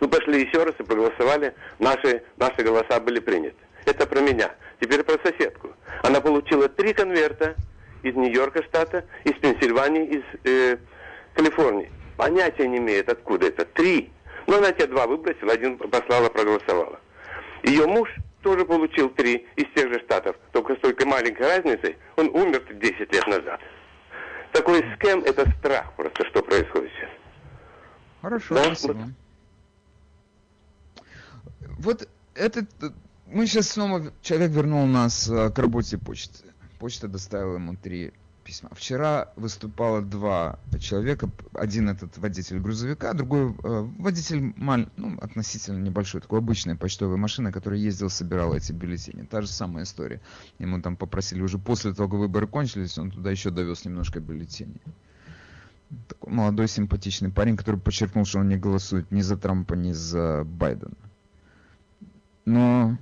Мы 0.00 0.08
пошли 0.08 0.42
еще 0.42 0.64
раз 0.64 0.74
и 0.78 0.82
проголосовали. 0.82 1.54
Наши, 1.78 2.22
наши 2.36 2.62
голоса 2.62 3.00
были 3.00 3.20
приняты. 3.20 3.56
Это 3.84 4.06
про 4.06 4.20
меня. 4.20 4.50
Теперь 4.80 5.02
про 5.02 5.18
соседку. 5.24 5.70
Она 6.02 6.20
получила 6.20 6.68
три 6.68 6.92
конверта 6.92 7.54
из 8.02 8.14
Нью-Йорка 8.14 8.62
штата, 8.64 9.04
из 9.24 9.34
Пенсильвании, 9.34 10.06
из 10.06 10.22
э, 10.44 10.78
Калифорнии. 11.34 11.90
Понятия 12.16 12.66
не 12.66 12.78
имеет, 12.78 13.08
откуда 13.08 13.46
это. 13.46 13.64
Три. 13.64 14.10
Но 14.46 14.58
она 14.58 14.72
те 14.72 14.86
два 14.86 15.06
выбросила, 15.06 15.52
один 15.52 15.78
послала, 15.78 16.28
проголосовала. 16.28 16.98
Ее 17.62 17.86
муж 17.86 18.08
тоже 18.42 18.64
получил 18.64 19.10
три 19.10 19.46
из 19.56 19.66
тех 19.74 19.92
же 19.92 20.00
штатов, 20.00 20.36
только 20.52 20.74
с 20.74 20.78
только 20.78 21.06
маленькой 21.06 21.46
разницей. 21.46 21.96
Он 22.16 22.28
умер 22.30 22.64
10 22.70 23.12
лет 23.12 23.26
назад. 23.26 23.60
Такой 24.52 24.84
скэм– 24.94 25.20
это 25.24 25.50
страх 25.58 25.92
просто, 25.94 26.26
что 26.26 26.42
происходит 26.42 26.90
сейчас. 26.96 27.10
Хорошо, 28.22 28.54
Да, 28.54 28.64
спасибо. 28.74 29.08
Вот 31.78 32.08
этот... 32.34 32.66
Мы 33.26 33.46
сейчас 33.46 33.68
снова... 33.68 34.12
Человек 34.22 34.50
вернул 34.50 34.86
нас 34.86 35.28
э, 35.28 35.50
к 35.50 35.58
работе 35.58 35.98
почты. 35.98 36.44
почта 36.80 37.06
доставила 37.06 37.54
ему 37.54 37.76
три 37.76 38.12
письма. 38.50 38.68
Вчера 38.72 39.28
выступало 39.36 40.02
два 40.02 40.58
человека. 40.80 41.30
Один 41.54 41.88
этот 41.88 42.18
водитель 42.18 42.58
грузовика, 42.58 43.12
другой 43.14 43.54
э, 43.62 43.88
водитель 43.98 44.52
маль- 44.56 44.88
ну, 44.96 45.16
относительно 45.20 45.78
небольшой, 45.78 46.20
такой 46.20 46.40
обычной 46.40 46.74
почтовой 46.74 47.16
машины, 47.16 47.52
который 47.52 47.78
ездил, 47.78 48.10
собирал 48.10 48.52
эти 48.52 48.72
бюллетени. 48.72 49.22
Та 49.22 49.42
же 49.42 49.46
самая 49.46 49.84
история. 49.84 50.20
Ему 50.58 50.82
там 50.82 50.96
попросили 50.96 51.42
уже 51.42 51.58
после 51.58 51.94
того, 51.94 52.08
как 52.08 52.18
выборы 52.18 52.48
кончились, 52.48 52.98
он 52.98 53.12
туда 53.12 53.30
еще 53.30 53.50
довез 53.50 53.84
немножко 53.84 54.18
бюллетеней. 54.18 54.82
Такой 56.08 56.32
молодой 56.32 56.66
симпатичный 56.66 57.30
парень, 57.30 57.56
который 57.56 57.78
подчеркнул, 57.78 58.24
что 58.24 58.40
он 58.40 58.48
не 58.48 58.56
голосует 58.56 59.12
ни 59.12 59.20
за 59.20 59.36
Трампа, 59.36 59.74
ни 59.74 59.92
за 59.92 60.42
Байдена. 60.44 60.96
Но 62.44 62.98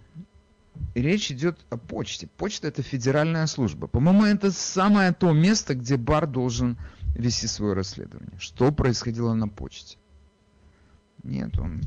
речь 0.94 1.30
идет 1.30 1.58
о 1.70 1.76
почте. 1.76 2.26
Почта 2.26 2.68
это 2.68 2.82
федеральная 2.82 3.46
служба. 3.46 3.86
По-моему, 3.86 4.24
это 4.24 4.50
самое 4.50 5.12
то 5.12 5.32
место, 5.32 5.74
где 5.74 5.96
Бар 5.96 6.26
должен 6.26 6.76
вести 7.14 7.46
свое 7.46 7.74
расследование. 7.74 8.38
Что 8.38 8.72
происходило 8.72 9.34
на 9.34 9.48
почте? 9.48 9.98
Нет, 11.22 11.58
он 11.58 11.82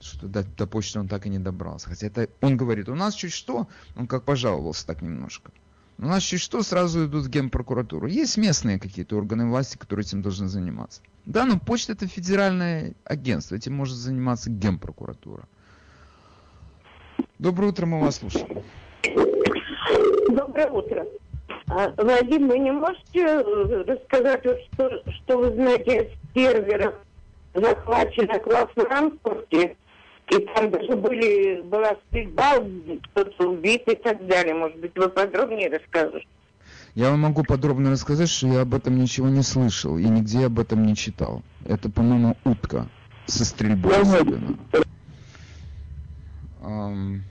что 0.00 0.28
до, 0.28 0.44
до 0.44 0.66
почты 0.66 1.00
он 1.00 1.08
так 1.08 1.26
и 1.26 1.30
не 1.30 1.38
добрался. 1.38 1.88
Хотя 1.88 2.06
это 2.06 2.28
он 2.40 2.56
говорит, 2.56 2.88
у 2.88 2.94
нас 2.94 3.14
чуть 3.14 3.32
что, 3.32 3.68
он 3.96 4.06
как 4.06 4.24
пожаловался 4.24 4.86
так 4.86 5.02
немножко. 5.02 5.52
У 5.98 6.02
нас 6.02 6.22
чуть 6.22 6.40
что 6.40 6.62
сразу 6.62 7.06
идут 7.06 7.24
в 7.24 7.30
генпрокуратуру. 7.30 8.06
Есть 8.06 8.36
местные 8.36 8.78
какие-то 8.78 9.16
органы 9.16 9.48
власти, 9.48 9.78
которые 9.78 10.04
этим 10.04 10.20
должны 10.20 10.48
заниматься. 10.48 11.00
Да, 11.24 11.46
но 11.46 11.58
почта 11.58 11.92
это 11.92 12.06
федеральное 12.06 12.94
агентство, 13.04 13.54
этим 13.54 13.74
может 13.74 13.96
заниматься 13.96 14.50
генпрокуратура. 14.50 15.48
Доброе 17.38 17.68
утро, 17.68 17.86
мы 17.86 18.00
вас 18.00 18.16
слушаем. 18.16 18.62
Доброе 20.28 20.70
утро. 20.70 21.06
А, 21.68 21.92
Вадим, 21.96 22.48
вы 22.48 22.58
не 22.58 22.70
можете 22.70 23.20
э, 23.20 23.84
рассказать, 23.86 24.42
что, 24.72 25.02
что 25.10 25.38
вы 25.38 25.52
знаете 25.54 26.00
о 26.00 26.38
серверах, 26.38 26.94
захваченных 27.54 28.46
во 28.46 28.66
Франкфурте, 28.68 29.76
и 30.30 30.38
там 30.54 30.70
даже 30.70 30.96
были, 30.96 31.60
была 31.62 31.96
стрельба, 32.08 32.54
кто-то 33.10 33.50
убит 33.50 33.82
и 33.86 33.96
так 33.96 34.26
далее. 34.26 34.54
Может 34.54 34.78
быть, 34.78 34.92
вы 34.96 35.08
подробнее 35.08 35.68
расскажете? 35.68 36.26
Я 36.94 37.10
вам 37.10 37.20
могу 37.20 37.44
подробно 37.44 37.90
рассказать, 37.90 38.30
что 38.30 38.46
я 38.46 38.62
об 38.62 38.74
этом 38.74 38.98
ничего 38.98 39.28
не 39.28 39.42
слышал 39.42 39.98
и 39.98 40.04
нигде 40.04 40.46
об 40.46 40.58
этом 40.58 40.86
не 40.86 40.96
читал. 40.96 41.42
Это, 41.66 41.90
по-моему, 41.90 42.36
утка 42.44 42.86
со 43.26 43.44
стрельбой 43.44 44.00
особенно. 44.00 44.56
Ам, 46.66 47.22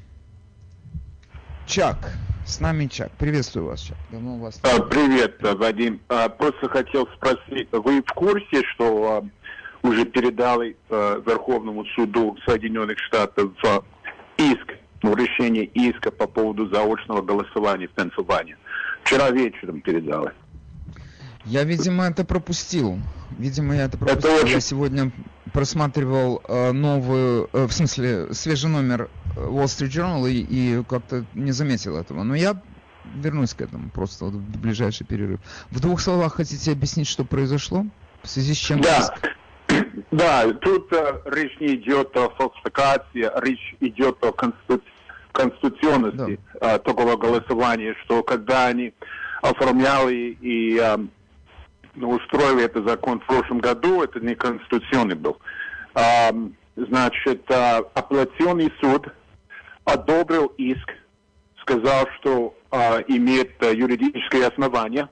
Чак, 1.67 1.97
с 2.45 2.61
нами 2.61 2.85
Чак. 2.87 3.11
Приветствую 3.17 3.65
вас, 3.65 3.81
Чак. 3.81 3.97
Давно 4.09 4.37
вас 4.37 4.59
А. 4.63 4.81
Привет, 4.83 5.43
а, 5.43 5.55
Вадим. 5.55 5.99
А, 6.07 6.29
Просто 6.29 6.69
хотел 6.69 7.05
спросить, 7.17 7.67
вы 7.73 8.01
в 8.01 8.13
курсе, 8.13 8.63
что 8.73 9.23
а, 9.83 9.87
уже 9.87 10.05
передали 10.05 10.77
а, 10.89 11.21
Верховному 11.25 11.83
суду 11.95 12.37
Соединенных 12.47 12.97
Штатов 12.99 13.51
а, 13.65 13.83
иск, 14.37 14.73
ну, 15.03 15.13
решение 15.15 15.65
иска 15.65 16.11
по 16.11 16.27
поводу 16.27 16.69
заочного 16.69 17.21
голосования 17.21 17.87
в 17.87 17.91
Пенсильвании? 17.91 18.55
Вчера 19.03 19.31
вечером 19.31 19.81
передали. 19.81 20.31
Я, 21.43 21.63
видимо, 21.63 22.05
это 22.05 22.23
пропустил. 22.23 22.99
Видимо, 23.37 23.75
я 23.75 23.83
это 23.85 23.97
пропустил. 23.97 24.31
очень- 24.35 24.47
Я 24.49 24.59
сегодня 24.61 25.11
просматривал 25.53 26.41
э, 26.47 26.71
новую, 26.71 27.49
э, 27.53 27.65
в 27.65 27.71
смысле, 27.71 28.33
свежий 28.33 28.69
номер 28.69 29.03
э, 29.03 29.24
Wall 29.35 29.65
Street 29.65 29.89
Journal 29.89 30.29
и, 30.29 30.45
и 30.49 30.83
как-то 30.83 31.25
не 31.33 31.51
заметил 31.51 31.97
этого. 31.97 32.23
Но 32.23 32.35
я 32.35 32.61
вернусь 33.15 33.53
к 33.53 33.61
этому 33.61 33.89
просто 33.89 34.25
вот 34.25 34.33
в 34.33 34.59
ближайший 34.59 35.05
перерыв. 35.05 35.39
В 35.71 35.79
двух 35.79 36.01
словах 36.01 36.35
хотите 36.35 36.71
объяснить, 36.71 37.07
что 37.07 37.23
произошло? 37.23 37.85
В 38.23 38.27
связи 38.29 38.53
с 38.53 38.57
чем 38.57 38.81
Да. 38.81 39.13
Да, 40.11 40.53
тут 40.53 40.93
а, 40.93 41.21
речь 41.25 41.59
не 41.59 41.75
идет 41.75 42.15
о 42.15 42.29
фальсификации, 42.29 43.29
речь 43.41 43.75
идет 43.79 44.23
о 44.23 44.31
конститу- 44.31 44.83
конституционности 45.31 46.39
а, 46.61 46.77
такого 46.77 47.17
голосования, 47.17 47.95
что 48.03 48.23
когда 48.23 48.67
они 48.67 48.93
оформляли 49.41 50.37
и 50.39 50.77
а, 50.79 50.99
ну, 51.95 52.09
устроили 52.09 52.63
этот 52.63 52.87
закон 52.87 53.19
в 53.19 53.25
прошлом 53.25 53.59
году, 53.59 54.03
это 54.03 54.19
не 54.19 54.35
конституционный 54.35 55.15
был. 55.15 55.37
А, 55.93 56.31
значит, 56.75 57.49
а, 57.51 57.79
апелляционный 57.95 58.71
суд 58.79 59.07
одобрил 59.85 60.47
иск, 60.57 60.89
сказал, 61.61 62.07
что 62.19 62.55
а, 62.71 62.99
имеет 63.07 63.61
а, 63.63 63.71
юридическое 63.71 64.47
основание, 64.47 65.09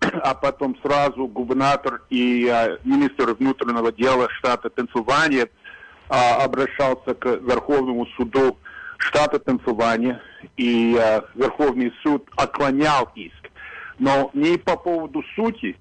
а 0.00 0.34
потом 0.34 0.76
сразу 0.82 1.26
губернатор 1.26 2.02
и 2.10 2.48
а, 2.48 2.78
министр 2.84 3.34
внутреннего 3.34 3.92
дела 3.92 4.28
штата 4.38 4.70
Пенсильвания 4.70 5.48
а, 6.08 6.44
обращался 6.44 7.14
к 7.14 7.26
Верховному 7.26 8.06
суду 8.16 8.56
штата 8.98 9.38
Пенсильвания, 9.38 10.20
и 10.56 10.96
а, 10.96 11.24
Верховный 11.34 11.92
суд 12.02 12.28
отклонял 12.36 13.10
иск. 13.14 13.50
Но 13.98 14.30
не 14.32 14.58
по 14.58 14.76
поводу 14.76 15.22
сути 15.34 15.76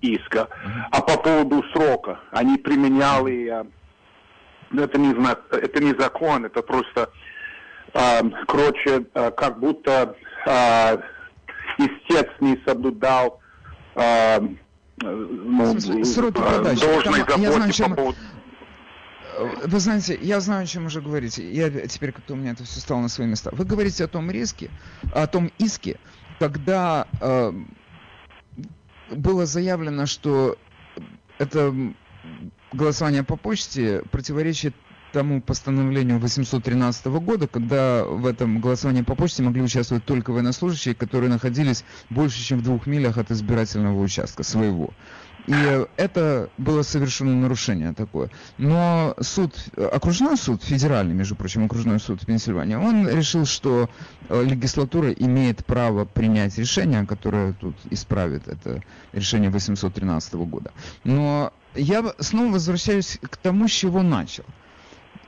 иска, 0.00 0.48
а 0.90 1.00
по 1.02 1.18
поводу 1.18 1.62
срока. 1.72 2.20
Они 2.30 2.56
применяли, 2.56 3.48
а, 3.48 3.66
это, 4.72 4.98
не, 4.98 5.14
это 5.56 5.82
не 5.82 5.94
закон, 5.98 6.44
это 6.44 6.62
просто, 6.62 7.10
а, 7.94 8.22
короче, 8.46 9.06
а, 9.14 9.30
как 9.30 9.58
будто 9.58 10.14
а, 10.46 10.98
истец 11.78 12.28
не 12.40 12.60
соблюдал 12.66 13.40
э, 13.94 14.40
ну, 15.02 15.70
смысле, 15.72 16.04
сроки 16.04 16.40
а, 16.40 16.58
подачи. 16.58 16.80
должной 16.80 17.24
Там, 17.24 17.40
я 17.40 17.52
знаю, 17.52 17.72
заботе 17.72 17.72
чем- 17.72 17.90
по 17.90 17.96
поводу... 17.96 18.18
Э, 19.38 19.66
Вы 19.66 19.80
знаете, 19.80 20.18
я 20.20 20.40
знаю, 20.40 20.64
о 20.64 20.66
чем 20.66 20.86
уже 20.86 21.00
говорите. 21.00 21.50
Я 21.50 21.70
теперь 21.86 22.12
как-то 22.12 22.34
у 22.34 22.36
меня 22.36 22.52
это 22.52 22.64
все 22.64 22.80
стало 22.80 23.00
на 23.00 23.08
свои 23.08 23.26
места. 23.26 23.50
Вы 23.52 23.64
говорите 23.64 24.04
о 24.04 24.08
том 24.08 24.30
риске, 24.30 24.70
о 25.14 25.26
том 25.26 25.50
иске, 25.58 25.98
когда 26.38 27.06
э, 27.20 27.52
было 29.10 29.46
заявлено, 29.46 30.06
что 30.06 30.56
это 31.38 31.74
голосование 32.72 33.24
по 33.24 33.36
почте 33.36 34.02
противоречит 34.10 34.74
тому 35.12 35.40
постановлению 35.40 36.18
813 36.18 37.06
года, 37.06 37.46
когда 37.48 38.04
в 38.04 38.26
этом 38.26 38.60
голосовании 38.60 39.02
по 39.02 39.14
почте 39.14 39.42
могли 39.42 39.62
участвовать 39.62 40.04
только 40.04 40.30
военнослужащие, 40.30 40.94
которые 40.94 41.30
находились 41.30 41.84
больше, 42.08 42.42
чем 42.42 42.58
в 42.58 42.62
двух 42.62 42.86
милях 42.86 43.18
от 43.18 43.30
избирательного 43.30 44.00
участка 44.00 44.42
своего. 44.42 44.90
И 45.46 45.52
э, 45.52 45.86
это 45.96 46.50
было 46.58 46.82
совершено 46.82 47.34
нарушение 47.34 47.92
такое. 47.92 48.30
Но 48.58 49.14
суд, 49.20 49.54
э, 49.76 49.84
окружной 49.84 50.36
суд, 50.36 50.62
федеральный, 50.62 51.14
между 51.14 51.34
прочим, 51.34 51.64
окружной 51.64 51.98
суд 51.98 52.22
в 52.22 52.26
Пенсильвании, 52.26 52.74
он 52.74 53.08
решил, 53.08 53.46
что 53.46 53.88
э, 54.28 54.44
легислатура 54.44 55.10
имеет 55.12 55.64
право 55.64 56.04
принять 56.04 56.58
решение, 56.58 57.06
которое 57.06 57.52
тут 57.54 57.74
исправит 57.90 58.48
это 58.48 58.82
решение 59.12 59.50
813 59.50 60.34
года. 60.34 60.72
Но 61.04 61.52
я 61.74 62.04
снова 62.18 62.52
возвращаюсь 62.52 63.18
к 63.22 63.36
тому, 63.36 63.68
с 63.68 63.72
чего 63.72 64.02
начал. 64.02 64.44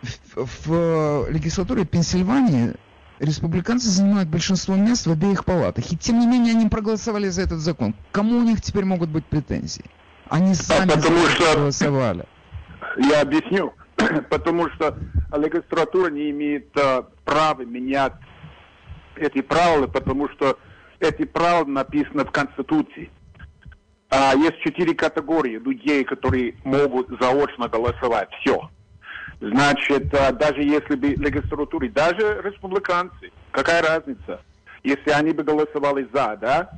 В, 0.03 0.67
в 0.67 1.31
легислатуре 1.31 1.85
Пенсильвании 1.85 2.75
республиканцы 3.21 3.89
занимают 3.89 4.29
большинство 4.29 4.75
мест 4.75 5.07
в 5.07 5.13
обеих 5.13 5.45
палатах. 5.45 5.93
И 5.93 5.97
тем 5.97 6.19
не 6.19 6.27
менее 6.27 6.55
они 6.55 6.69
проголосовали 6.69 7.29
за 7.29 7.43
этот 7.43 7.61
закон. 7.61 7.95
Кому 8.11 8.39
у 8.39 8.43
них 8.43 8.61
теперь 8.61 8.85
могут 8.85 9.11
быть 9.11 9.25
претензии? 9.25 9.85
Они 10.29 10.55
сами 10.55 10.91
за 10.91 10.97
потому 10.97 11.27
что- 11.29 11.55
голосовали. 11.57 12.25
Я 12.97 13.21
объясню. 13.23 13.73
Потому 14.31 14.69
что 14.71 14.97
легистратура 15.37 16.11
не 16.11 16.31
имеет 16.31 16.77
а, 16.77 17.03
права 17.25 17.63
менять 17.63 18.15
эти 19.17 19.43
правила, 19.43 19.87
потому 19.87 20.29
что 20.31 20.59
эти 20.99 21.25
правила 21.25 21.67
написаны 21.67 22.25
в 22.25 22.31
Конституции. 22.31 23.11
А 24.11 24.35
есть 24.35 24.59
четыре 24.65 24.95
категории 24.95 25.59
людей, 25.59 26.05
которые 26.05 26.55
могут 26.65 27.09
заочно 27.21 27.69
голосовать. 27.69 28.29
Все. 28.41 28.69
Значит, 29.43 30.15
а, 30.15 30.31
даже 30.31 30.63
если 30.63 30.95
бы 30.95 31.09
легистратуре, 31.09 31.89
даже 31.89 32.41
республиканцы, 32.45 33.33
какая 33.51 33.83
разница, 33.83 34.41
если 34.85 35.11
они 35.11 35.33
бы 35.33 35.43
голосовали 35.43 36.09
за, 36.13 36.39
да, 36.41 36.71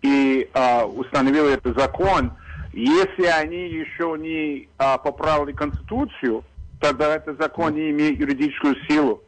и 0.00 0.48
а, 0.54 0.86
установили 0.86 1.52
этот 1.52 1.78
закон, 1.78 2.32
если 2.72 3.26
они 3.26 3.68
еще 3.68 4.16
не 4.18 4.66
а, 4.78 4.96
поправили 4.96 5.52
Конституцию, 5.52 6.42
тогда 6.80 7.16
этот 7.16 7.38
закон 7.38 7.74
не 7.74 7.90
имеет 7.90 8.18
юридическую 8.18 8.76
силу. 8.88 9.22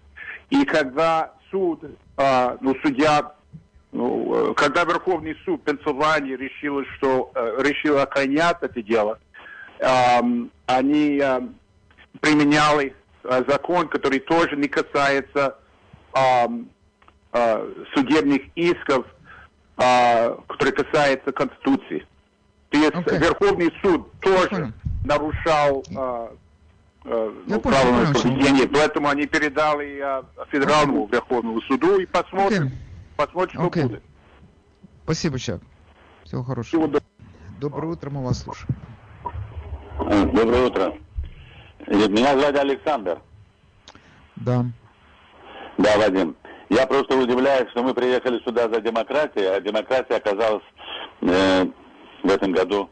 И 0.49 0.65
когда 0.65 1.35
суд, 1.51 1.85
а, 2.17 2.57
ну, 2.63 2.75
судья, 2.83 3.33
ну, 3.93 4.55
когда 4.55 4.85
Верховный 4.85 5.37
суд 5.45 5.63
Пенсильвании 5.63 6.37
решил, 6.37 6.83
что 6.97 7.33
э, 7.35 7.57
решил 7.59 7.99
охранять 7.99 8.57
это 8.63 8.83
дело, 8.83 9.19
ам, 9.81 10.51
они 10.67 11.21
ам, 11.21 11.55
применяли 12.21 12.95
а, 13.25 13.45
закон, 13.49 13.89
который 13.89 14.21
тоже 14.21 14.57
не 14.57 14.69
касается 14.69 15.59
ам, 16.13 16.69
а, 17.33 17.67
судебных 17.95 18.43
исков 18.55 19.07
а, 19.79 20.37
который 20.49 20.73
касается 20.73 21.31
Конституции. 21.33 22.05
То 22.71 22.79
есть 22.79 22.95
Окей. 22.95 23.19
Верховный 23.19 23.73
суд 23.81 24.11
тоже 24.21 24.49
понял. 24.49 24.73
нарушал 25.05 25.85
а, 25.97 26.33
Я 27.05 27.11
ну, 27.15 27.55
я 27.55 27.59
понял, 27.61 28.13
поведения, 28.13 28.69
поэтому 28.69 29.09
они 29.09 29.27
передали 29.27 30.01
а, 30.01 30.25
Федеральному 30.51 31.07
Верховному 31.07 31.61
суду 31.63 31.99
и 32.01 32.07
посмотрим, 32.07 32.67
Окей. 32.67 32.79
посмотрим, 33.17 33.55
что 33.55 33.67
Окей. 33.69 33.83
будет. 33.85 34.03
Спасибо, 35.05 35.39
Чак. 35.39 35.61
Всего 36.25 36.25
Всего 36.25 36.43
хорошего. 36.43 36.83
доброго. 36.89 37.05
Доброе 37.61 37.93
утро, 37.93 38.11
мы 38.11 38.25
вас 38.25 38.43
слушаем. 38.43 38.75
Доброе 40.35 40.67
утро. 40.67 40.95
Меня 41.87 42.39
зовут 42.39 42.59
Александр. 42.59 43.19
Да. 44.37 44.65
Да, 45.79 45.97
Вадим. 45.99 46.37
Я 46.69 46.87
просто 46.87 47.17
удивляюсь, 47.17 47.71
что 47.71 47.83
мы 47.83 47.95
приехали 47.95 48.41
сюда 48.45 48.69
за 48.69 48.81
демократией, 48.81 49.47
а 49.47 49.61
демократия 49.61 50.17
оказалась 50.17 50.65
э, 51.23 51.65
в 52.23 52.31
этом 52.31 52.53
году 52.53 52.91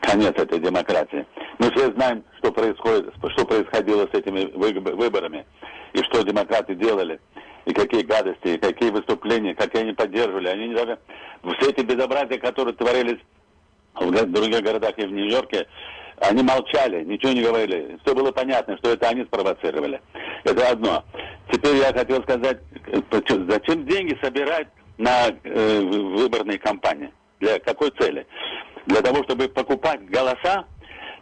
конец 0.00 0.34
этой 0.36 0.58
демократии. 0.58 1.26
Мы 1.58 1.70
все 1.70 1.90
знаем, 1.92 2.22
что 2.38 2.52
происходит, 2.52 3.12
что 3.32 3.46
происходило 3.46 4.06
с 4.06 4.14
этими 4.14 4.50
вы- 4.54 4.78
выборами, 4.94 5.46
и 5.94 6.02
что 6.02 6.22
демократы 6.22 6.74
делали, 6.74 7.18
и 7.64 7.72
какие 7.72 8.02
гадости, 8.02 8.48
и 8.48 8.58
какие 8.58 8.90
выступления, 8.90 9.54
как 9.54 9.74
они 9.74 9.92
поддерживали. 9.92 10.48
Они 10.48 10.74
даже... 10.74 10.98
Все 11.58 11.70
эти 11.70 11.80
безобразия, 11.80 12.38
которые 12.38 12.74
творились 12.74 13.20
в 13.94 14.10
других 14.10 14.62
городах 14.62 14.98
и 14.98 15.06
в 15.06 15.12
Нью-Йорке, 15.12 15.66
они 16.20 16.42
молчали, 16.42 17.04
ничего 17.04 17.32
не 17.32 17.42
говорили. 17.42 17.98
Все 18.04 18.14
было 18.14 18.32
понятно, 18.32 18.76
что 18.78 18.90
это 18.90 19.08
они 19.08 19.24
спровоцировали. 19.24 20.00
Это 20.44 20.68
одно. 20.68 21.04
Теперь 21.50 21.76
я 21.76 21.92
хотел 21.92 22.22
сказать, 22.22 22.58
зачем 23.48 23.86
деньги 23.86 24.18
собирать 24.22 24.68
на 24.96 25.28
э, 25.44 25.80
выборные 25.80 26.58
кампании? 26.58 27.12
Для 27.40 27.58
какой 27.60 27.90
цели? 27.98 28.26
Для 28.86 29.00
того, 29.00 29.22
чтобы 29.24 29.48
покупать 29.48 30.04
голоса? 30.08 30.64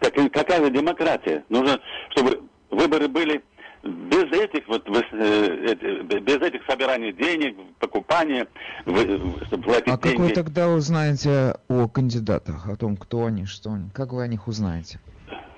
Так 0.01 0.15
какая 0.33 0.65
же 0.65 0.71
демократия? 0.71 1.45
Нужно, 1.49 1.81
чтобы 2.11 2.43
выборы 2.71 3.09
были 3.09 3.43
без 3.87 4.25
этих 4.33 4.67
вот 4.69 4.87
э, 4.89 5.75
без 6.21 6.37
этих 6.37 6.61
собираний 6.69 7.13
денег, 7.13 7.57
покупания, 7.79 8.47
вы- 8.85 9.21
чтобы 9.47 9.63
платить 9.65 9.89
А 9.89 9.99
как 9.99 10.13
деньги. 10.13 10.21
вы 10.23 10.31
тогда 10.31 10.69
узнаете 10.69 11.57
о 11.69 11.89
кандидатах, 11.89 12.69
о 12.69 12.77
том, 12.77 12.97
кто 12.97 13.27
они, 13.27 13.47
что 13.47 13.71
они? 13.73 13.91
Как 13.95 14.13
вы 14.13 14.23
о 14.23 14.27
них 14.27 14.47
узнаете? 14.49 14.99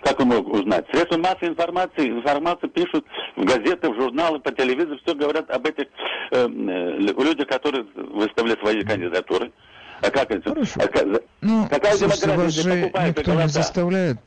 Как 0.03 0.21
он 0.21 0.29
мог 0.29 0.49
узнать? 0.49 0.87
Средства 0.93 1.19
массовой 1.19 1.49
информации, 1.51 2.09
информацию 2.09 2.71
пишут 2.71 3.05
в 3.37 3.45
газетах, 3.45 3.91
в 3.97 4.01
журналах, 4.01 4.43
по 4.43 4.53
телевизору, 4.53 4.99
все 5.05 5.14
говорят 5.14 5.51
об 5.51 5.67
этих 5.67 5.87
э, 6.31 6.47
э, 6.47 6.47
людях, 6.49 7.49
которые 7.49 7.85
выставляют 7.95 8.61
свои 8.61 8.83
кандидатуры. 8.83 9.53
А 10.01 10.11
как 10.11 10.31
это? 10.31 10.49
Хорошо. 10.49 10.81
А 10.83 10.87
как- 10.87 11.23
Ну, 11.41 11.67
Какая 11.69 11.99
демократия, 11.99 12.37
вас 12.37 12.53
же 12.55 12.93
никто 13.09 13.35
не 13.35 13.49
заставляет 13.49 14.19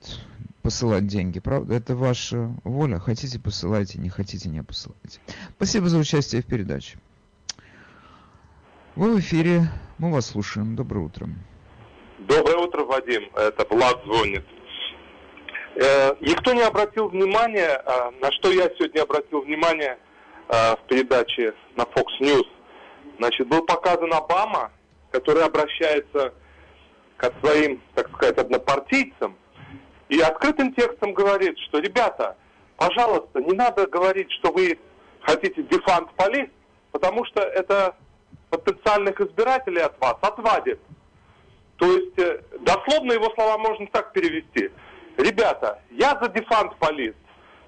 посылать 0.62 1.08
деньги, 1.08 1.40
правда? 1.40 1.76
Это 1.76 1.96
ваша 1.96 2.52
воля. 2.64 3.00
Хотите, 3.00 3.40
посылайте, 3.40 4.00
не 4.00 4.10
хотите, 4.10 4.50
не 4.50 4.64
посылайте. 4.64 5.20
Спасибо 5.56 5.88
за 5.88 5.98
участие 5.98 6.42
в 6.42 6.46
передаче. 6.46 6.98
Вы 8.96 9.16
в 9.16 9.20
эфире, 9.20 9.64
мы 9.98 10.12
вас 10.12 10.28
слушаем. 10.28 10.76
Доброе 10.76 11.06
утро. 11.06 11.30
Доброе 12.20 12.58
утро, 12.58 12.84
Вадим. 12.84 13.30
Это 13.36 13.66
Влад 13.70 14.04
звонит. 14.06 14.44
Э, 15.76 16.14
никто 16.20 16.54
не 16.54 16.62
обратил 16.62 17.08
внимания, 17.08 17.82
э, 17.84 18.12
на 18.22 18.32
что 18.34 18.52
я 18.52 18.70
сегодня 18.78 19.02
обратил 19.02 19.42
внимание 19.42 19.98
э, 20.50 20.76
в 20.76 20.80
передаче 20.88 21.54
на 21.76 21.84
Fox 21.84 22.06
News. 22.20 22.48
Значит, 23.18 23.48
был 23.48 23.64
показан 23.64 24.14
Обама, 24.14 24.72
который 25.12 25.44
обращается 25.44 26.34
к 27.18 27.32
своим, 27.40 27.82
так 27.96 28.10
сказать, 28.14 28.38
однопартийцам 28.38 29.36
и 30.12 30.20
открытым 30.20 30.74
текстом 30.74 31.14
говорит, 31.14 31.58
что, 31.60 31.80
ребята, 31.80 32.36
пожалуйста, 32.76 33.40
не 33.40 33.54
надо 33.54 33.88
говорить, 33.88 34.30
что 34.34 34.52
вы 34.52 34.78
хотите 35.22 35.64
дефант 35.64 36.12
полис, 36.18 36.50
потому 36.92 37.24
что 37.24 37.40
это 37.40 37.96
потенциальных 38.50 39.22
избирателей 39.22 39.80
от 39.80 39.98
вас 40.02 40.18
отвадит. 40.20 40.82
То 41.78 41.86
есть, 41.86 42.20
э, 42.20 42.42
дословно 42.60 43.14
его 43.14 43.34
слова 43.36 43.58
можно 43.58 43.88
так 43.88 44.12
перевести. 44.12 44.70
Ребята, 45.16 45.82
я 45.92 46.20
за 46.22 46.28
дефант 46.28 46.76
полис. 46.76 47.16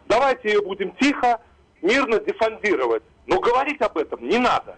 Давайте 0.07 0.49
ее 0.51 0.61
будем 0.61 0.91
тихо, 0.97 1.39
мирно 1.81 2.19
дефандировать. 2.19 3.03
Но 3.25 3.39
говорить 3.39 3.81
об 3.81 3.97
этом 3.97 4.27
не 4.27 4.37
надо. 4.37 4.75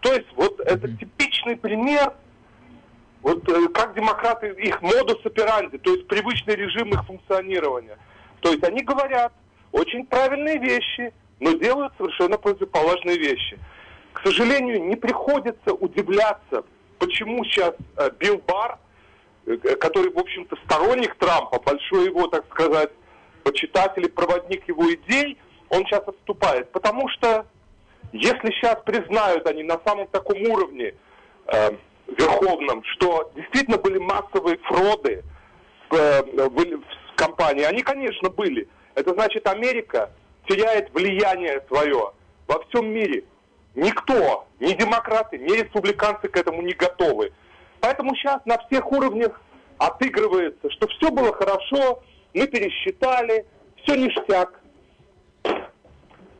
То 0.00 0.14
есть, 0.14 0.32
вот 0.34 0.58
это 0.60 0.88
типичный 0.96 1.58
пример, 1.58 2.14
вот 3.22 3.48
э, 3.48 3.68
как 3.68 3.94
демократы, 3.94 4.48
их 4.48 4.82
модус 4.82 5.24
операнди, 5.24 5.78
то 5.78 5.92
есть 5.92 6.06
привычный 6.08 6.56
режим 6.56 6.90
их 6.90 7.04
функционирования. 7.06 7.96
То 8.40 8.50
есть 8.50 8.64
они 8.64 8.82
говорят 8.82 9.32
очень 9.70 10.04
правильные 10.06 10.58
вещи, 10.58 11.12
но 11.38 11.52
делают 11.52 11.92
совершенно 11.96 12.36
противоположные 12.36 13.16
вещи. 13.16 13.58
К 14.12 14.26
сожалению, 14.26 14.84
не 14.84 14.96
приходится 14.96 15.72
удивляться, 15.72 16.64
почему 16.98 17.44
сейчас 17.44 17.74
э, 17.96 18.10
Билл 18.18 18.42
Барр, 18.46 18.78
э, 19.46 19.56
который, 19.56 20.10
в 20.10 20.18
общем-то, 20.18 20.56
сторонник 20.64 21.14
Трампа, 21.14 21.60
большой 21.60 22.06
его, 22.06 22.26
так 22.26 22.44
сказать, 22.50 22.90
почитатель 23.44 24.04
и 24.04 24.08
проводник 24.08 24.66
его 24.66 24.92
идей, 24.92 25.38
он 25.68 25.84
сейчас 25.86 26.06
отступает. 26.06 26.70
Потому 26.72 27.08
что 27.08 27.46
если 28.12 28.50
сейчас 28.50 28.78
признают 28.84 29.46
они 29.46 29.62
на 29.62 29.80
самом 29.86 30.06
таком 30.08 30.42
уровне 30.42 30.94
верховном, 32.18 32.82
что 32.84 33.30
действительно 33.34 33.78
были 33.78 33.98
массовые 33.98 34.58
фроды 34.58 35.24
в, 35.90 35.94
э, 35.94 36.22
в 36.22 37.14
компании, 37.16 37.64
они, 37.64 37.82
конечно, 37.82 38.30
были. 38.30 38.68
Это 38.94 39.12
значит, 39.14 39.46
Америка 39.46 40.10
теряет 40.48 40.92
влияние 40.92 41.62
свое 41.68 42.12
во 42.46 42.62
всем 42.64 42.92
мире. 42.92 43.24
Никто, 43.74 44.46
ни 44.60 44.72
демократы, 44.74 45.38
ни 45.38 45.52
республиканцы 45.52 46.28
к 46.28 46.36
этому 46.36 46.62
не 46.62 46.74
готовы. 46.74 47.32
Поэтому 47.80 48.14
сейчас 48.16 48.44
на 48.44 48.58
всех 48.66 48.90
уровнях 48.92 49.40
отыгрывается, 49.78 50.70
что 50.70 50.86
все 50.88 51.10
было 51.10 51.32
хорошо, 51.32 52.02
мы 52.34 52.46
пересчитали, 52.46 53.46
все 53.82 53.96
ништяк. 53.96 54.60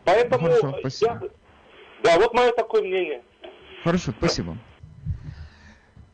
Поэтому 0.04 0.48
Хорошо, 0.48 0.76
спасибо. 0.80 1.20
я- 1.22 1.28
да, 2.02 2.18
вот 2.18 2.35
мое 2.35 2.52
такое 2.52 2.82
мнение. 2.82 3.22
Хорошо, 3.85 4.12
спасибо. 4.18 4.56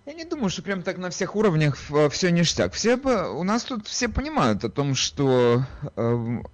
Я 0.09 0.14
не 0.14 0.25
думаю, 0.25 0.49
что 0.49 0.62
прям 0.62 0.81
так 0.81 0.97
на 0.97 1.11
всех 1.11 1.37
уровнях 1.37 1.77
все 2.11 2.31
ништяк. 2.31 2.73
Все, 2.73 2.97
у 2.97 3.42
нас 3.42 3.64
тут 3.64 3.87
все 3.87 4.09
понимают 4.09 4.64
о 4.64 4.71
том, 4.71 4.94
что 4.94 5.64
эм, 5.97 6.47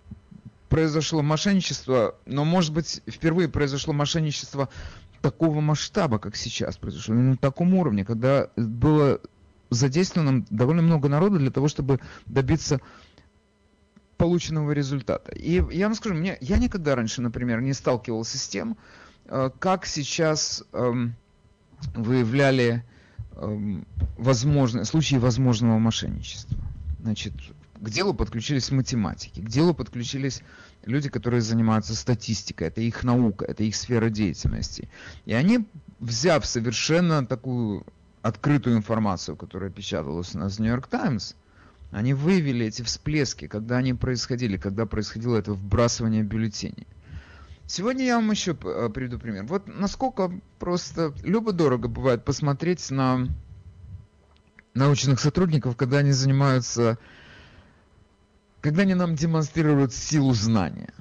произошло 0.69 1.23
мошенничество, 1.23 2.17
но, 2.27 2.45
может 2.45 2.73
быть, 2.73 3.01
впервые 3.07 3.49
произошло 3.49 3.93
мошенничество 3.93 4.71
такого 5.23 5.61
масштаба, 5.61 6.19
как 6.19 6.35
сейчас 6.35 6.77
произошло, 6.77 7.15
на 7.15 7.37
таком 7.37 7.75
уровне, 7.75 8.05
когда 8.05 8.49
было 8.57 9.21
задействовано 9.71 10.45
довольно 10.51 10.83
много 10.83 11.09
народу 11.09 11.39
для 11.39 11.53
того, 11.53 11.69
чтобы 11.69 12.01
добиться 12.27 12.81
полученного 14.17 14.73
результата. 14.73 15.31
И 15.31 15.63
я 15.71 15.87
вам 15.87 15.95
скажу, 15.95 16.17
мне, 16.17 16.39
я 16.41 16.59
никогда 16.59 16.97
раньше, 16.97 17.23
например, 17.23 17.61
не 17.61 17.73
сталкивался 17.73 18.37
с 18.37 18.49
тем, 18.49 18.77
э, 19.27 19.51
как 19.61 19.87
сейчас 19.87 20.65
эм, 20.73 21.15
выявляли 21.95 22.85
возможно, 24.17 24.85
случаи 24.85 25.17
возможного 25.17 25.79
мошенничества. 25.79 26.59
Значит, 27.01 27.33
к 27.81 27.91
делу 27.91 28.15
подключились 28.15 28.71
математики, 28.71 29.41
к 29.41 29.49
делу 29.49 29.75
подключились 29.75 30.43
люди, 30.85 31.09
которые 31.09 31.41
занимаются 31.41 31.95
статистикой, 31.95 32.69
это 32.69 32.81
их 32.81 33.05
наука, 33.05 33.45
это 33.45 33.65
их 33.65 33.77
сфера 33.77 34.09
деятельности. 34.09 34.89
И 35.27 35.35
они, 35.35 35.67
взяв 36.01 36.47
совершенно 36.47 37.27
такую 37.27 37.85
открытую 38.23 38.77
информацию, 38.77 39.37
которая 39.37 39.71
печаталась 39.71 40.35
у 40.35 40.39
нас 40.39 40.57
в 40.57 40.61
Нью-Йорк 40.61 40.87
Таймс, 40.87 41.35
они 41.91 42.15
выявили 42.15 42.67
эти 42.67 42.83
всплески, 42.83 43.47
когда 43.47 43.77
они 43.77 43.95
происходили, 43.95 44.57
когда 44.57 44.87
происходило 44.87 45.37
это 45.37 45.53
вбрасывание 45.53 46.23
бюллетеней. 46.23 46.87
Сегодня 47.67 48.05
я 48.05 48.17
вам 48.17 48.31
еще 48.31 48.57
э, 48.63 48.91
приведу 48.93 49.19
пример. 49.19 49.45
Вот 49.45 49.67
насколько 49.67 50.31
просто 50.59 51.15
любо-дорого 51.23 51.89
бывает 51.89 52.25
посмотреть 52.25 52.91
на 52.91 53.29
научных 54.75 55.21
сотрудников, 55.21 55.77
когда 55.77 55.99
они 55.99 56.13
занимаются, 56.13 56.99
когда 58.61 58.83
они 58.83 58.95
нам 58.95 59.15
демонстрируют 59.15 59.95
силу 59.95 60.35
знания. 60.35 60.93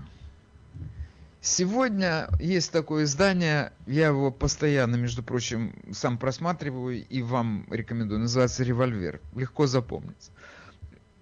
Сегодня 1.41 2.29
есть 2.39 2.71
такое 2.71 3.03
издание, 3.03 3.73
я 3.85 4.07
его 4.07 4.31
постоянно, 4.31 4.95
между 4.95 5.23
прочим, 5.23 5.75
сам 5.91 6.17
просматриваю 6.17 7.05
и 7.05 7.21
вам 7.21 7.67
рекомендую. 7.69 8.21
Называется 8.21 8.63
«Револьвер». 8.63 9.19
Легко 9.35 9.67
запомнить. 9.67 10.31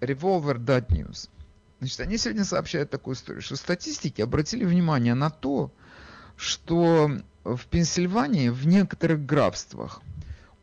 Revolver.news. 0.00 1.28
Значит, 1.82 1.98
они 1.98 2.16
сегодня 2.16 2.44
сообщают 2.44 2.90
такую 2.90 3.16
историю, 3.16 3.42
что 3.42 3.56
статистики 3.56 4.22
обратили 4.22 4.64
внимание 4.64 5.14
на 5.14 5.30
то, 5.30 5.72
что 6.36 7.10
в 7.42 7.66
Пенсильвании 7.66 8.50
в 8.50 8.68
некоторых 8.68 9.26
графствах 9.26 10.00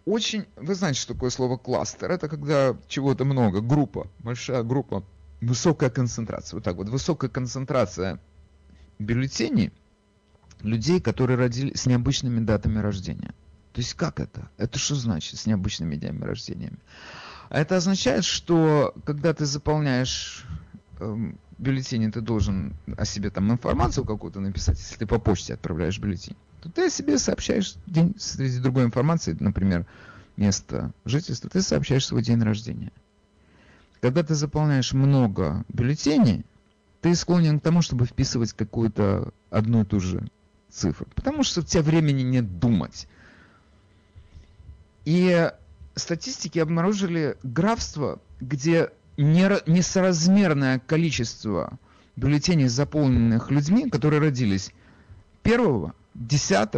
очень... 0.06 0.46
Вы 0.56 0.76
знаете, 0.76 1.02
что 1.02 1.16
такое 1.16 1.30
слово 1.30 1.58
кластер? 1.58 2.10
Это 2.10 2.30
когда 2.30 2.74
чего-то 2.88 3.26
много, 3.26 3.60
группа, 3.60 4.08
большая 4.20 4.64
группа, 4.64 5.04
высокая 5.42 5.90
концентрация. 5.90 6.56
Вот 6.56 6.64
так 6.64 6.78
вот, 6.78 6.88
высокая 6.88 7.30
концентрация 7.30 8.22
бюллетеней 8.98 9.74
людей, 10.62 11.02
которые 11.02 11.38
родились 11.38 11.82
с 11.82 11.86
необычными 11.86 12.40
датами 12.40 12.80
рождения. 12.80 13.34
То 13.74 13.82
есть 13.82 13.94
как 13.96 14.22
это? 14.22 14.50
Это 14.56 14.80
что 14.80 14.96
значит 14.96 15.38
с 15.38 15.46
необычными 15.46 15.98
днями 15.98 16.24
рождения? 16.24 16.72
Это 17.50 17.76
означает, 17.76 18.24
что 18.24 18.94
когда 19.04 19.34
ты 19.34 19.44
заполняешь 19.46 20.46
эм, 21.00 21.38
бюллетень, 21.58 22.12
ты 22.12 22.22
должен 22.22 22.76
о 22.98 23.06
себе 23.06 23.30
там 23.30 23.52
информацию 23.52 24.06
какую-то 24.06 24.40
написать, 24.40 24.80
если 24.80 24.96
ты 24.96 25.06
по 25.06 25.20
почте 25.20 25.54
отправляешь 25.54 26.00
бюллетень, 26.00 26.36
то 26.62 26.70
ты 26.70 26.88
о 26.88 26.90
себе 26.90 27.18
сообщаешь 27.18 27.76
день 27.86 28.16
среди 28.18 28.60
другой 28.60 28.86
информации, 28.86 29.36
например, 29.40 29.86
место 30.38 30.92
жительства, 31.06 31.50
ты 31.50 31.62
сообщаешь 31.62 32.06
свой 32.06 32.24
день 32.24 32.42
рождения. 32.42 32.92
Когда 34.02 34.24
ты 34.24 34.36
заполняешь 34.36 34.94
много 34.94 35.66
бюллетеней, 35.68 36.46
ты 37.02 37.16
склонен 37.16 37.60
к 37.60 37.64
тому, 37.64 37.82
чтобы 37.82 38.06
вписывать 38.06 38.54
какую-то 38.54 39.34
одну 39.50 39.82
и 39.82 39.86
ту 39.86 40.00
же 40.00 40.28
цифру. 40.70 41.08
Потому 41.16 41.44
что 41.44 41.62
у 41.62 41.64
тебя 41.64 41.82
времени 41.82 42.22
нет 42.22 42.60
думать. 42.60 43.08
И 45.06 45.52
статистики 45.96 46.60
обнаружили 46.60 47.38
графство, 47.44 48.20
где 48.40 48.92
несоразмерное 49.22 50.80
количество 50.80 51.78
бюллетеней, 52.16 52.68
заполненных 52.68 53.52
людьми, 53.52 53.90
которые 53.90 54.22
родились 54.22 54.72
1, 55.44 55.94
10, 56.16 56.70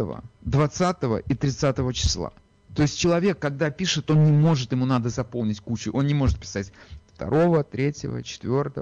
20 0.42 0.96
и 1.26 1.34
30 1.34 1.94
числа. 1.94 2.32
То 2.74 2.82
есть 2.82 2.98
человек, 2.98 3.38
когда 3.38 3.70
пишет, 3.70 4.10
он 4.10 4.24
не 4.24 4.32
может, 4.32 4.72
ему 4.72 4.86
надо 4.86 5.08
заполнить 5.08 5.60
кучу. 5.60 5.92
Он 5.92 6.06
не 6.06 6.14
может 6.14 6.38
писать 6.38 6.72
2, 7.18 7.62
3, 7.64 7.92
4. 8.24 8.72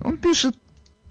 Он 0.00 0.18
пишет 0.18 0.56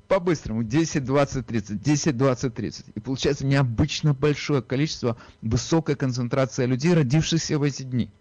по-быстрому 0.08 0.64
10, 0.64 1.04
20, 1.04 1.46
30, 1.46 1.82
10, 1.82 2.18
20, 2.18 2.54
30. 2.54 2.86
И 2.96 3.00
получается 3.00 3.46
необычно 3.46 4.14
большое 4.14 4.62
количество, 4.62 5.18
высокая 5.42 5.96
концентрация 5.96 6.66
людей, 6.68 6.94
родившихся 6.94 7.58
в 7.58 7.64
эти 7.64 7.84
дни. 7.84 8.12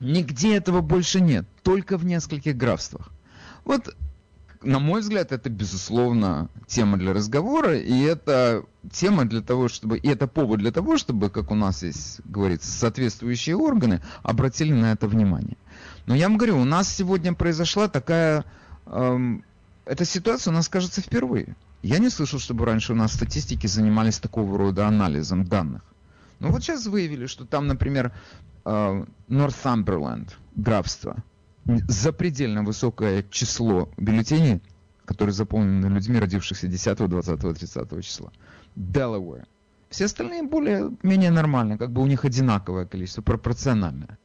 Нигде 0.00 0.56
этого 0.56 0.80
больше 0.80 1.20
нет, 1.20 1.46
только 1.62 1.98
в 1.98 2.04
нескольких 2.06 2.56
графствах. 2.56 3.10
Вот, 3.66 3.94
на 4.62 4.78
мой 4.78 5.02
взгляд, 5.02 5.30
это, 5.32 5.50
безусловно, 5.50 6.48
тема 6.66 6.96
для 6.96 7.12
разговора, 7.12 7.76
и 7.76 8.00
это 8.00 8.64
тема 8.90 9.26
для 9.26 9.42
того, 9.42 9.68
чтобы, 9.68 9.98
и 9.98 10.08
это 10.08 10.26
повод 10.26 10.60
для 10.60 10.72
того, 10.72 10.96
чтобы, 10.96 11.28
как 11.28 11.50
у 11.50 11.54
нас 11.54 11.78
здесь 11.78 12.18
говорится, 12.24 12.70
соответствующие 12.70 13.56
органы 13.56 14.00
обратили 14.22 14.72
на 14.72 14.92
это 14.92 15.06
внимание. 15.06 15.58
Но 16.06 16.14
я 16.14 16.28
вам 16.28 16.38
говорю, 16.38 16.58
у 16.58 16.64
нас 16.64 16.88
сегодня 16.88 17.34
произошла 17.34 17.88
такая, 17.88 18.44
эм, 18.86 19.44
эта 19.84 20.06
ситуация 20.06 20.50
у 20.50 20.54
нас, 20.54 20.68
кажется, 20.68 21.02
впервые. 21.02 21.56
Я 21.82 21.98
не 21.98 22.08
слышал, 22.10 22.38
чтобы 22.38 22.64
раньше 22.64 22.92
у 22.92 22.96
нас 22.96 23.12
статистики 23.12 23.66
занимались 23.66 24.18
такого 24.18 24.56
рода 24.58 24.86
анализом 24.86 25.44
данных. 25.44 25.82
Ну 26.38 26.50
вот 26.50 26.62
сейчас 26.62 26.86
выявили, 26.86 27.26
что 27.26 27.44
там, 27.44 27.66
например, 27.66 28.12
э, 28.64 29.04
Нортамберленд, 29.28 30.38
графство, 30.56 31.22
запредельно 31.88 32.62
высокое 32.62 33.24
число 33.30 33.88
бюллетеней, 33.96 34.62
которые 35.04 35.32
заполнены 35.32 35.86
людьми, 35.86 36.18
родившихся 36.18 36.68
10, 36.68 36.98
20, 37.08 37.40
30 37.40 38.04
числа. 38.04 38.32
Делавэр. 38.76 39.46
Все 39.88 40.04
остальные 40.04 40.44
более-менее 40.44 41.30
нормально, 41.30 41.76
как 41.76 41.90
бы 41.90 42.00
у 42.00 42.06
них 42.06 42.24
одинаковое 42.24 42.86
количество, 42.86 43.22
пропорциональное. 43.22 44.18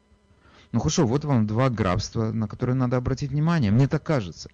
Ну 0.72 0.80
хорошо, 0.80 1.08
вот 1.08 1.26
вам 1.26 1.48
два 1.48 1.70
графства, 1.70 2.32
на 2.32 2.48
которые 2.48 2.76
надо 2.76 2.98
обратить 2.98 3.32
внимание, 3.32 3.72
мне 3.72 3.88
так 3.88 4.04
кажется. 4.04 4.50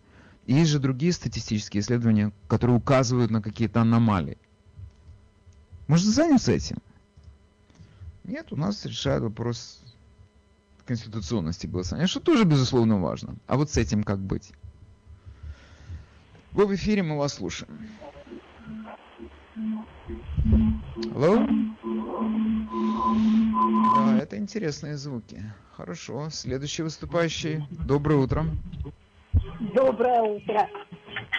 Есть 0.47 0.71
же 0.71 0.79
другие 0.79 1.11
статистические 1.11 1.81
исследования, 1.81 2.31
которые 2.47 2.77
указывают 2.77 3.31
на 3.31 3.41
какие-то 3.41 3.81
аномалии. 3.81 4.37
Может 5.87 6.07
заняться 6.07 6.51
этим? 6.51 6.77
Нет, 8.23 8.47
у 8.51 8.55
нас 8.55 8.85
решают 8.85 9.23
вопрос 9.23 9.83
конституционности 10.85 11.67
голосования, 11.67 12.07
что 12.07 12.19
тоже, 12.19 12.43
безусловно, 12.43 12.99
важно. 12.99 13.35
А 13.47 13.55
вот 13.57 13.69
с 13.69 13.77
этим 13.77 14.03
как 14.03 14.19
быть? 14.19 14.51
Вы 16.51 16.65
в 16.65 16.75
эфире, 16.75 17.01
мы 17.01 17.17
вас 17.17 17.35
слушаем. 17.35 17.71
Алло? 21.15 21.47
Да, 23.95 24.17
это 24.17 24.37
интересные 24.37 24.97
звуки. 24.97 25.41
Хорошо. 25.75 26.29
Следующий 26.29 26.83
выступающий. 26.83 27.63
Доброе 27.69 28.15
утро. 28.17 28.45
Доброе 29.73 30.21
утро. 30.21 30.69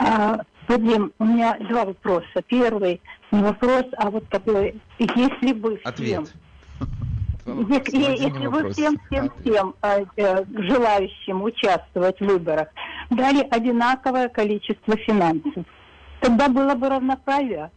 А, 0.00 0.38
Вадим, 0.68 1.12
у 1.18 1.24
меня 1.24 1.58
два 1.68 1.84
вопроса. 1.84 2.42
Первый 2.46 3.00
не 3.30 3.42
вопрос, 3.42 3.86
а 3.96 4.10
вот 4.10 4.28
такой, 4.28 4.80
если 4.98 5.52
бы 5.52 5.76
всем, 5.78 5.88
Ответ. 5.88 6.20
если, 6.20 6.38
Один 7.44 7.68
если 7.70 8.46
вы 8.46 8.72
всем, 8.72 8.98
всем, 9.06 9.32
всем 9.40 9.74
э, 9.82 10.04
э, 10.16 10.44
желающим 10.54 11.42
участвовать 11.42 12.18
в 12.20 12.24
выборах 12.24 12.68
дали 13.10 13.46
одинаковое 13.50 14.28
количество 14.28 14.96
финансов, 14.96 15.64
тогда 16.20 16.48
было 16.48 16.74
бы 16.74 16.88
равноправие. 16.88 17.70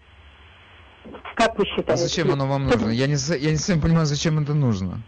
Как 1.36 1.58
вы 1.58 1.66
считаете? 1.66 1.94
А 1.94 1.98
зачем 1.98 2.32
оно 2.32 2.48
вам 2.48 2.66
нужно? 2.66 2.90
Я 2.90 3.08
не, 3.08 3.16
я 3.40 3.52
не 3.52 3.58
совсем 3.58 3.82
понимаю, 3.82 4.06
зачем 4.06 4.40
это 4.40 4.54
нужно. 4.54 5.02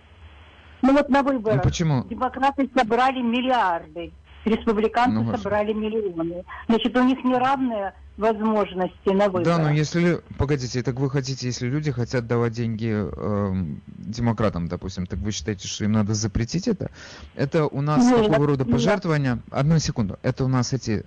Ну 0.82 0.94
вот 0.94 1.10
на 1.10 1.24
выборах 1.24 1.58
Ну 1.58 1.64
почему? 1.64 2.04
демократы 2.04 2.70
собрали 2.76 3.22
миллиарды, 3.22 4.12
республиканцы 4.46 5.20
Ну, 5.20 5.36
собрали 5.38 5.74
миллионы. 5.74 6.44
Значит, 6.68 6.96
у 6.98 7.04
них 7.04 7.24
неравные 7.24 7.94
возможности 8.18 9.10
на 9.10 9.26
выборах. 9.26 9.46
Да, 9.46 9.58
но 9.60 9.72
если... 9.72 10.22
Погодите, 10.38 10.84
так 10.84 11.00
вы 11.00 11.10
хотите, 11.10 11.48
если 11.48 11.68
люди 11.68 11.92
хотят 11.92 12.28
давать 12.28 12.54
деньги 12.54 12.90
эм, 12.90 13.82
демократам, 13.88 14.68
допустим, 14.68 15.06
так 15.06 15.20
вы 15.20 15.32
считаете, 15.32 15.68
что 15.68 15.86
им 15.86 15.94
надо 15.94 16.14
запретить 16.14 16.68
это? 16.68 16.90
Это 17.36 17.68
у 17.68 17.82
нас 17.82 18.04
Нет, 18.04 18.28
такого 18.28 18.48
рода 18.48 18.66
нет. 18.66 18.74
пожертвования... 18.74 19.40
Одну 19.52 19.80
секунду. 19.80 20.18
Это 20.24 20.44
у 20.46 20.48
нас 20.48 20.74
эти... 20.74 21.06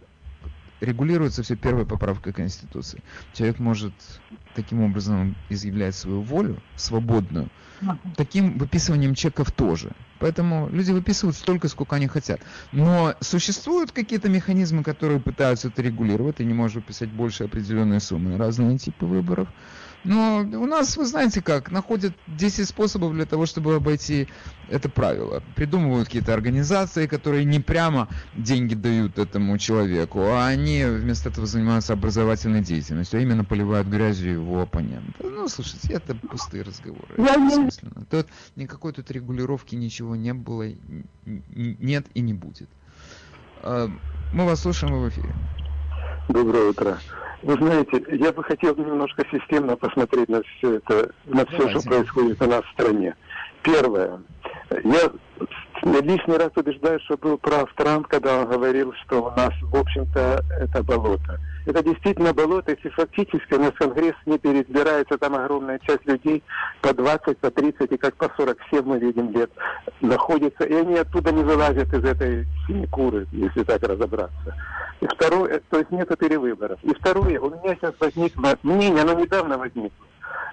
Регулируется 0.81 1.43
все 1.43 1.57
первой 1.57 1.85
поправкой 1.85 2.33
Конституции. 2.33 3.03
Человек 3.35 3.59
может 3.59 3.93
таким 4.55 4.81
образом 4.83 5.37
изъявлять 5.51 5.95
свою 5.95 6.23
волю, 6.23 6.57
свободную, 6.77 7.51
таким 8.17 8.59
выписыванием 8.59 9.15
чеков 9.15 9.53
тоже. 9.53 9.93
Поэтому 10.19 10.69
люди 10.71 10.93
выписывают 10.93 11.37
столько, 11.37 11.69
сколько 11.69 11.97
они 11.97 12.07
хотят. 12.07 12.43
Но 12.73 13.15
существуют 13.21 13.93
какие-то 13.93 14.29
механизмы, 14.29 14.83
которые 14.83 15.21
пытаются 15.21 15.69
это 15.69 15.83
регулировать. 15.83 16.37
Ты 16.37 16.45
не 16.45 16.55
можешь 16.55 16.77
выписать 16.77 17.11
больше 17.11 17.45
определенной 17.45 18.01
суммы. 18.01 18.37
Разные 18.37 18.79
типы 18.79 19.07
выборов. 19.07 19.49
Но 20.05 20.39
у 20.39 20.67
нас, 20.67 20.97
вы 20.97 21.05
знаете 21.05 21.43
как, 21.43 21.71
находят 21.71 22.15
10 22.27 22.67
способов 22.67 23.13
для 23.13 23.27
того, 23.27 23.45
чтобы 23.47 23.75
обойти 23.75 24.29
это 24.69 24.89
правило. 24.89 25.43
Придумывают 25.57 26.09
какие-то 26.09 26.33
организации, 26.33 27.07
которые 27.07 27.45
не 27.45 27.61
прямо 27.61 28.09
деньги 28.35 28.75
дают 28.75 29.19
этому 29.19 29.59
человеку, 29.59 30.21
а 30.23 30.47
они 30.47 30.85
вместо 30.85 31.29
этого 31.29 31.47
занимаются 31.47 31.93
образовательной 31.93 32.63
деятельностью, 32.63 33.19
а 33.19 33.23
именно 33.23 33.45
поливают 33.45 33.89
грязью 33.89 34.33
его 34.33 34.63
оппонента. 34.63 35.23
Ну, 35.23 35.49
слушайте, 35.49 35.93
это 35.93 36.15
пустые 36.15 36.63
разговоры. 36.63 37.15
Это. 37.17 37.71
Тут 38.11 38.27
никакой 38.57 38.93
тут 38.93 39.11
регулировки 39.11 39.75
ничего 39.75 40.17
не 40.17 40.33
было, 40.33 40.67
нет 41.27 42.07
и 42.15 42.21
не 42.21 42.33
будет. 42.33 42.69
А, 43.63 43.91
Мы 44.33 44.47
вас 44.47 44.61
слушаем 44.61 44.95
в 44.95 45.09
эфире. 45.09 45.35
Доброе 46.33 46.71
утро. 46.71 46.97
Вы 47.43 47.55
знаете, 47.55 48.05
я 48.09 48.33
бы 48.33 48.45
хотел 48.45 48.77
немножко 48.77 49.25
системно 49.33 49.77
посмотреть 49.77 50.29
на 50.29 50.43
все 50.43 50.77
это, 50.77 51.11
на 51.27 51.45
все, 51.47 51.59
Давайте. 51.59 51.81
что 51.81 51.89
происходит 51.89 52.43
у 52.43 52.47
нас 52.47 52.63
в 52.65 52.73
стране. 52.73 53.17
Первое. 53.63 54.21
Я 54.71 55.11
лишний 55.83 56.37
раз 56.37 56.51
убеждаюсь, 56.55 57.03
что 57.03 57.17
был 57.17 57.37
прав 57.37 57.73
Трамп, 57.75 58.07
когда 58.07 58.39
он 58.39 58.49
говорил, 58.49 58.93
что 59.05 59.25
у 59.25 59.31
нас, 59.31 59.53
в 59.61 59.77
общем-то, 59.77 60.45
это 60.61 60.83
болото. 60.85 61.41
Это 61.67 61.83
действительно 61.83 62.33
болото, 62.33 62.73
если 62.73 62.89
фактически 62.89 63.55
у 63.55 63.61
нас 63.61 63.73
Конгресс 63.79 64.15
не 64.27 64.39
переизбирается, 64.39 65.19
там 65.19 65.35
огромная 65.35 65.79
часть 65.81 66.07
людей 66.07 66.43
по 66.81 66.95
20, 66.95 67.39
по 67.39 67.51
30 67.51 67.93
и 67.93 67.97
как 67.97 68.15
по 68.17 68.31
47 68.37 68.83
мы 68.85 68.99
видим 68.99 69.31
лет 69.33 69.51
находится, 70.01 70.65
и 70.65 70.75
они 70.75 70.97
оттуда 70.97 71.33
не 71.33 71.43
вылазят 71.43 71.93
из 71.93 72.05
этой 72.05 72.47
синекуры, 72.67 73.27
если 73.33 73.63
так 73.65 73.83
разобраться. 73.83 74.57
И 75.01 75.07
второе, 75.07 75.61
то 75.71 75.79
есть 75.79 75.91
нету 75.91 76.17
перевыборов. 76.17 76.79
И 76.83 76.95
второе, 76.95 77.39
у 77.41 77.51
меня 77.51 77.75
сейчас 77.75 77.95
возникло 78.01 78.59
мнение, 78.63 79.03
оно 79.03 79.15
недавно 79.15 79.59
возникло, 79.59 80.07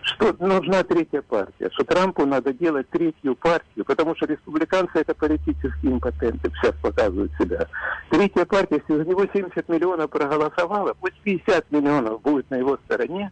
что 0.04 0.36
нужна 0.40 0.84
третья 0.84 1.22
партия, 1.22 1.70
что 1.74 1.84
Трампу 1.84 2.26
надо 2.26 2.54
делать 2.54 2.90
третью 2.90 3.36
партию, 3.36 3.86
потому 3.86 4.16
что 4.16 4.26
республиканцы 4.26 4.92
это 5.00 5.14
политические 5.14 5.94
импотенты, 5.94 6.52
сейчас 6.56 6.76
показывают 6.82 7.32
себя. 7.40 7.68
Третья 8.10 8.46
партия, 8.46 8.82
если 8.88 9.04
за 9.04 9.10
него 9.10 9.26
70 9.32 9.68
миллионов 9.70 10.10
проголосовало, 10.10 10.94
пусть 11.00 11.20
50 11.22 11.72
миллионов 11.72 12.22
будет 12.22 12.50
на 12.50 12.56
его 12.56 12.78
стороне, 12.86 13.32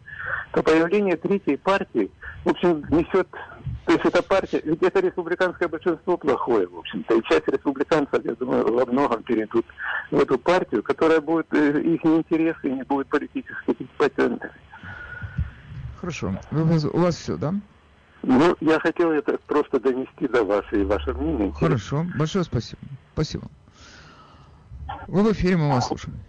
то 0.52 0.62
появление 0.62 1.16
третьей 1.16 1.56
партии, 1.56 2.10
в 2.44 2.50
общем, 2.50 2.84
несет 2.90 3.28
То 3.86 3.92
есть 3.92 4.04
эта 4.04 4.22
партия, 4.22 4.60
ведь 4.64 4.82
это 4.82 5.00
республиканское 5.00 5.68
большинство 5.68 6.16
плохое, 6.16 6.66
в 6.66 6.78
общем-то. 6.78 7.14
И 7.14 7.22
часть 7.24 7.48
республиканцев, 7.48 8.24
я 8.24 8.34
думаю, 8.34 8.72
во 8.72 8.84
многом 8.84 9.22
перейдут 9.22 9.64
в 10.10 10.20
эту 10.20 10.38
партию, 10.38 10.82
которая 10.82 11.20
будет 11.20 11.46
э, 11.52 11.80
их 11.80 12.04
интересы 12.04 12.70
не 12.70 12.82
будет 12.82 13.08
политических 13.08 13.76
патентов. 13.96 14.50
Хорошо. 16.06 16.38
Вы- 16.52 16.62
вы- 16.62 16.90
у 16.90 16.98
вас 16.98 17.16
все, 17.16 17.36
да? 17.36 17.52
Ну, 18.22 18.56
я 18.60 18.78
хотел 18.78 19.10
это 19.10 19.38
просто 19.46 19.80
донести 19.80 20.28
до 20.28 20.44
вас 20.44 20.62
и 20.70 20.84
ваше 20.84 21.12
мнение. 21.14 21.52
Хорошо. 21.52 22.04
Большое 22.14 22.44
спасибо. 22.44 22.80
Спасибо. 23.12 23.48
Вы 25.08 25.22
в 25.24 25.32
эфире, 25.32 25.56
мы 25.56 25.68
вас 25.72 25.88
слушаем. 25.88 26.22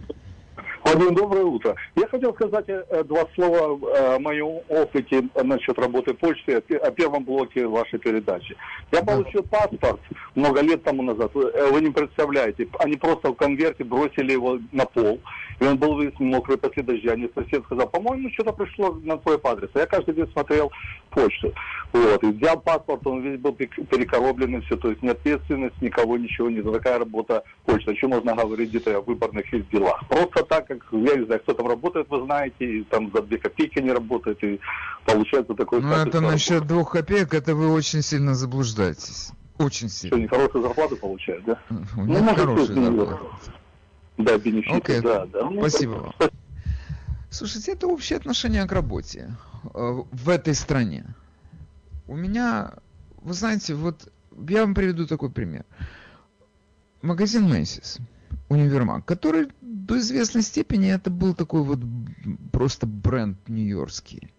Владимир, 0.88 1.15
доброе 1.15 1.43
утро. 1.43 1.75
Я 1.95 2.07
хотел 2.07 2.33
сказать 2.33 2.63
э, 2.69 3.03
два 3.03 3.27
слова 3.35 3.77
э, 3.89 4.15
о 4.15 4.19
моем 4.19 4.61
опыте 4.69 5.27
насчет 5.43 5.77
работы 5.77 6.13
почты, 6.13 6.55
о 6.55 6.61
пе- 6.61 6.77
о 6.77 6.91
первом 6.91 7.25
блоке 7.25 7.67
вашей 7.67 7.99
передачи. 7.99 8.55
Я 8.93 9.03
получил 9.03 9.43
паспорт 9.43 9.99
много 10.35 10.61
лет 10.61 10.81
тому 10.83 11.03
назад. 11.03 11.31
Вы 11.33 11.43
э, 11.49 11.71
вы 11.73 11.81
не 11.81 11.91
представляете, 11.91 12.69
они 12.79 12.95
просто 12.95 13.31
в 13.31 13.35
конверте 13.35 13.83
бросили 13.83 14.31
его 14.31 14.59
на 14.71 14.85
пол, 14.85 15.19
и 15.59 15.65
он 15.65 15.77
был 15.77 15.99
весь 15.99 16.17
мокрый 16.19 16.57
после 16.57 16.83
дождя. 16.83 17.17
Мне 17.17 17.27
сосед 17.35 17.65
сказал, 17.65 17.89
по-моему, 17.89 18.29
что-то 18.31 18.53
пришло 18.53 18.97
на 19.03 19.17
твой 19.17 19.38
адрес. 19.43 19.69
А 19.73 19.79
я 19.79 19.88
каждый 19.88 20.15
день 20.15 20.31
смотрел 20.31 20.71
почту. 21.10 21.53
Вот, 21.93 22.24
и 22.24 22.28
взял 22.28 22.60
паспорт, 22.60 23.05
он 23.08 23.22
весь 23.22 23.39
был 23.39 23.53
перекоробленный, 23.53 24.62
все, 24.62 24.76
то 24.78 24.89
есть 24.89 25.01
не 25.01 25.10
ответственность, 25.10 25.82
никого, 25.82 26.18
ничего, 26.18 26.49
не 26.49 26.62
такая 26.62 26.99
работа 26.99 27.43
почта. 27.66 27.95
Что 27.95 28.10
можно 28.10 28.36
говорить 28.36 28.70
где-то 28.70 28.97
о 28.97 29.01
выборных 29.01 29.51
их 29.53 29.70
делах? 29.70 30.03
Просто 30.08 30.43
так, 30.43 30.68
как, 30.68 30.86
я 30.91 31.16
не 31.16 31.26
знаю, 31.26 31.39
кто 31.41 31.53
там 31.53 31.68
работает, 31.68 32.08
вы 32.10 32.24
знаете, 32.26 32.80
и 32.80 32.84
там 32.84 33.12
за 33.14 33.22
две 33.22 33.38
копейки 33.38 33.80
не 33.80 33.91
работает, 33.91 34.43
и 34.43 34.60
получается 35.05 35.53
такой 35.53 35.82
Ну, 35.82 35.91
это 35.91 36.22
на 36.22 36.32
насчет 36.32 36.68
двух 36.68 36.91
копеек, 36.91 37.34
это 37.34 37.55
вы 37.55 37.72
очень 37.72 38.01
сильно 38.01 38.36
заблуждаетесь. 38.36 39.32
Очень 39.58 39.89
Что, 39.89 39.97
сильно. 39.97 40.16
нехорошую 40.18 40.62
зарплату 40.64 40.97
получают, 40.97 41.45
да? 41.45 41.58
У 41.70 42.01
Ну, 42.01 42.05
них 42.05 42.22
может, 42.22 42.39
хорошая 42.39 42.66
зарплата. 42.76 43.18
Да, 44.18 44.38
бенефиты, 44.38 44.78
Окей. 44.78 45.01
да, 45.01 45.26
да. 45.26 45.49
Ну, 45.49 45.60
Спасибо 45.62 45.91
вам. 45.91 46.14
Слушайте, 47.30 47.74
это 47.74 47.88
общее 47.88 48.18
отношение 48.18 48.66
к 48.66 48.72
работе 48.72 49.32
в 49.74 50.30
этой 50.30 50.53
стране. 50.53 51.05
У 52.07 52.15
меня, 52.15 52.74
вы 53.22 53.34
знаете, 53.34 53.76
вот 53.76 54.11
я 54.47 54.61
вам 54.61 54.74
приведу 54.74 55.07
такой 55.07 55.30
пример. 55.30 55.65
Магазин 57.01 57.51
Macy's, 57.51 57.99
универмаг, 58.49 59.05
который 59.05 59.49
до 59.61 59.99
известной 59.99 60.41
степени 60.41 60.89
это 60.91 61.09
был 61.09 61.34
такой 61.34 61.61
вот 61.61 61.80
просто 62.51 62.86
бренд 62.88 63.38
нью-йоркский. 63.47 64.34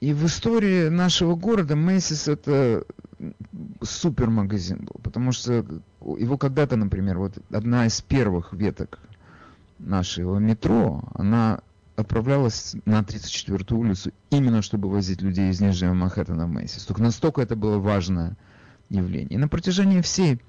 И 0.00 0.12
в 0.12 0.26
истории 0.26 0.88
нашего 0.88 1.34
города 1.34 1.74
Macy's 1.74 2.30
это 2.30 2.84
супер 3.80 4.28
магазин 4.28 4.84
был, 4.84 5.00
потому 5.02 5.32
что 5.32 5.64
его 6.00 6.36
когда-то, 6.36 6.76
например, 6.76 7.18
вот 7.18 7.38
одна 7.50 7.86
из 7.86 8.00
первых 8.02 8.52
веток 8.52 8.98
нашего 9.78 10.38
метро, 10.38 11.04
она 11.14 11.60
отправлялась 11.96 12.74
на 12.84 13.00
34-ю 13.00 13.78
улицу 13.78 14.12
именно 14.30 14.62
чтобы 14.62 14.90
возить 14.90 15.22
людей 15.22 15.50
из 15.50 15.60
Нижнего 15.60 15.94
Манхэттена 15.94 16.46
в 16.46 16.50
Мэйсис. 16.50 16.84
Только 16.84 17.02
настолько 17.02 17.40
это 17.40 17.56
было 17.56 17.78
важное 17.78 18.36
явление. 18.88 19.34
И 19.34 19.36
на 19.36 19.48
протяжении 19.48 20.00
всей 20.00 20.40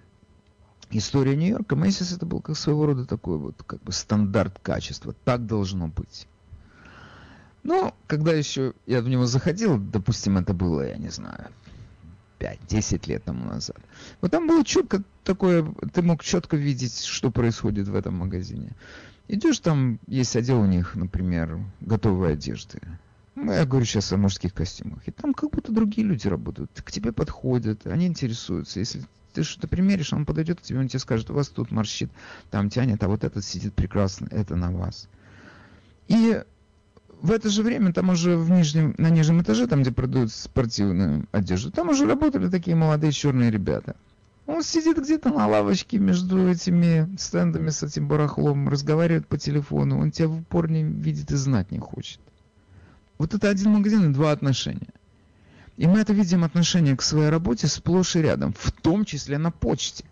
истории 0.91 1.35
Нью-Йорка 1.35 1.75
Мэйсис 1.75 2.11
это 2.11 2.25
был 2.25 2.41
как 2.41 2.57
своего 2.57 2.85
рода 2.85 3.05
такой 3.05 3.37
вот 3.37 3.61
как 3.65 3.81
бы 3.83 3.91
стандарт 3.91 4.59
качества. 4.59 5.13
Так 5.23 5.45
должно 5.45 5.87
быть. 5.87 6.27
Но 7.63 7.95
когда 8.07 8.31
еще 8.31 8.73
я 8.85 9.01
в 9.01 9.09
него 9.09 9.25
заходил, 9.25 9.79
допустим, 9.79 10.37
это 10.37 10.53
было, 10.53 10.87
я 10.87 10.97
не 10.97 11.09
знаю, 11.09 11.47
5-10 12.39 13.09
лет 13.09 13.23
тому 13.23 13.45
назад. 13.45 13.77
Вот 14.21 14.31
там 14.31 14.47
было 14.47 14.63
четко 14.63 15.03
такое, 15.23 15.65
ты 15.93 16.01
мог 16.01 16.23
четко 16.23 16.57
видеть, 16.57 17.03
что 17.03 17.31
происходит 17.31 17.87
в 17.87 17.95
этом 17.95 18.15
магазине. 18.15 18.73
Идешь, 19.27 19.59
там 19.59 19.99
есть 20.07 20.35
отдел 20.35 20.61
у 20.61 20.65
них, 20.65 20.95
например, 20.95 21.59
готовой 21.81 22.33
одежды. 22.33 22.79
Ну, 23.35 23.51
я 23.51 23.65
говорю 23.65 23.85
сейчас 23.85 24.13
о 24.13 24.17
мужских 24.17 24.53
костюмах. 24.53 25.07
И 25.07 25.11
там 25.11 25.33
как 25.33 25.51
будто 25.51 25.71
другие 25.71 26.07
люди 26.07 26.27
работают. 26.27 26.71
К 26.75 26.91
тебе 26.91 27.11
подходят, 27.11 27.85
они 27.85 28.07
интересуются. 28.07 28.79
Если 28.79 29.01
ты 29.33 29.43
что-то 29.43 29.67
примеришь, 29.67 30.13
он 30.13 30.25
подойдет 30.25 30.59
к 30.59 30.63
тебе, 30.63 30.79
он 30.79 30.87
тебе 30.87 30.99
скажет, 30.99 31.29
у 31.29 31.33
вас 31.33 31.49
тут 31.49 31.71
морщит, 31.71 32.09
там 32.49 32.69
тянет, 32.69 33.03
а 33.03 33.09
вот 33.09 33.23
этот 33.23 33.43
сидит 33.43 33.73
прекрасно, 33.73 34.27
это 34.31 34.55
на 34.55 34.71
вас. 34.71 35.09
И 36.07 36.41
в 37.21 37.31
это 37.31 37.49
же 37.49 37.63
время 37.63 37.91
там 37.91 38.09
уже 38.09 38.37
в 38.37 38.49
нижнем, 38.49 38.95
на 38.97 39.09
нижнем 39.09 39.41
этаже, 39.41 39.67
там 39.67 39.81
где 39.81 39.91
продают 39.91 40.31
спортивную 40.31 41.27
одежду, 41.31 41.71
там 41.71 41.89
уже 41.89 42.05
работали 42.05 42.49
такие 42.49 42.77
молодые 42.77 43.11
черные 43.11 43.51
ребята. 43.51 43.97
Он 44.47 44.61
сидит 44.61 44.97
где-то 44.97 45.29
на 45.29 45.47
лавочке 45.47 45.97
между 45.97 46.47
этими 46.47 47.09
стендами 47.17 47.69
с 47.69 47.81
этим 47.81 48.07
барахлом, 48.07 48.69
разговаривает 48.69 49.27
по 49.27 49.37
телефону, 49.37 49.99
он 49.99 50.11
тебя 50.11 50.27
в 50.27 50.39
упор 50.39 50.69
не 50.69 50.83
видит 50.83 51.31
и 51.31 51.35
знать 51.35 51.71
не 51.71 51.79
хочет. 51.79 52.19
Вот 53.17 53.33
это 53.33 53.49
один 53.49 53.71
магазин 53.71 54.11
и 54.11 54.13
два 54.13 54.31
отношения. 54.31 54.93
И 55.77 55.87
мы 55.87 55.99
это 55.99 56.13
видим 56.13 56.43
отношение 56.43 56.95
к 56.95 57.01
своей 57.01 57.29
работе 57.29 57.67
сплошь 57.67 58.15
и 58.15 58.21
рядом, 58.21 58.53
в 58.53 58.71
том 58.71 59.03
числе 59.03 59.37
на 59.37 59.51
почте. 59.51 60.05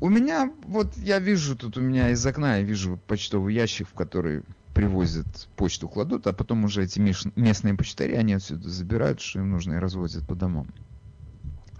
У 0.00 0.08
меня, 0.08 0.50
вот 0.64 0.96
я 0.96 1.18
вижу, 1.18 1.56
тут 1.56 1.76
у 1.76 1.80
меня 1.80 2.10
из 2.10 2.24
окна 2.24 2.56
я 2.56 2.62
вижу 2.62 2.98
почтовый 3.06 3.54
ящик, 3.54 3.88
в 3.88 3.92
который 3.92 4.42
привозят 4.72 5.26
почту, 5.56 5.88
кладут, 5.88 6.26
а 6.26 6.32
потом 6.32 6.64
уже 6.64 6.84
эти 6.84 7.00
местные 7.34 7.74
почтари, 7.74 8.14
они 8.14 8.34
отсюда 8.34 8.68
забирают, 8.68 9.20
что 9.20 9.40
им 9.40 9.50
нужно, 9.50 9.74
и 9.74 9.78
развозят 9.78 10.26
по 10.26 10.34
домам. 10.34 10.68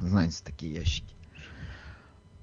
Знаете, 0.01 0.41
такие 0.45 0.75
ящики. 0.75 1.15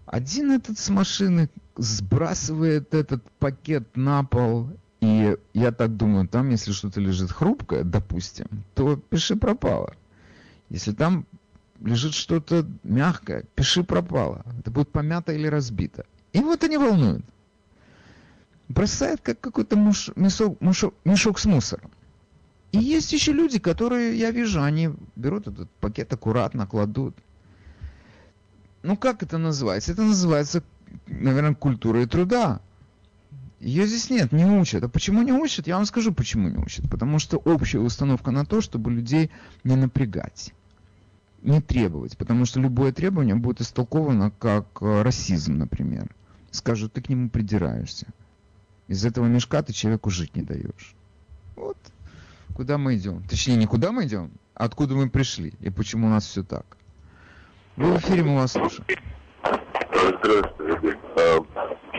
Один 0.06 0.52
этот 0.52 0.80
с 0.80 0.90
машины 0.90 1.50
сбрасывает 1.76 2.94
этот 2.94 3.30
пакет 3.40 3.98
на 3.98 4.24
пол, 4.24 4.70
и 5.02 5.36
я 5.54 5.72
так 5.72 5.98
думаю, 5.98 6.28
там, 6.28 6.50
если 6.50 6.72
что-то 6.72 7.02
лежит 7.02 7.32
хрупкое, 7.32 7.84
допустим, 7.84 8.48
то 8.74 8.96
пиши 8.96 9.36
пропало. 9.36 9.94
Если 10.70 10.94
там 10.94 11.26
лежит 11.82 12.14
что-то 12.14 12.66
мягкое, 12.84 13.44
пиши 13.56 13.84
пропало. 13.84 14.44
Это 14.60 14.72
будет 14.72 14.90
помято 14.90 15.34
или 15.34 15.48
разбито. 15.48 16.06
И 16.34 16.40
вот 16.40 16.64
они 16.64 16.78
волнуют. 16.78 17.26
Бросает 18.70 19.22
как 19.22 19.40
какой-то 19.40 19.76
муш- 19.76 20.14
мешок, 20.16 20.60
мешок- 20.62 20.96
мешок 21.06 21.40
с 21.40 21.46
мусором. 21.46 21.92
И 22.72 22.80
есть 22.80 23.14
еще 23.14 23.32
люди, 23.32 23.60
которые, 23.60 24.18
я 24.18 24.32
вижу, 24.32 24.62
они 24.62 24.90
берут 25.16 25.48
этот 25.48 25.70
пакет 25.80 26.12
аккуратно, 26.12 26.68
кладут. 26.68 27.16
Ну 28.84 28.96
как 28.98 29.24
это 29.24 29.38
называется? 29.38 29.92
Это 29.92 30.04
называется, 30.04 30.64
наверное, 31.08 31.56
культурой 31.56 32.06
труда. 32.06 32.62
Ее 33.60 33.88
здесь 33.88 34.10
нет, 34.10 34.32
не 34.32 34.46
учат. 34.46 34.84
А 34.84 34.90
почему 34.90 35.24
не 35.24 35.32
учат? 35.32 35.68
Я 35.68 35.78
вам 35.78 35.86
скажу, 35.86 36.14
почему 36.14 36.50
не 36.50 36.58
учат. 36.58 36.90
Потому 36.90 37.18
что 37.20 37.38
общая 37.38 37.80
установка 37.80 38.32
на 38.32 38.46
то, 38.46 38.62
чтобы 38.62 38.92
людей 38.92 39.32
не 39.64 39.76
напрягать, 39.76 40.54
не 41.42 41.60
требовать. 41.60 42.18
Потому 42.18 42.46
что 42.46 42.60
любое 42.60 42.92
требование 42.92 43.36
будет 43.36 43.62
истолковано 43.62 44.32
как 44.32 44.68
э, 44.82 45.02
расизм, 45.02 45.58
например. 45.58 46.16
Скажут, 46.52 46.94
ты 46.94 47.02
к 47.02 47.10
нему 47.10 47.30
придираешься. 47.30 48.08
Из 48.88 49.04
этого 49.04 49.26
мешка 49.26 49.64
ты 49.64 49.74
человеку 49.74 50.12
жить 50.12 50.36
не 50.36 50.44
даешь. 50.44 50.96
Вот 51.56 51.78
куда 52.58 52.78
мы 52.78 52.96
идем. 52.96 53.24
Точнее, 53.24 53.56
не 53.56 53.68
куда 53.68 53.92
мы 53.92 54.06
идем, 54.06 54.32
а 54.56 54.66
откуда 54.66 54.96
мы 54.96 55.10
пришли 55.10 55.54
и 55.60 55.70
почему 55.70 56.08
у 56.08 56.10
нас 56.10 56.26
все 56.26 56.44
так. 56.44 56.77
Вы 57.78 57.94
в 57.94 57.98
эфире, 58.00 58.24
мы 58.24 58.36
вас 58.38 58.52
слушаем. 58.54 58.84
Здравствуйте. 59.92 61.00
Э, 61.16 61.40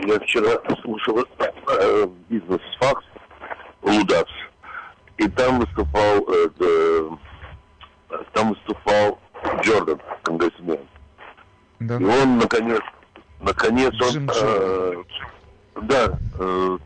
Я 0.05 0.19
вчера 0.19 0.59
слушал 0.81 1.19
э, 1.39 2.07
бизнес-факс 2.29 3.05
Лудакс, 3.81 4.31
и 5.17 5.27
там 5.29 5.59
выступал, 5.59 6.17
э, 6.29 6.49
э, 6.59 7.09
там 8.33 8.49
выступал 8.49 9.19
Джордан, 9.61 9.99
конгрессмен. 10.23 10.79
Да. 11.79 11.97
И 11.97 12.03
он, 12.03 12.37
наконец, 12.37 12.81
наконец, 13.39 13.93
он, 14.01 14.25
да, 15.87 16.19
э, 16.39 16.77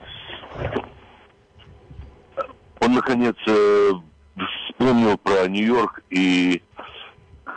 он, 2.80 2.94
наконец, 2.94 3.36
э, 3.48 3.89
вспомнил 4.70 5.18
про 5.18 5.48
Нью-Йорк 5.48 6.02
и 6.12 6.62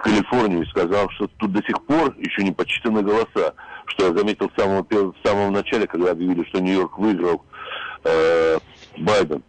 Калифорнию 0.03 0.63
и 0.63 0.69
сказал, 0.69 1.11
что 1.11 1.27
тут 1.39 1.53
до 1.53 1.63
сих 1.63 1.85
пор 1.85 2.15
еще 2.19 2.43
не 2.45 2.53
подсчитаны 2.53 3.03
голоса. 3.03 3.55
Что 3.87 4.07
я 4.09 4.15
заметил 4.15 4.49
в 4.51 4.61
самом, 4.61 4.83
пер- 4.85 5.13
в 5.13 5.27
самом 5.27 5.53
начале, 5.53 5.87
когда 5.87 6.11
объявили, 6.13 6.45
что 6.49 6.61
Нью-Йорк 6.61 6.99
выиграл 6.99 7.45
э, 8.05 8.59
Байден. 8.99 9.43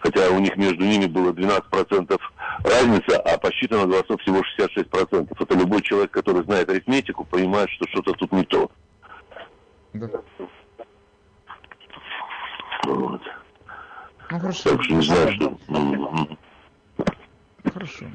Хотя 0.00 0.28
у 0.30 0.38
них 0.40 0.56
между 0.56 0.84
ними 0.84 1.06
было 1.06 1.30
12% 1.32 2.18
разница, 2.64 3.20
а 3.20 3.38
посчитано 3.38 3.86
голосов 3.86 4.20
всего 4.20 4.42
66%. 4.58 5.28
Это 5.38 5.54
любой 5.56 5.80
человек, 5.82 6.10
который 6.10 6.42
знает 6.44 6.68
арифметику, 6.68 7.24
понимает, 7.24 7.70
что 7.70 7.86
что-то 7.88 8.12
тут 8.14 8.32
не 8.32 8.44
то. 8.44 8.70
Да. 9.94 10.08
Вот. 12.84 13.22
Ну 14.30 14.38
хорошо. 14.40 14.70
Так 14.70 14.82
что 14.82 14.94
не 14.94 15.02
знаю, 15.02 15.32
что... 15.32 15.58
М, 15.68 15.92
м. 15.94 16.38
Хорошо. 17.72 18.06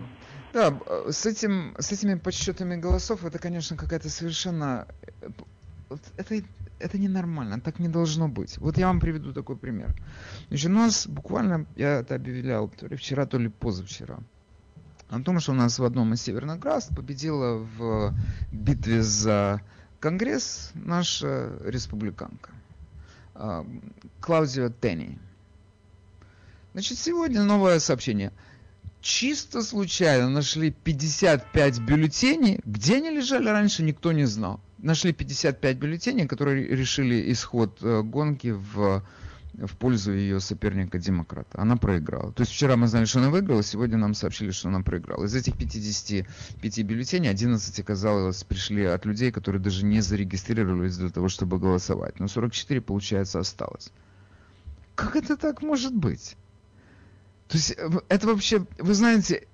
Да, 0.54 0.72
б- 0.72 0.84
э, 0.88 1.12
с, 1.12 1.17
этим, 1.28 1.76
с 1.78 1.92
этими 1.92 2.16
подсчетами 2.16 2.76
голосов 2.76 3.24
это, 3.26 3.38
конечно, 3.40 3.78
какая-то 3.78 4.10
совершенно... 4.10 4.88
э, 5.22 5.96
Это, 6.18 6.42
это 6.80 6.98
ненормально, 6.98 7.60
так 7.60 7.80
не 7.80 7.90
должно 7.90 8.28
быть. 8.28 8.58
Вот 8.58 8.78
я 8.78 8.88
вам 8.88 9.00
приведу 9.00 9.34
такой 9.34 9.56
пример. 9.56 9.96
Значит, 10.50 10.72
у 10.72 10.74
нас 10.74 11.08
буквально, 11.08 11.66
я 11.76 12.00
это 12.00 12.16
объявлял 12.16 12.70
то 12.70 12.88
ли 12.88 12.96
вчера, 12.96 13.26
то 13.26 13.38
ли 13.38 13.50
позавчера, 13.50 14.20
о 15.10 15.22
том, 15.22 15.40
что 15.40 15.52
у 15.52 15.56
нас 15.56 15.80
в 15.80 15.84
одном 15.84 16.14
из 16.14 16.22
северных 16.22 16.60
графств 16.60 16.96
победила 16.96 17.58
в 17.58 18.14
битве 18.52 19.02
за 19.02 19.62
Конгресс 20.00 20.72
наша 20.74 21.58
республиканка 21.64 22.52
а, 23.34 23.66
Клаудио 24.20 24.70
Тенни. 24.70 25.18
Значит, 26.74 27.00
сегодня 27.00 27.44
новое 27.44 27.80
сообщение. 27.80 28.32
Чисто 29.08 29.64
случайно 29.64 30.30
нашли 30.30 30.70
55 30.70 31.80
бюллетеней. 31.80 32.60
Где 32.66 32.98
они 32.98 33.10
лежали 33.10 33.48
раньше, 33.48 33.82
никто 33.82 34.12
не 34.12 34.26
знал. 34.26 34.60
Нашли 34.80 35.14
55 35.14 35.78
бюллетеней, 35.78 36.28
которые 36.28 36.68
решили 36.68 37.32
исход 37.32 37.80
э, 37.82 38.02
гонки 38.02 38.50
в, 38.50 39.02
в 39.54 39.78
пользу 39.78 40.12
ее 40.12 40.42
соперника 40.42 41.00
демократа. 41.00 41.62
Она 41.62 41.78
проиграла. 41.78 42.34
То 42.34 42.42
есть 42.42 42.52
вчера 42.52 42.76
мы 42.76 42.88
знали, 42.88 43.06
что 43.06 43.20
она 43.20 43.30
выиграла, 43.30 43.64
сегодня 43.64 43.98
нам 43.98 44.14
сообщили, 44.14 44.52
что 44.52 44.68
она 44.68 44.82
проиграла. 44.82 45.24
Из 45.24 45.34
этих 45.34 45.58
55 45.58 46.84
бюллетеней 46.84 47.30
11, 47.30 47.80
оказалось, 47.80 48.44
пришли 48.44 48.84
от 48.84 49.06
людей, 49.06 49.32
которые 49.32 49.62
даже 49.62 49.86
не 49.86 50.02
зарегистрировались 50.02 50.98
для 50.98 51.12
того, 51.12 51.30
чтобы 51.30 51.60
голосовать. 51.60 52.20
Но 52.20 52.28
44, 52.28 52.82
получается, 52.82 53.40
осталось. 53.40 53.94
Как 54.96 55.16
это 55.16 55.38
так 55.38 55.62
может 55.62 55.96
быть? 55.96 56.36
То 57.48 57.58
есть 57.58 57.74
э, 57.78 57.90
это 58.10 58.28
вообще, 58.28 58.66
вы 58.78 58.94
знаете, 58.94 59.48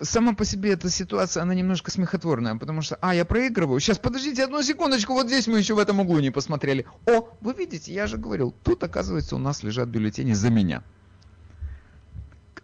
сама 0.00 0.34
по 0.34 0.44
себе 0.44 0.72
эта 0.72 0.90
ситуация, 0.90 1.42
она 1.42 1.54
немножко 1.54 1.90
смехотворная, 1.90 2.56
потому 2.56 2.82
что, 2.82 2.96
а, 3.00 3.14
я 3.14 3.24
проигрываю, 3.24 3.80
сейчас, 3.80 3.98
подождите 3.98 4.44
одну 4.44 4.62
секундочку, 4.62 5.12
вот 5.12 5.26
здесь 5.26 5.46
мы 5.46 5.58
еще 5.58 5.74
в 5.74 5.78
этом 5.78 6.00
углу 6.00 6.20
не 6.20 6.30
посмотрели. 6.30 6.86
О, 7.06 7.28
вы 7.40 7.54
видите, 7.54 7.92
я 7.92 8.06
же 8.06 8.16
говорил, 8.16 8.54
тут, 8.64 8.82
оказывается, 8.82 9.36
у 9.36 9.38
нас 9.38 9.62
лежат 9.62 9.88
бюллетени 9.88 10.32
за 10.32 10.50
меня. 10.50 10.82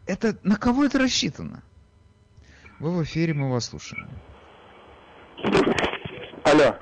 Это, 0.06 0.36
на 0.42 0.56
кого 0.56 0.84
это 0.84 0.98
рассчитано? 0.98 1.62
Вы 2.78 2.90
в 2.90 3.02
эфире, 3.04 3.32
мы 3.34 3.50
вас 3.50 3.66
слушаем. 3.66 4.08
Алло. 6.44 6.76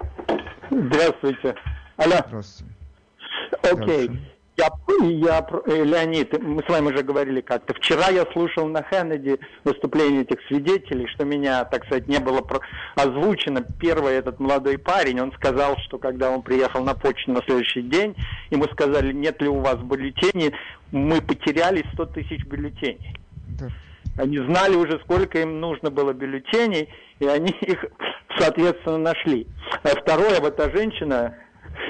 Здравствуйте. 0.71 1.55
Алло. 1.97 2.17
Здравствуйте. 2.27 2.75
Окей. 3.63 4.32
Я, 4.57 4.69
я, 5.09 5.47
э, 5.67 5.83
Леонид, 5.85 6.41
мы 6.43 6.63
с 6.63 6.69
вами 6.69 6.93
уже 6.93 7.03
говорили 7.03 7.41
как-то. 7.41 7.73
Вчера 7.75 8.09
я 8.09 8.27
слушал 8.33 8.67
на 8.69 8.83
Хеннеди 8.83 9.39
выступление 9.65 10.23
этих 10.23 10.47
свидетелей, 10.47 11.07
что 11.09 11.25
меня, 11.25 11.65
так 11.65 11.87
сказать, 11.87 12.07
не 12.07 12.19
было 12.19 12.43
про- 12.43 12.61
озвучено. 12.95 13.65
Первый 13.81 14.15
этот 14.15 14.41
молодой 14.41 14.77
парень, 14.77 15.21
он 15.21 15.33
сказал, 15.33 15.77
что 15.87 15.99
когда 15.99 16.31
он 16.31 16.43
приехал 16.43 16.85
на 16.85 16.95
почту 16.95 17.33
на 17.33 17.43
следующий 17.43 17.81
день, 17.83 18.15
ему 18.51 18.65
сказали, 18.65 19.13
нет 19.13 19.41
ли 19.41 19.49
у 19.49 19.61
вас 19.61 19.77
бюллетеней, 19.77 20.53
мы 20.91 21.23
потеряли 21.23 21.87
100 21.95 22.07
тысяч 22.07 22.45
бюллетеней. 22.45 23.17
Они 24.19 24.37
знали 24.37 24.77
уже, 24.77 25.01
сколько 25.05 25.41
им 25.41 25.61
нужно 25.61 25.91
было 25.91 26.13
бюллетеней, 26.13 26.91
и 27.19 27.27
они 27.27 27.53
их, 27.63 27.83
соответственно, 28.39 28.99
нашли. 28.99 29.47
А 29.83 29.89
второе, 29.89 30.41
вот 30.41 30.57
та 30.57 30.71
женщина 30.71 31.35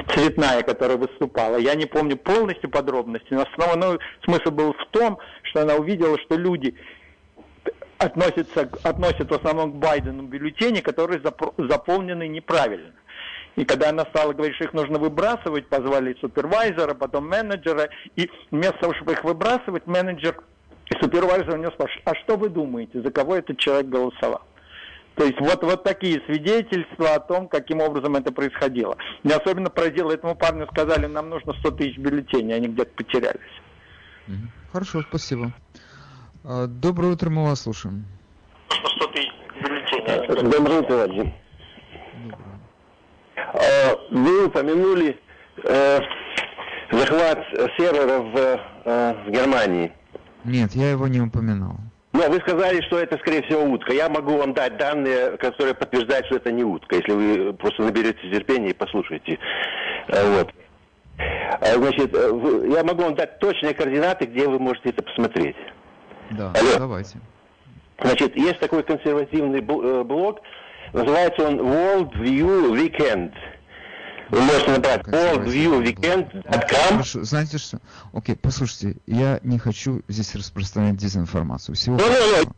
цветная, 0.08 0.62
которая 0.62 0.96
выступала, 0.96 1.56
я 1.56 1.74
не 1.74 1.86
помню 1.86 2.16
полностью 2.16 2.70
подробности, 2.70 3.28
но 3.30 3.42
основной 3.42 3.98
смысл 4.24 4.50
был 4.50 4.72
в 4.72 4.86
том, 4.90 5.18
что 5.42 5.62
она 5.62 5.74
увидела, 5.74 6.18
что 6.18 6.36
люди 6.36 6.74
относятся, 7.98 8.68
относят 8.82 9.30
в 9.30 9.34
основном 9.34 9.72
к 9.72 9.76
Байдену 9.76 10.24
бюллетени, 10.24 10.80
которые 10.80 11.20
запро- 11.20 11.54
заполнены 11.68 12.28
неправильно. 12.28 12.92
И 13.56 13.64
когда 13.64 13.90
она 13.90 14.04
стала 14.06 14.32
говорить, 14.32 14.56
что 14.56 14.64
их 14.64 14.72
нужно 14.72 14.98
выбрасывать, 14.98 15.68
позвали 15.68 16.16
супервайзера, 16.20 16.94
потом 16.94 17.28
менеджера, 17.28 17.90
и 18.16 18.30
вместо 18.50 18.78
того, 18.78 18.94
чтобы 18.94 19.12
их 19.12 19.24
выбрасывать, 19.24 19.86
менеджер 19.86 20.36
и 20.90 21.02
супервайзер 21.02 21.54
у 21.54 21.58
него 21.58 21.70
спрашивает, 21.72 22.02
а 22.06 22.14
что 22.14 22.36
вы 22.36 22.48
думаете, 22.48 23.02
за 23.02 23.10
кого 23.10 23.36
этот 23.36 23.58
человек 23.58 23.86
голосовал? 23.86 24.42
То 25.22 25.28
есть 25.28 25.40
вот, 25.40 25.62
вот 25.62 25.84
такие 25.84 26.20
свидетельства 26.26 27.14
о 27.14 27.20
том, 27.20 27.46
каким 27.46 27.80
образом 27.80 28.16
это 28.16 28.32
происходило. 28.32 28.96
Меня 29.22 29.36
особенно 29.36 29.70
поразило, 29.70 30.10
этому 30.10 30.34
парню 30.34 30.66
сказали, 30.72 31.06
нам 31.06 31.30
нужно 31.30 31.52
100 31.52 31.70
тысяч 31.70 31.96
бюллетеней, 31.96 32.56
они 32.56 32.66
где-то 32.66 32.90
потерялись. 32.96 33.38
Хорошо, 34.72 35.02
спасибо. 35.08 35.52
А, 36.42 36.66
Доброе 36.66 37.12
утро, 37.12 37.30
мы 37.30 37.44
вас 37.44 37.60
слушаем. 37.60 38.04
100 38.68 39.06
тысяч 39.12 39.30
бюллетеней. 39.62 40.50
Доброе 40.50 40.80
утро, 40.80 40.96
Вадим. 40.96 41.32
А, 43.36 43.60
Вы 44.10 44.46
упомянули 44.46 45.20
э, 45.62 46.00
захват 46.90 47.38
серверов 47.76 48.24
в, 48.32 48.60
э, 48.86 49.24
в 49.24 49.30
Германии. 49.30 49.92
Нет, 50.42 50.72
я 50.72 50.90
его 50.90 51.06
не 51.06 51.20
упоминал. 51.20 51.76
Но 52.22 52.30
вы 52.30 52.40
сказали, 52.40 52.80
что 52.82 52.98
это, 52.98 53.18
скорее 53.18 53.42
всего, 53.42 53.64
утка. 53.64 53.92
Я 53.92 54.08
могу 54.08 54.36
вам 54.36 54.54
дать 54.54 54.76
данные, 54.76 55.36
которые 55.38 55.74
подтверждают, 55.74 56.26
что 56.26 56.36
это 56.36 56.52
не 56.52 56.62
утка, 56.62 56.96
если 56.96 57.12
вы 57.12 57.52
просто 57.54 57.82
наберете 57.82 58.18
терпения 58.30 58.70
и 58.70 58.74
послушаете. 58.74 59.38
Э, 60.08 60.36
Вот. 60.36 60.50
А, 61.18 61.74
Значит, 61.76 62.14
э, 62.14 62.68
я 62.74 62.84
могу 62.84 63.02
вам 63.02 63.14
дать 63.14 63.38
точные 63.38 63.74
координаты, 63.74 64.26
где 64.26 64.46
вы 64.48 64.58
можете 64.58 64.90
это 64.90 65.02
посмотреть. 65.02 65.56
Да, 66.30 66.52
Алло. 66.54 66.78
давайте. 66.78 67.18
Значит, 68.00 68.36
есть 68.36 68.58
такой 68.60 68.82
консервативный 68.82 69.60
бл- 69.60 70.00
э, 70.00 70.04
блог, 70.04 70.40
называется 70.92 71.46
он 71.46 71.60
World 71.60 72.12
View 72.20 72.72
Weekend. 72.72 73.32
Вы 74.32 74.40
можете 74.40 74.70
набрать 74.70 75.02
worldviewweekend.com. 75.06 76.88
Хорошо, 76.88 77.22
знаете 77.22 77.58
что? 77.58 77.80
Окей, 78.14 78.34
послушайте, 78.34 78.96
я 79.06 79.38
не 79.42 79.58
хочу 79.58 80.00
здесь 80.08 80.34
распространять 80.34 80.96
дезинформацию. 80.96 81.76
Всего 81.76 81.98
Ну, 81.98 82.02
хорошего. 82.02 82.54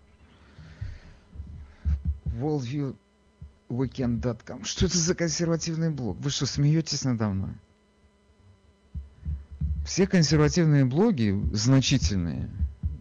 worldviewweekend.com. 3.71 4.65
Что 4.65 4.87
это 4.87 4.97
за 4.97 5.17
консервативный 5.17 5.91
блог? 5.91 6.17
Вы 6.21 6.31
что, 6.31 6.47
смеетесь 6.47 7.03
надо 7.03 7.29
мной? 7.29 7.51
Все 9.85 10.07
консервативные 10.07 10.85
блоги 10.85 11.37
значительные. 11.53 12.49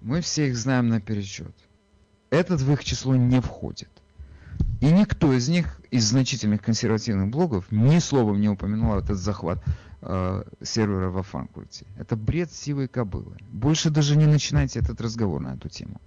Мы 0.02 0.22
все 0.22 0.48
их 0.48 0.58
знаем 0.58 0.90
наперечет. 0.90 1.54
Этот 2.32 2.62
в 2.62 2.74
их 2.74 2.84
число 2.84 3.16
не 3.16 3.40
входит. 3.40 3.90
И 4.82 4.92
никто 4.92 5.32
из 5.32 5.48
них, 5.48 5.80
из 5.92 6.04
значительных 6.04 6.62
консервативных 6.62 7.30
блогов, 7.30 7.66
ни 7.72 8.00
словом 8.00 8.42
не 8.42 8.50
упомянул 8.50 8.98
этот 8.98 9.18
захват 9.18 9.60
э, 10.02 10.44
сервера 10.62 11.10
во 11.10 11.24
Франкфурте. 11.24 11.86
Это 11.98 12.16
бред 12.16 12.52
сивой 12.52 12.88
кобылы. 12.88 13.38
Больше 13.52 13.90
даже 13.90 14.18
не 14.18 14.26
начинайте 14.26 14.80
этот 14.80 15.00
разговор 15.00 15.42
на 15.42 15.54
эту 15.54 15.70
тему. 15.70 16.02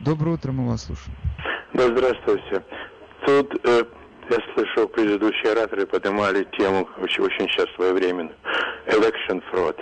Доброе 0.00 0.32
утро, 0.32 0.52
мы 0.52 0.68
вас 0.68 0.84
слушаем. 0.84 1.16
Да, 1.72 1.86
здравствуйте. 1.86 2.64
Тут 3.24 3.54
э, 3.64 3.84
я 4.30 4.38
слышал, 4.54 4.88
предыдущие 4.88 5.52
ораторы 5.52 5.86
поднимали 5.86 6.46
тему 6.58 6.88
очень, 6.98 7.22
очень 7.22 7.48
сейчас 7.48 7.66
своевременную. 7.76 8.36
Election 8.88 9.42
fraud. 9.50 9.76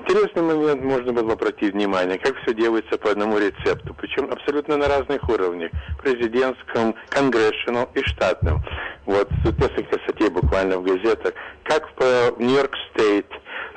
Интересный 0.00 0.42
момент, 0.42 0.82
можно 0.82 1.12
было 1.12 1.34
обратить 1.34 1.74
внимание, 1.74 2.18
как 2.18 2.34
все 2.42 2.54
делается 2.54 2.96
по 2.96 3.10
одному 3.10 3.38
рецепту, 3.38 3.94
причем 3.94 4.30
абсолютно 4.30 4.78
на 4.78 4.88
разных 4.88 5.28
уровнях, 5.28 5.70
президентском, 6.02 6.94
конгрессионал 7.10 7.88
и 7.94 8.02
штатном. 8.02 8.62
Вот 9.04 9.28
несколько 9.44 9.98
статей 10.04 10.30
буквально 10.30 10.78
в 10.78 10.84
газетах, 10.84 11.34
как 11.64 11.90
в 11.96 12.40
Нью-Йорк 12.40 12.74
Стейт 12.90 13.26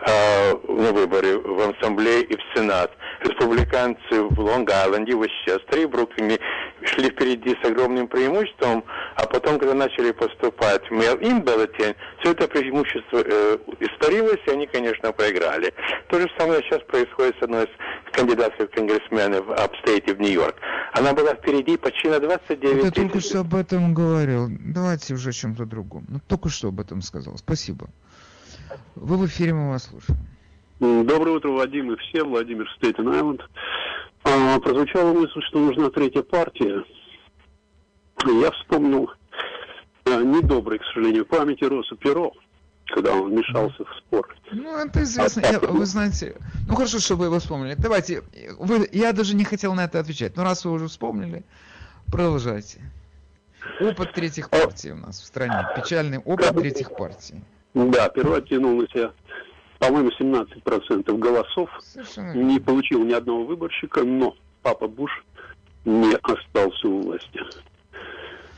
э, 0.06 0.54
на 0.68 0.92
выборы 0.92 1.40
в 1.40 1.70
Ассамблею 1.70 2.28
и 2.28 2.36
в 2.36 2.42
Сенат. 2.54 2.92
Республиканцы 3.22 4.22
в 4.22 4.40
Лонг-Айленде, 4.40 5.16
в 5.16 5.24
Вестчестере 5.24 5.84
и 5.84 5.86
Бруклине 5.86 6.40
шли 6.84 7.10
впереди 7.10 7.56
с 7.62 7.66
огромным 7.66 8.08
преимуществом, 8.08 8.84
а 9.16 9.26
потом, 9.26 9.60
когда 9.60 9.74
начали 9.74 10.12
поступать 10.12 10.84
mail-in 10.92 11.44
бюллетень, 11.44 11.96
все 12.20 12.32
это 12.32 12.48
преимущество 12.48 13.24
э, 13.24 13.58
испарилось, 13.80 14.42
и 14.48 14.52
они, 14.52 14.68
конечно, 14.68 15.12
проиграли. 15.12 15.74
То 16.10 16.20
же 16.20 16.30
самое 16.38 16.62
сейчас 16.64 16.82
происходит 16.84 17.36
с 17.40 17.44
одной 17.44 17.64
из 17.66 17.70
кандидатов 18.12 18.70
конгрессмены 18.72 19.42
в 19.42 19.52
апстейте 19.54 20.14
в 20.14 20.20
Нью-Йорк. 20.20 20.56
Она 20.94 21.14
была 21.14 21.34
впереди 21.36 21.78
почти 21.78 22.10
на 22.10 22.20
29 22.20 22.76
Вот 22.76 22.86
я 22.86 22.92
только 22.92 23.20
что 23.20 23.40
об 23.40 23.56
этом 23.56 23.94
говорил. 23.94 24.48
Давайте 24.50 25.14
уже 25.14 25.30
о 25.30 25.34
чем-то 25.34 25.66
другом. 25.66 26.06
Ну, 26.08 26.20
только 26.28 26.50
что 26.50 26.68
об 26.68 26.80
этом 26.80 27.02
сказал. 27.02 27.38
Спасибо. 27.38 27.88
Вы 28.96 29.18
в 29.18 29.26
эфире, 29.26 29.54
мы 29.54 29.70
вас 29.70 29.84
слушаем. 29.90 30.20
Доброе 30.80 31.38
утро, 31.38 31.50
Вадим 31.50 31.92
и 31.94 31.98
всем. 31.98 32.30
Владимир 32.30 32.68
Стейтен 32.78 33.08
Айленд. 33.08 33.42
А, 34.24 34.60
прозвучала 34.60 35.14
мысль, 35.14 35.42
что 35.50 35.60
нужна 35.60 35.90
третья 35.90 36.22
партия. 36.24 36.84
Я 38.26 38.52
вспомнил 38.52 39.10
а, 40.06 40.22
недоброй, 40.22 40.80
к 40.80 40.84
сожалению, 40.86 41.26
памяти 41.26 41.64
Роса 41.66 41.96
Перо, 41.98 42.34
когда 42.88 43.14
он 43.14 43.30
вмешался 43.32 43.84
в 43.86 43.96
спор. 43.98 44.36
Ну, 44.52 44.78
это 44.78 45.04
известно. 45.04 45.42
Я- 45.42 45.60
вы 45.60 45.86
знаете, 45.86 46.36
ну 46.68 46.76
хорошо, 46.76 47.00
что 47.00 47.16
вы 47.16 47.26
его 47.26 47.40
вспомнили. 47.40 47.76
Давайте, 47.78 48.24
вы, 48.60 48.88
я 48.92 49.14
даже 49.14 49.36
не 49.36 49.44
хотел 49.44 49.74
на 49.74 49.86
это 49.86 50.00
отвечать, 50.00 50.36
но 50.38 50.44
раз 50.44 50.64
вы 50.66 50.72
уже 50.72 50.88
вспомнили, 50.88 51.44
продолжайте. 52.12 52.82
Опыт 53.80 54.12
третьих 54.14 54.50
партий 54.50 54.92
у 54.92 54.98
нас 54.98 55.22
в 55.22 55.26
стране. 55.26 55.66
Печальный 55.76 56.18
опыт 56.20 56.56
третьих 56.56 56.96
партий. 56.96 57.42
Да, 57.74 58.10
Перо 58.10 58.36
оттянул 58.36 58.82
на 58.82 58.88
себя, 58.88 59.12
по-моему, 59.80 60.12
17% 60.20 61.18
голосов. 61.18 61.70
Совершенно 61.82 62.34
Не 62.34 62.60
получил 62.60 63.04
ни 63.04 63.14
одного 63.14 63.46
выборщика, 63.46 64.04
но 64.04 64.36
папа 64.62 64.88
Буш 64.88 65.12
не 65.86 66.16
остался 66.22 66.88
у 66.88 67.02
власти. 67.02 67.42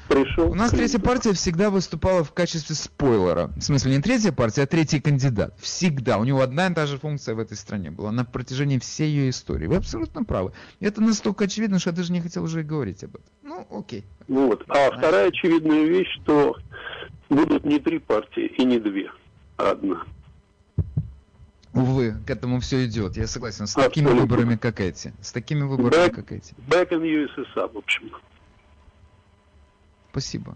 Пришел. 0.08 0.52
У 0.52 0.54
нас 0.54 0.70
третья 0.70 1.00
партия 1.00 1.34
всегда 1.34 1.72
выступала 1.72 2.24
в 2.24 2.32
качестве 2.32 2.76
спойлера. 2.76 3.50
В 3.58 3.62
смысле, 3.62 3.96
не 3.96 4.02
третья 4.04 4.32
партия, 4.32 4.64
а 4.64 4.68
третий 4.68 5.00
кандидат. 5.00 5.56
Всегда. 5.60 6.20
У 6.20 6.24
него 6.26 6.42
одна 6.42 6.68
и 6.68 6.74
та 6.76 6.86
же 6.86 7.00
функция 7.00 7.34
в 7.34 7.40
этой 7.40 7.58
стране 7.58 7.90
была 7.90 8.12
на 8.12 8.24
протяжении 8.24 8.78
всей 8.78 9.10
ее 9.10 9.32
истории. 9.32 9.66
Вы 9.66 9.78
абсолютно 9.78 10.24
правы. 10.24 10.52
Это 10.80 11.02
настолько 11.02 11.46
очевидно, 11.46 11.80
что 11.80 11.90
я 11.90 11.96
даже 11.96 12.12
не 12.12 12.22
хотел 12.22 12.44
уже 12.44 12.60
и 12.60 12.64
говорить 12.64 13.04
об 13.04 13.16
этом. 13.16 13.26
Ну, 13.42 13.68
окей. 13.72 14.04
Ну 14.28 14.48
вот. 14.48 14.64
А 14.68 14.92
вторая 14.96 15.30
очевидная 15.30 15.86
вещь, 15.86 16.20
что 16.22 16.56
будут 17.30 17.64
не 17.66 17.80
три 17.80 18.00
партии 18.00 18.46
и 18.58 18.66
не 18.66 18.80
две, 18.80 19.12
а 19.58 19.72
одна. 19.72 20.04
Увы, 21.74 22.16
к 22.26 22.30
этому 22.30 22.62
все 22.62 22.86
идет. 22.86 23.18
Я 23.18 23.28
согласен. 23.28 23.68
С 23.68 23.74
такими 23.74 24.06
Абсолютно. 24.06 24.36
выборами, 24.36 24.56
как 24.56 24.80
эти. 24.80 25.14
С 25.22 25.34
такими 25.34 25.64
выборами, 25.64 26.08
Back, 26.08 26.12
как 26.12 26.32
эти. 26.32 26.54
back 26.70 26.90
in 26.92 27.02
USSR, 27.02 27.74
в 27.74 27.78
общем. 27.78 28.12
Спасибо. 30.12 30.56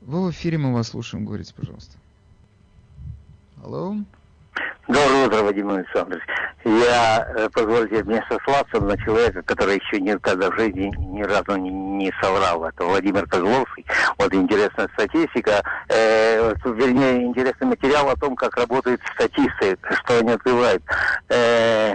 Вы 0.00 0.26
в 0.26 0.30
эфире, 0.30 0.56
мы 0.58 0.72
вас 0.72 0.88
слушаем. 0.88 1.26
Говорите, 1.26 1.52
пожалуйста. 1.54 1.96
Алло? 3.62 3.96
Доброе 4.88 5.26
утро, 5.26 5.42
Вадим 5.42 5.70
Александрович. 5.70 6.22
Я, 6.64 7.24
э, 7.36 7.48
позвольте 7.52 8.02
мне 8.02 8.20
сослаться 8.28 8.80
на 8.80 8.98
человека, 8.98 9.40
который 9.42 9.76
еще 9.76 10.00
никогда 10.00 10.50
в 10.50 10.58
жизни 10.58 10.92
ни 10.98 11.22
разу 11.22 11.56
не, 11.56 11.70
не 11.70 12.12
соврал. 12.20 12.64
Это 12.64 12.84
Владимир 12.84 13.26
Козловский. 13.28 13.86
Вот 14.18 14.34
интересная 14.34 14.88
статистика, 14.94 15.62
э, 15.88 16.52
вернее, 16.64 17.26
интересный 17.26 17.68
материал 17.68 18.10
о 18.10 18.16
том, 18.16 18.34
как 18.34 18.56
работают 18.56 19.00
статисты, 19.14 19.78
что 20.02 20.18
они 20.18 20.32
открывают. 20.32 20.82
Э, 21.28 21.94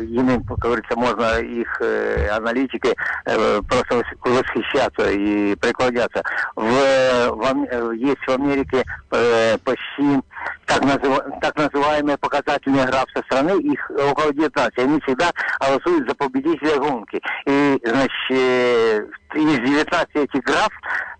ими, 0.00 0.42
как 0.46 0.58
говорится, 0.58 0.96
можно 0.96 1.38
их 1.40 1.80
э, 1.80 2.28
аналитикой 2.28 2.94
э, 3.26 3.60
просто 3.68 3.94
вос- 3.96 4.04
восхищаться 4.24 5.10
и 5.10 5.54
преклоняться. 5.56 6.22
В, 6.54 6.62
в 6.64 7.66
э, 7.70 7.96
есть 7.96 8.22
в 8.26 8.30
Америке 8.30 8.84
э, 9.10 9.58
почти 9.64 10.20
так, 10.66 10.82
называ- 10.82 11.40
так 11.40 11.56
называемые 11.56 12.18
показательные 12.18 12.86
граф 12.86 13.06
со 13.14 13.22
стороны, 13.22 13.60
их 13.60 13.90
около 13.90 14.32
19. 14.32 14.78
Они 14.78 15.00
всегда 15.02 15.30
голосуют 15.60 16.08
за 16.08 16.14
победителя 16.14 16.78
гонки. 16.78 17.20
И, 17.46 17.80
значит, 17.84 18.12
э, 18.30 19.06
из 19.34 19.58
19 19.58 20.08
этих 20.14 20.42
граф 20.42 20.70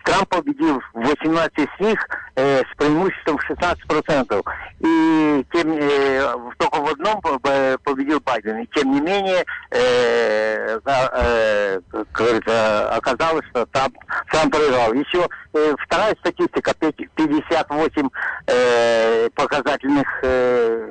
Трамп 0.04 0.28
победил 0.28 0.80
18 0.94 1.58
из 1.58 1.80
них 1.84 1.98
э, 2.36 2.60
с 2.60 2.76
преимуществом 2.76 3.38
в 3.38 3.50
16%. 3.50 4.42
И 4.78 5.44
тем, 5.52 5.72
э, 5.72 6.34
только 6.58 6.80
в 6.80 6.88
одном 6.92 7.20
по- 7.20 7.76
победил 7.82 8.20
Байден. 8.20 8.45
И 8.46 8.66
тем 8.74 8.92
не 8.92 9.00
менее, 9.00 9.44
э, 9.70 10.78
э, 10.84 11.80
говорится, 12.12 12.90
оказалось, 12.94 13.44
что 13.50 13.66
Трамп, 13.66 13.96
Трамп 14.30 14.52
проиграл. 14.52 14.92
Еще 14.92 15.26
э, 15.54 15.74
вторая 15.84 16.14
статистика, 16.20 16.72
пять- 16.78 17.08
58 17.14 18.08
э, 18.46 19.28
показательных 19.34 20.06
э, 20.22 20.90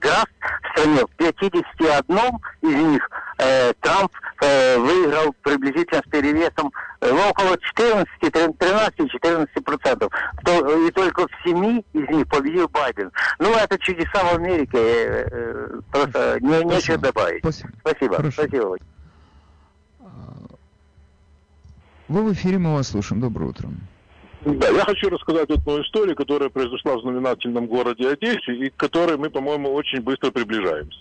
граф 0.00 0.24
в 0.40 0.78
стране. 0.78 1.00
В 1.06 1.16
51 1.16 2.18
из 2.62 2.74
них 2.74 3.10
э, 3.38 3.72
Трамп 3.80 4.12
э, 4.42 4.78
выиграл 4.78 5.34
приблизительно 5.42 6.02
с 6.06 6.10
перевесом 6.10 6.72
э, 7.00 7.10
ну, 7.10 7.28
около 7.30 7.56
14, 7.58 8.08
13-14 8.22 9.46
процентов. 9.62 10.12
То- 10.44 10.86
И 10.86 10.90
только 10.90 11.26
в 11.26 11.30
7 11.44 11.82
из 11.92 12.08
них 12.08 12.26
победил 12.28 12.68
Байден. 12.68 13.10
Ну, 13.38 13.52
это 13.54 13.78
чудеса 13.78 14.24
в 14.24 14.34
Америке. 14.36 14.76
э, 14.78 15.28
э, 15.30 15.66
Просто 15.92 16.38
не, 16.40 16.64
нечего 16.64 16.95
добавить. 16.98 17.40
Спасибо. 17.40 17.72
Спасибо. 17.80 18.78
Вы 22.08 22.22
в 22.22 22.32
эфире, 22.34 22.58
мы 22.58 22.74
вас 22.74 22.88
слушаем. 22.88 23.20
Доброе 23.20 23.50
утро. 23.50 23.68
Да, 24.42 24.68
я 24.68 24.84
хочу 24.84 25.08
рассказать 25.08 25.50
одну 25.50 25.82
историю, 25.82 26.14
которая 26.14 26.50
произошла 26.50 26.96
в 26.96 27.00
знаменательном 27.00 27.66
городе 27.66 28.08
Одессе, 28.08 28.54
и 28.54 28.70
к 28.70 28.76
которой 28.76 29.16
мы, 29.16 29.28
по-моему, 29.28 29.72
очень 29.74 30.00
быстро 30.02 30.30
приближаемся. 30.30 30.98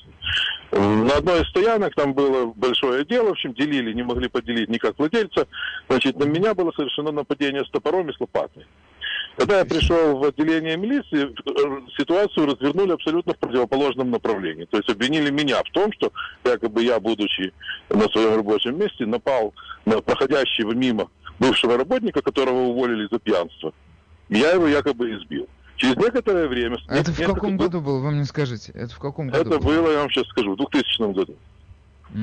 На 0.71 1.17
одной 1.17 1.41
из 1.41 1.49
стоянок 1.49 1.93
там 1.93 2.13
было 2.15 2.51
большое 2.55 3.05
дело, 3.05 3.27
в 3.27 3.31
общем, 3.33 3.53
делили, 3.53 3.93
не 3.93 4.01
могли 4.01 4.29
поделить 4.29 4.69
никак 4.69 4.97
владельца. 4.97 5.47
Значит, 5.87 6.17
на 6.17 6.23
меня 6.23 6.55
было 6.55 6.71
совершено 6.71 7.11
нападение 7.11 7.63
с 7.63 7.69
топором 7.69 8.09
и 8.09 8.13
с 8.13 8.19
лопатой. 8.19 8.65
Когда 9.37 9.59
я 9.59 9.65
пришел 9.65 10.17
в 10.17 10.23
отделение 10.23 10.77
милиции, 10.77 11.25
э, 11.25 11.81
ситуацию 11.97 12.45
развернули 12.45 12.93
абсолютно 12.93 13.33
в 13.33 13.37
противоположном 13.37 14.09
направлении. 14.09 14.65
То 14.65 14.77
есть 14.77 14.89
обвинили 14.89 15.29
меня 15.29 15.61
в 15.61 15.71
том, 15.71 15.91
что 15.93 16.11
якобы 16.45 16.83
я, 16.83 16.99
будучи 16.99 17.51
на 17.89 18.07
своем 18.09 18.37
рабочем 18.37 18.79
месте, 18.79 19.05
напал 19.05 19.53
на 19.85 20.01
проходящего 20.01 20.71
мимо 20.71 21.09
бывшего 21.39 21.77
работника, 21.77 22.21
которого 22.21 22.67
уволили 22.67 23.07
за 23.11 23.19
пьянство. 23.19 23.73
Я 24.29 24.51
его 24.51 24.67
якобы 24.67 25.11
избил. 25.17 25.47
Через 25.75 25.97
некоторое 25.97 26.47
время... 26.47 26.77
Это 26.87 27.11
в 27.11 27.17
каком 27.17 27.57
году 27.57 27.81
было? 27.81 27.99
Вы 27.99 28.11
мне 28.11 28.23
скажите. 28.23 28.71
Это 28.73 28.95
в 28.95 28.99
каком 28.99 29.27
году 29.27 29.49
Это 29.49 29.59
было, 29.59 29.91
я 29.91 29.99
вам 29.99 30.09
сейчас 30.09 30.27
скажу, 30.27 30.53
в 30.53 30.57
2000 30.57 31.13
году. 31.13 31.35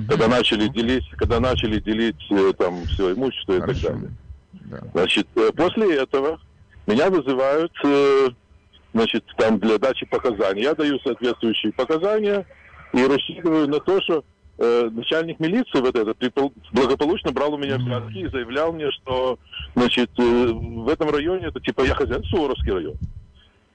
Когда 0.09 0.29
начали 0.29 0.69
делить, 0.69 1.05
когда 1.19 1.39
начали 1.39 1.79
делить 1.79 2.25
э, 2.31 2.55
там 2.57 2.85
все 2.87 3.13
имущество 3.13 3.53
и 3.53 3.61
так 3.61 3.79
далее. 3.79 4.11
Значит, 4.95 5.27
э, 5.35 5.51
после 5.55 5.97
этого 5.97 6.41
меня 6.87 7.11
вызывают, 7.11 7.73
э, 7.85 8.29
значит, 8.93 9.25
там 9.37 9.59
для 9.59 9.79
дачи 9.79 10.07
показаний. 10.07 10.63
Я 10.63 10.75
даю 10.75 10.99
соответствующие 11.01 11.73
показания 11.73 12.47
и 12.93 13.05
рассчитываю 13.05 13.69
на 13.69 13.81
то, 13.81 14.01
что 14.03 14.25
э, 14.59 14.89
начальник 14.93 15.41
милиции 15.41 15.81
вот 15.81 15.97
этот 15.97 16.19
благополучно 16.73 17.33
брал 17.33 17.55
у 17.55 17.59
меня 17.59 17.79
взятки 17.79 18.19
и 18.19 18.29
заявлял 18.29 18.73
мне, 18.73 18.91
что, 18.91 19.39
значит, 19.75 20.11
э, 20.19 20.23
в 20.23 20.89
этом 20.89 21.11
районе 21.11 21.47
это 21.47 21.61
типа 21.61 21.83
я 21.83 21.95
хозяин, 21.95 22.25
Суворовский 22.25 22.73
район. 22.73 22.95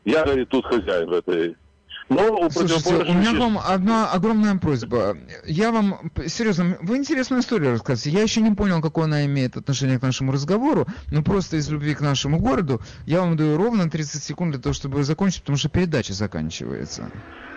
Я, 0.05 0.24
говорит, 0.24 0.49
тут 0.49 0.66
хозяин 0.66 1.10
в 1.10 1.14
этой. 1.14 1.55
Но 2.10 2.38
у 2.38 2.49
Слушайте, 2.49 2.95
у 2.95 3.14
меня 3.14 3.34
к 3.34 3.38
вам 3.38 3.58
одна 3.58 4.10
огромная 4.12 4.55
просьба. 4.55 5.18
Я 5.45 5.72
вам, 5.72 6.12
серьезно, 6.28 6.78
вы 6.82 6.97
интересную 6.97 7.41
историю 7.41 7.72
рассказываете. 7.72 8.18
Я 8.18 8.24
еще 8.24 8.41
не 8.41 8.55
понял, 8.55 8.82
какое 8.82 9.05
она 9.05 9.26
имеет 9.26 9.58
отношение 9.58 9.99
к 9.99 10.01
нашему 10.01 10.32
разговору, 10.32 10.88
но 11.12 11.22
просто 11.22 11.58
из 11.58 11.70
любви 11.70 11.95
к 11.95 12.01
нашему 12.01 12.39
городу 12.39 12.82
я 13.05 13.22
вам 13.22 13.36
даю 13.36 13.58
ровно 13.58 13.89
30 13.89 14.24
секунд 14.24 14.51
для 14.53 14.62
того, 14.62 14.74
чтобы 14.74 15.03
закончить, 15.03 15.41
потому 15.41 15.58
что 15.58 15.70
передача 15.70 16.14
заканчивается. 16.14 17.12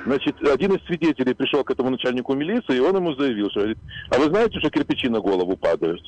Значит, 0.04 0.36
один 0.42 0.74
из 0.74 0.84
свидетелей 0.86 1.34
пришел 1.34 1.62
к 1.62 1.70
этому 1.70 1.90
начальнику 1.90 2.34
милиции, 2.34 2.76
и 2.76 2.80
он 2.80 2.96
ему 2.96 3.14
заявил, 3.14 3.50
что 3.50 3.60
говорит, 3.60 3.78
а 4.10 4.18
вы 4.18 4.24
знаете, 4.26 4.58
что 4.58 4.70
кирпичи 4.70 5.08
на 5.08 5.20
голову 5.20 5.56
падают? 5.56 6.00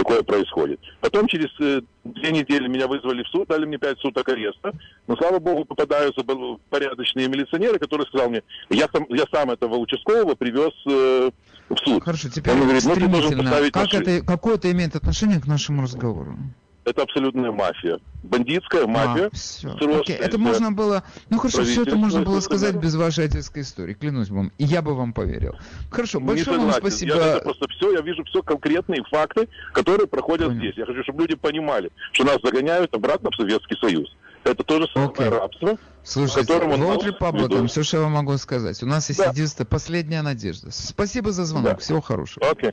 Такое 0.00 0.22
происходит. 0.22 0.80
Потом 1.02 1.26
через 1.26 1.48
э, 1.60 1.82
две 2.04 2.32
недели 2.32 2.68
меня 2.68 2.86
вызвали 2.86 3.22
в 3.22 3.28
суд, 3.28 3.46
дали 3.48 3.66
мне 3.66 3.76
пять 3.76 3.98
суток 3.98 4.26
ареста. 4.30 4.72
Но, 5.06 5.14
слава 5.16 5.38
богу, 5.38 5.66
попадаются 5.66 6.24
порядочные 6.70 7.28
милиционеры, 7.28 7.78
которые 7.78 8.06
сказал 8.06 8.30
мне, 8.30 8.42
я 8.70 8.88
сам, 8.90 9.04
я 9.10 9.24
сам 9.30 9.50
этого 9.50 9.76
участкового 9.76 10.36
привез 10.36 10.72
э, 10.86 11.30
в 11.68 11.76
суд. 11.84 12.02
Хорошо, 12.02 12.30
теперь 12.30 12.54
Он 12.54 12.62
говорит, 12.62 12.82
ну, 12.84 12.94
ты 12.94 13.00
должен 13.00 13.20
стремительно. 13.20 13.50
поставить 13.50 13.72
Как 13.72 13.82
машину. 13.84 14.02
это, 14.02 14.26
какое 14.26 14.54
это 14.54 14.72
имеет 14.72 14.96
отношение 14.96 15.38
к 15.38 15.46
нашему 15.46 15.82
разговору? 15.82 16.38
Это 16.84 17.02
абсолютная 17.02 17.52
мафия. 17.52 17.98
Бандитская 18.22 18.86
мафия. 18.86 19.30
с 19.32 19.64
Окей, 19.64 19.86
ростом, 19.86 20.16
это 20.18 20.38
можно 20.38 20.72
было, 20.72 21.02
ну 21.28 21.38
хорошо, 21.38 21.64
все 21.64 21.82
это 21.82 21.96
можно 21.96 22.22
было 22.22 22.40
сказать 22.40 22.74
было. 22.74 22.82
без 22.82 22.94
вашей 22.94 23.26
отецкой 23.26 23.62
истории, 23.62 23.94
клянусь 23.94 24.30
вам, 24.30 24.50
и 24.58 24.64
я 24.64 24.80
бы 24.82 24.94
вам 24.94 25.12
поверил. 25.12 25.54
Хорошо, 25.90 26.20
большое 26.20 26.58
вам 26.58 26.72
спасибо. 26.72 27.14
Я 27.16 27.36
это 27.36 27.44
просто 27.44 27.66
все, 27.68 27.92
я 27.92 28.00
вижу 28.00 28.24
все 28.24 28.42
конкретные 28.42 29.02
факты, 29.10 29.48
которые 29.72 30.06
проходят 30.06 30.52
здесь. 30.54 30.74
Я 30.76 30.86
хочу, 30.86 31.02
чтобы 31.02 31.22
люди 31.22 31.34
понимали, 31.36 31.90
что 32.12 32.24
нас 32.24 32.38
загоняют 32.42 32.94
обратно 32.94 33.30
в 33.30 33.36
Советский 33.36 33.76
Союз. 33.80 34.14
Это 34.44 34.64
то 34.64 34.80
же 34.80 34.88
самое 34.94 35.28
рабство, 35.28 35.76
Слушайте, 36.02 36.46
которому 36.52 36.74
World 36.76 36.96
нас 36.96 37.06
Republic, 37.06 37.42
ведут. 37.42 37.70
все, 37.70 37.82
что 37.82 37.96
я 37.98 38.02
вам 38.04 38.12
могу 38.12 38.36
сказать. 38.38 38.82
У 38.82 38.86
нас 38.86 39.06
есть 39.10 39.20
Да. 39.20 39.30
единственная, 39.30 39.66
последняя 39.66 40.22
надежда. 40.22 40.70
Спасибо 40.70 41.30
за 41.30 41.44
звонок, 41.44 41.72
Да. 41.72 41.76
всего 41.76 42.00
хорошего. 42.00 42.46
Окей. 42.50 42.72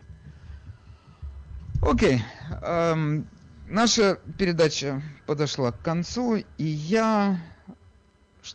Окей. 1.82 2.22
эм, 2.64 3.28
наша 3.68 4.20
передача 4.38 5.02
подошла 5.26 5.72
к 5.72 5.82
концу, 5.82 6.38
и 6.58 6.64
я 6.64 7.40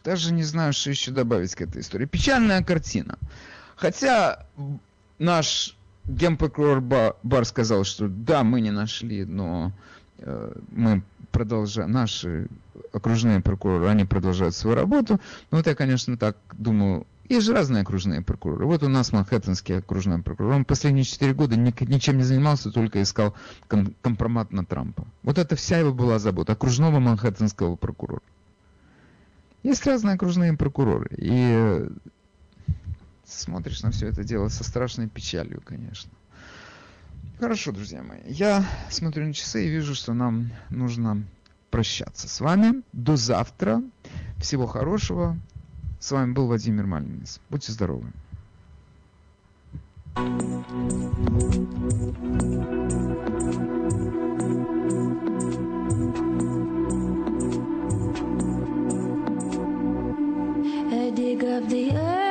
даже 0.04 0.32
не 0.32 0.42
знаю, 0.42 0.72
что 0.72 0.90
еще 0.90 1.10
добавить 1.10 1.54
к 1.54 1.60
этой 1.60 1.82
истории. 1.82 2.06
Печальная 2.06 2.62
картина. 2.62 3.18
Хотя 3.76 4.46
наш 5.18 5.76
генпрокурор 6.04 6.80
Ба- 6.80 7.16
Бар 7.22 7.44
сказал, 7.44 7.84
что 7.84 8.08
да, 8.08 8.42
мы 8.42 8.60
не 8.60 8.70
нашли, 8.70 9.24
но 9.24 9.72
э, 10.18 10.52
мы 10.70 11.02
продолжают, 11.30 11.90
наши 11.90 12.48
окружные 12.92 13.40
прокуроры, 13.40 13.88
они 13.88 14.04
продолжают 14.04 14.54
свою 14.54 14.76
работу. 14.76 15.20
Но 15.50 15.58
вот 15.58 15.66
я, 15.66 15.74
конечно, 15.74 16.16
так 16.16 16.36
думаю, 16.52 17.06
есть 17.28 17.46
же 17.46 17.52
разные 17.52 17.82
окружные 17.82 18.22
прокуроры. 18.22 18.66
Вот 18.66 18.82
у 18.82 18.88
нас 18.88 19.12
Манхэттенский 19.12 19.78
окружной 19.78 20.22
прокурор. 20.22 20.52
Он 20.52 20.64
последние 20.64 21.04
четыре 21.04 21.34
года 21.34 21.56
ни- 21.56 21.74
ничем 21.88 22.18
не 22.18 22.24
занимался, 22.24 22.70
только 22.70 23.02
искал 23.02 23.34
ком- 23.68 23.94
компромат 24.02 24.52
на 24.52 24.64
Трампа. 24.64 25.06
Вот 25.22 25.38
это 25.38 25.56
вся 25.56 25.78
его 25.78 25.92
была 25.92 26.18
забота. 26.18 26.52
Окружного 26.52 26.98
Манхэттенского 26.98 27.76
прокурора. 27.76 28.22
Есть 29.62 29.86
разные 29.86 30.14
окружные 30.14 30.56
прокуроры. 30.56 31.08
И 31.16 31.30
э, 31.30 31.88
смотришь 33.24 33.82
на 33.82 33.92
все 33.92 34.08
это 34.08 34.24
дело 34.24 34.48
со 34.48 34.64
страшной 34.64 35.08
печалью, 35.08 35.62
конечно. 35.64 36.10
Хорошо, 37.38 37.72
друзья 37.72 38.02
мои. 38.02 38.20
Я 38.26 38.64
смотрю 38.90 39.26
на 39.26 39.32
часы 39.32 39.66
и 39.66 39.70
вижу, 39.70 39.94
что 39.94 40.12
нам 40.14 40.50
нужно 40.70 41.24
прощаться 41.70 42.28
с 42.28 42.40
вами. 42.40 42.82
До 42.92 43.16
завтра. 43.16 43.82
Всего 44.38 44.66
хорошего. 44.66 45.38
С 46.02 46.10
вами 46.10 46.32
был 46.32 46.48
Владимир 46.48 46.84
Малинец. 46.84 47.38
Будьте 47.48 47.70
здоровы. 47.70 48.06
Dig 61.14 61.44
up 61.44 61.68
the 61.68 61.92
earth 61.94 62.21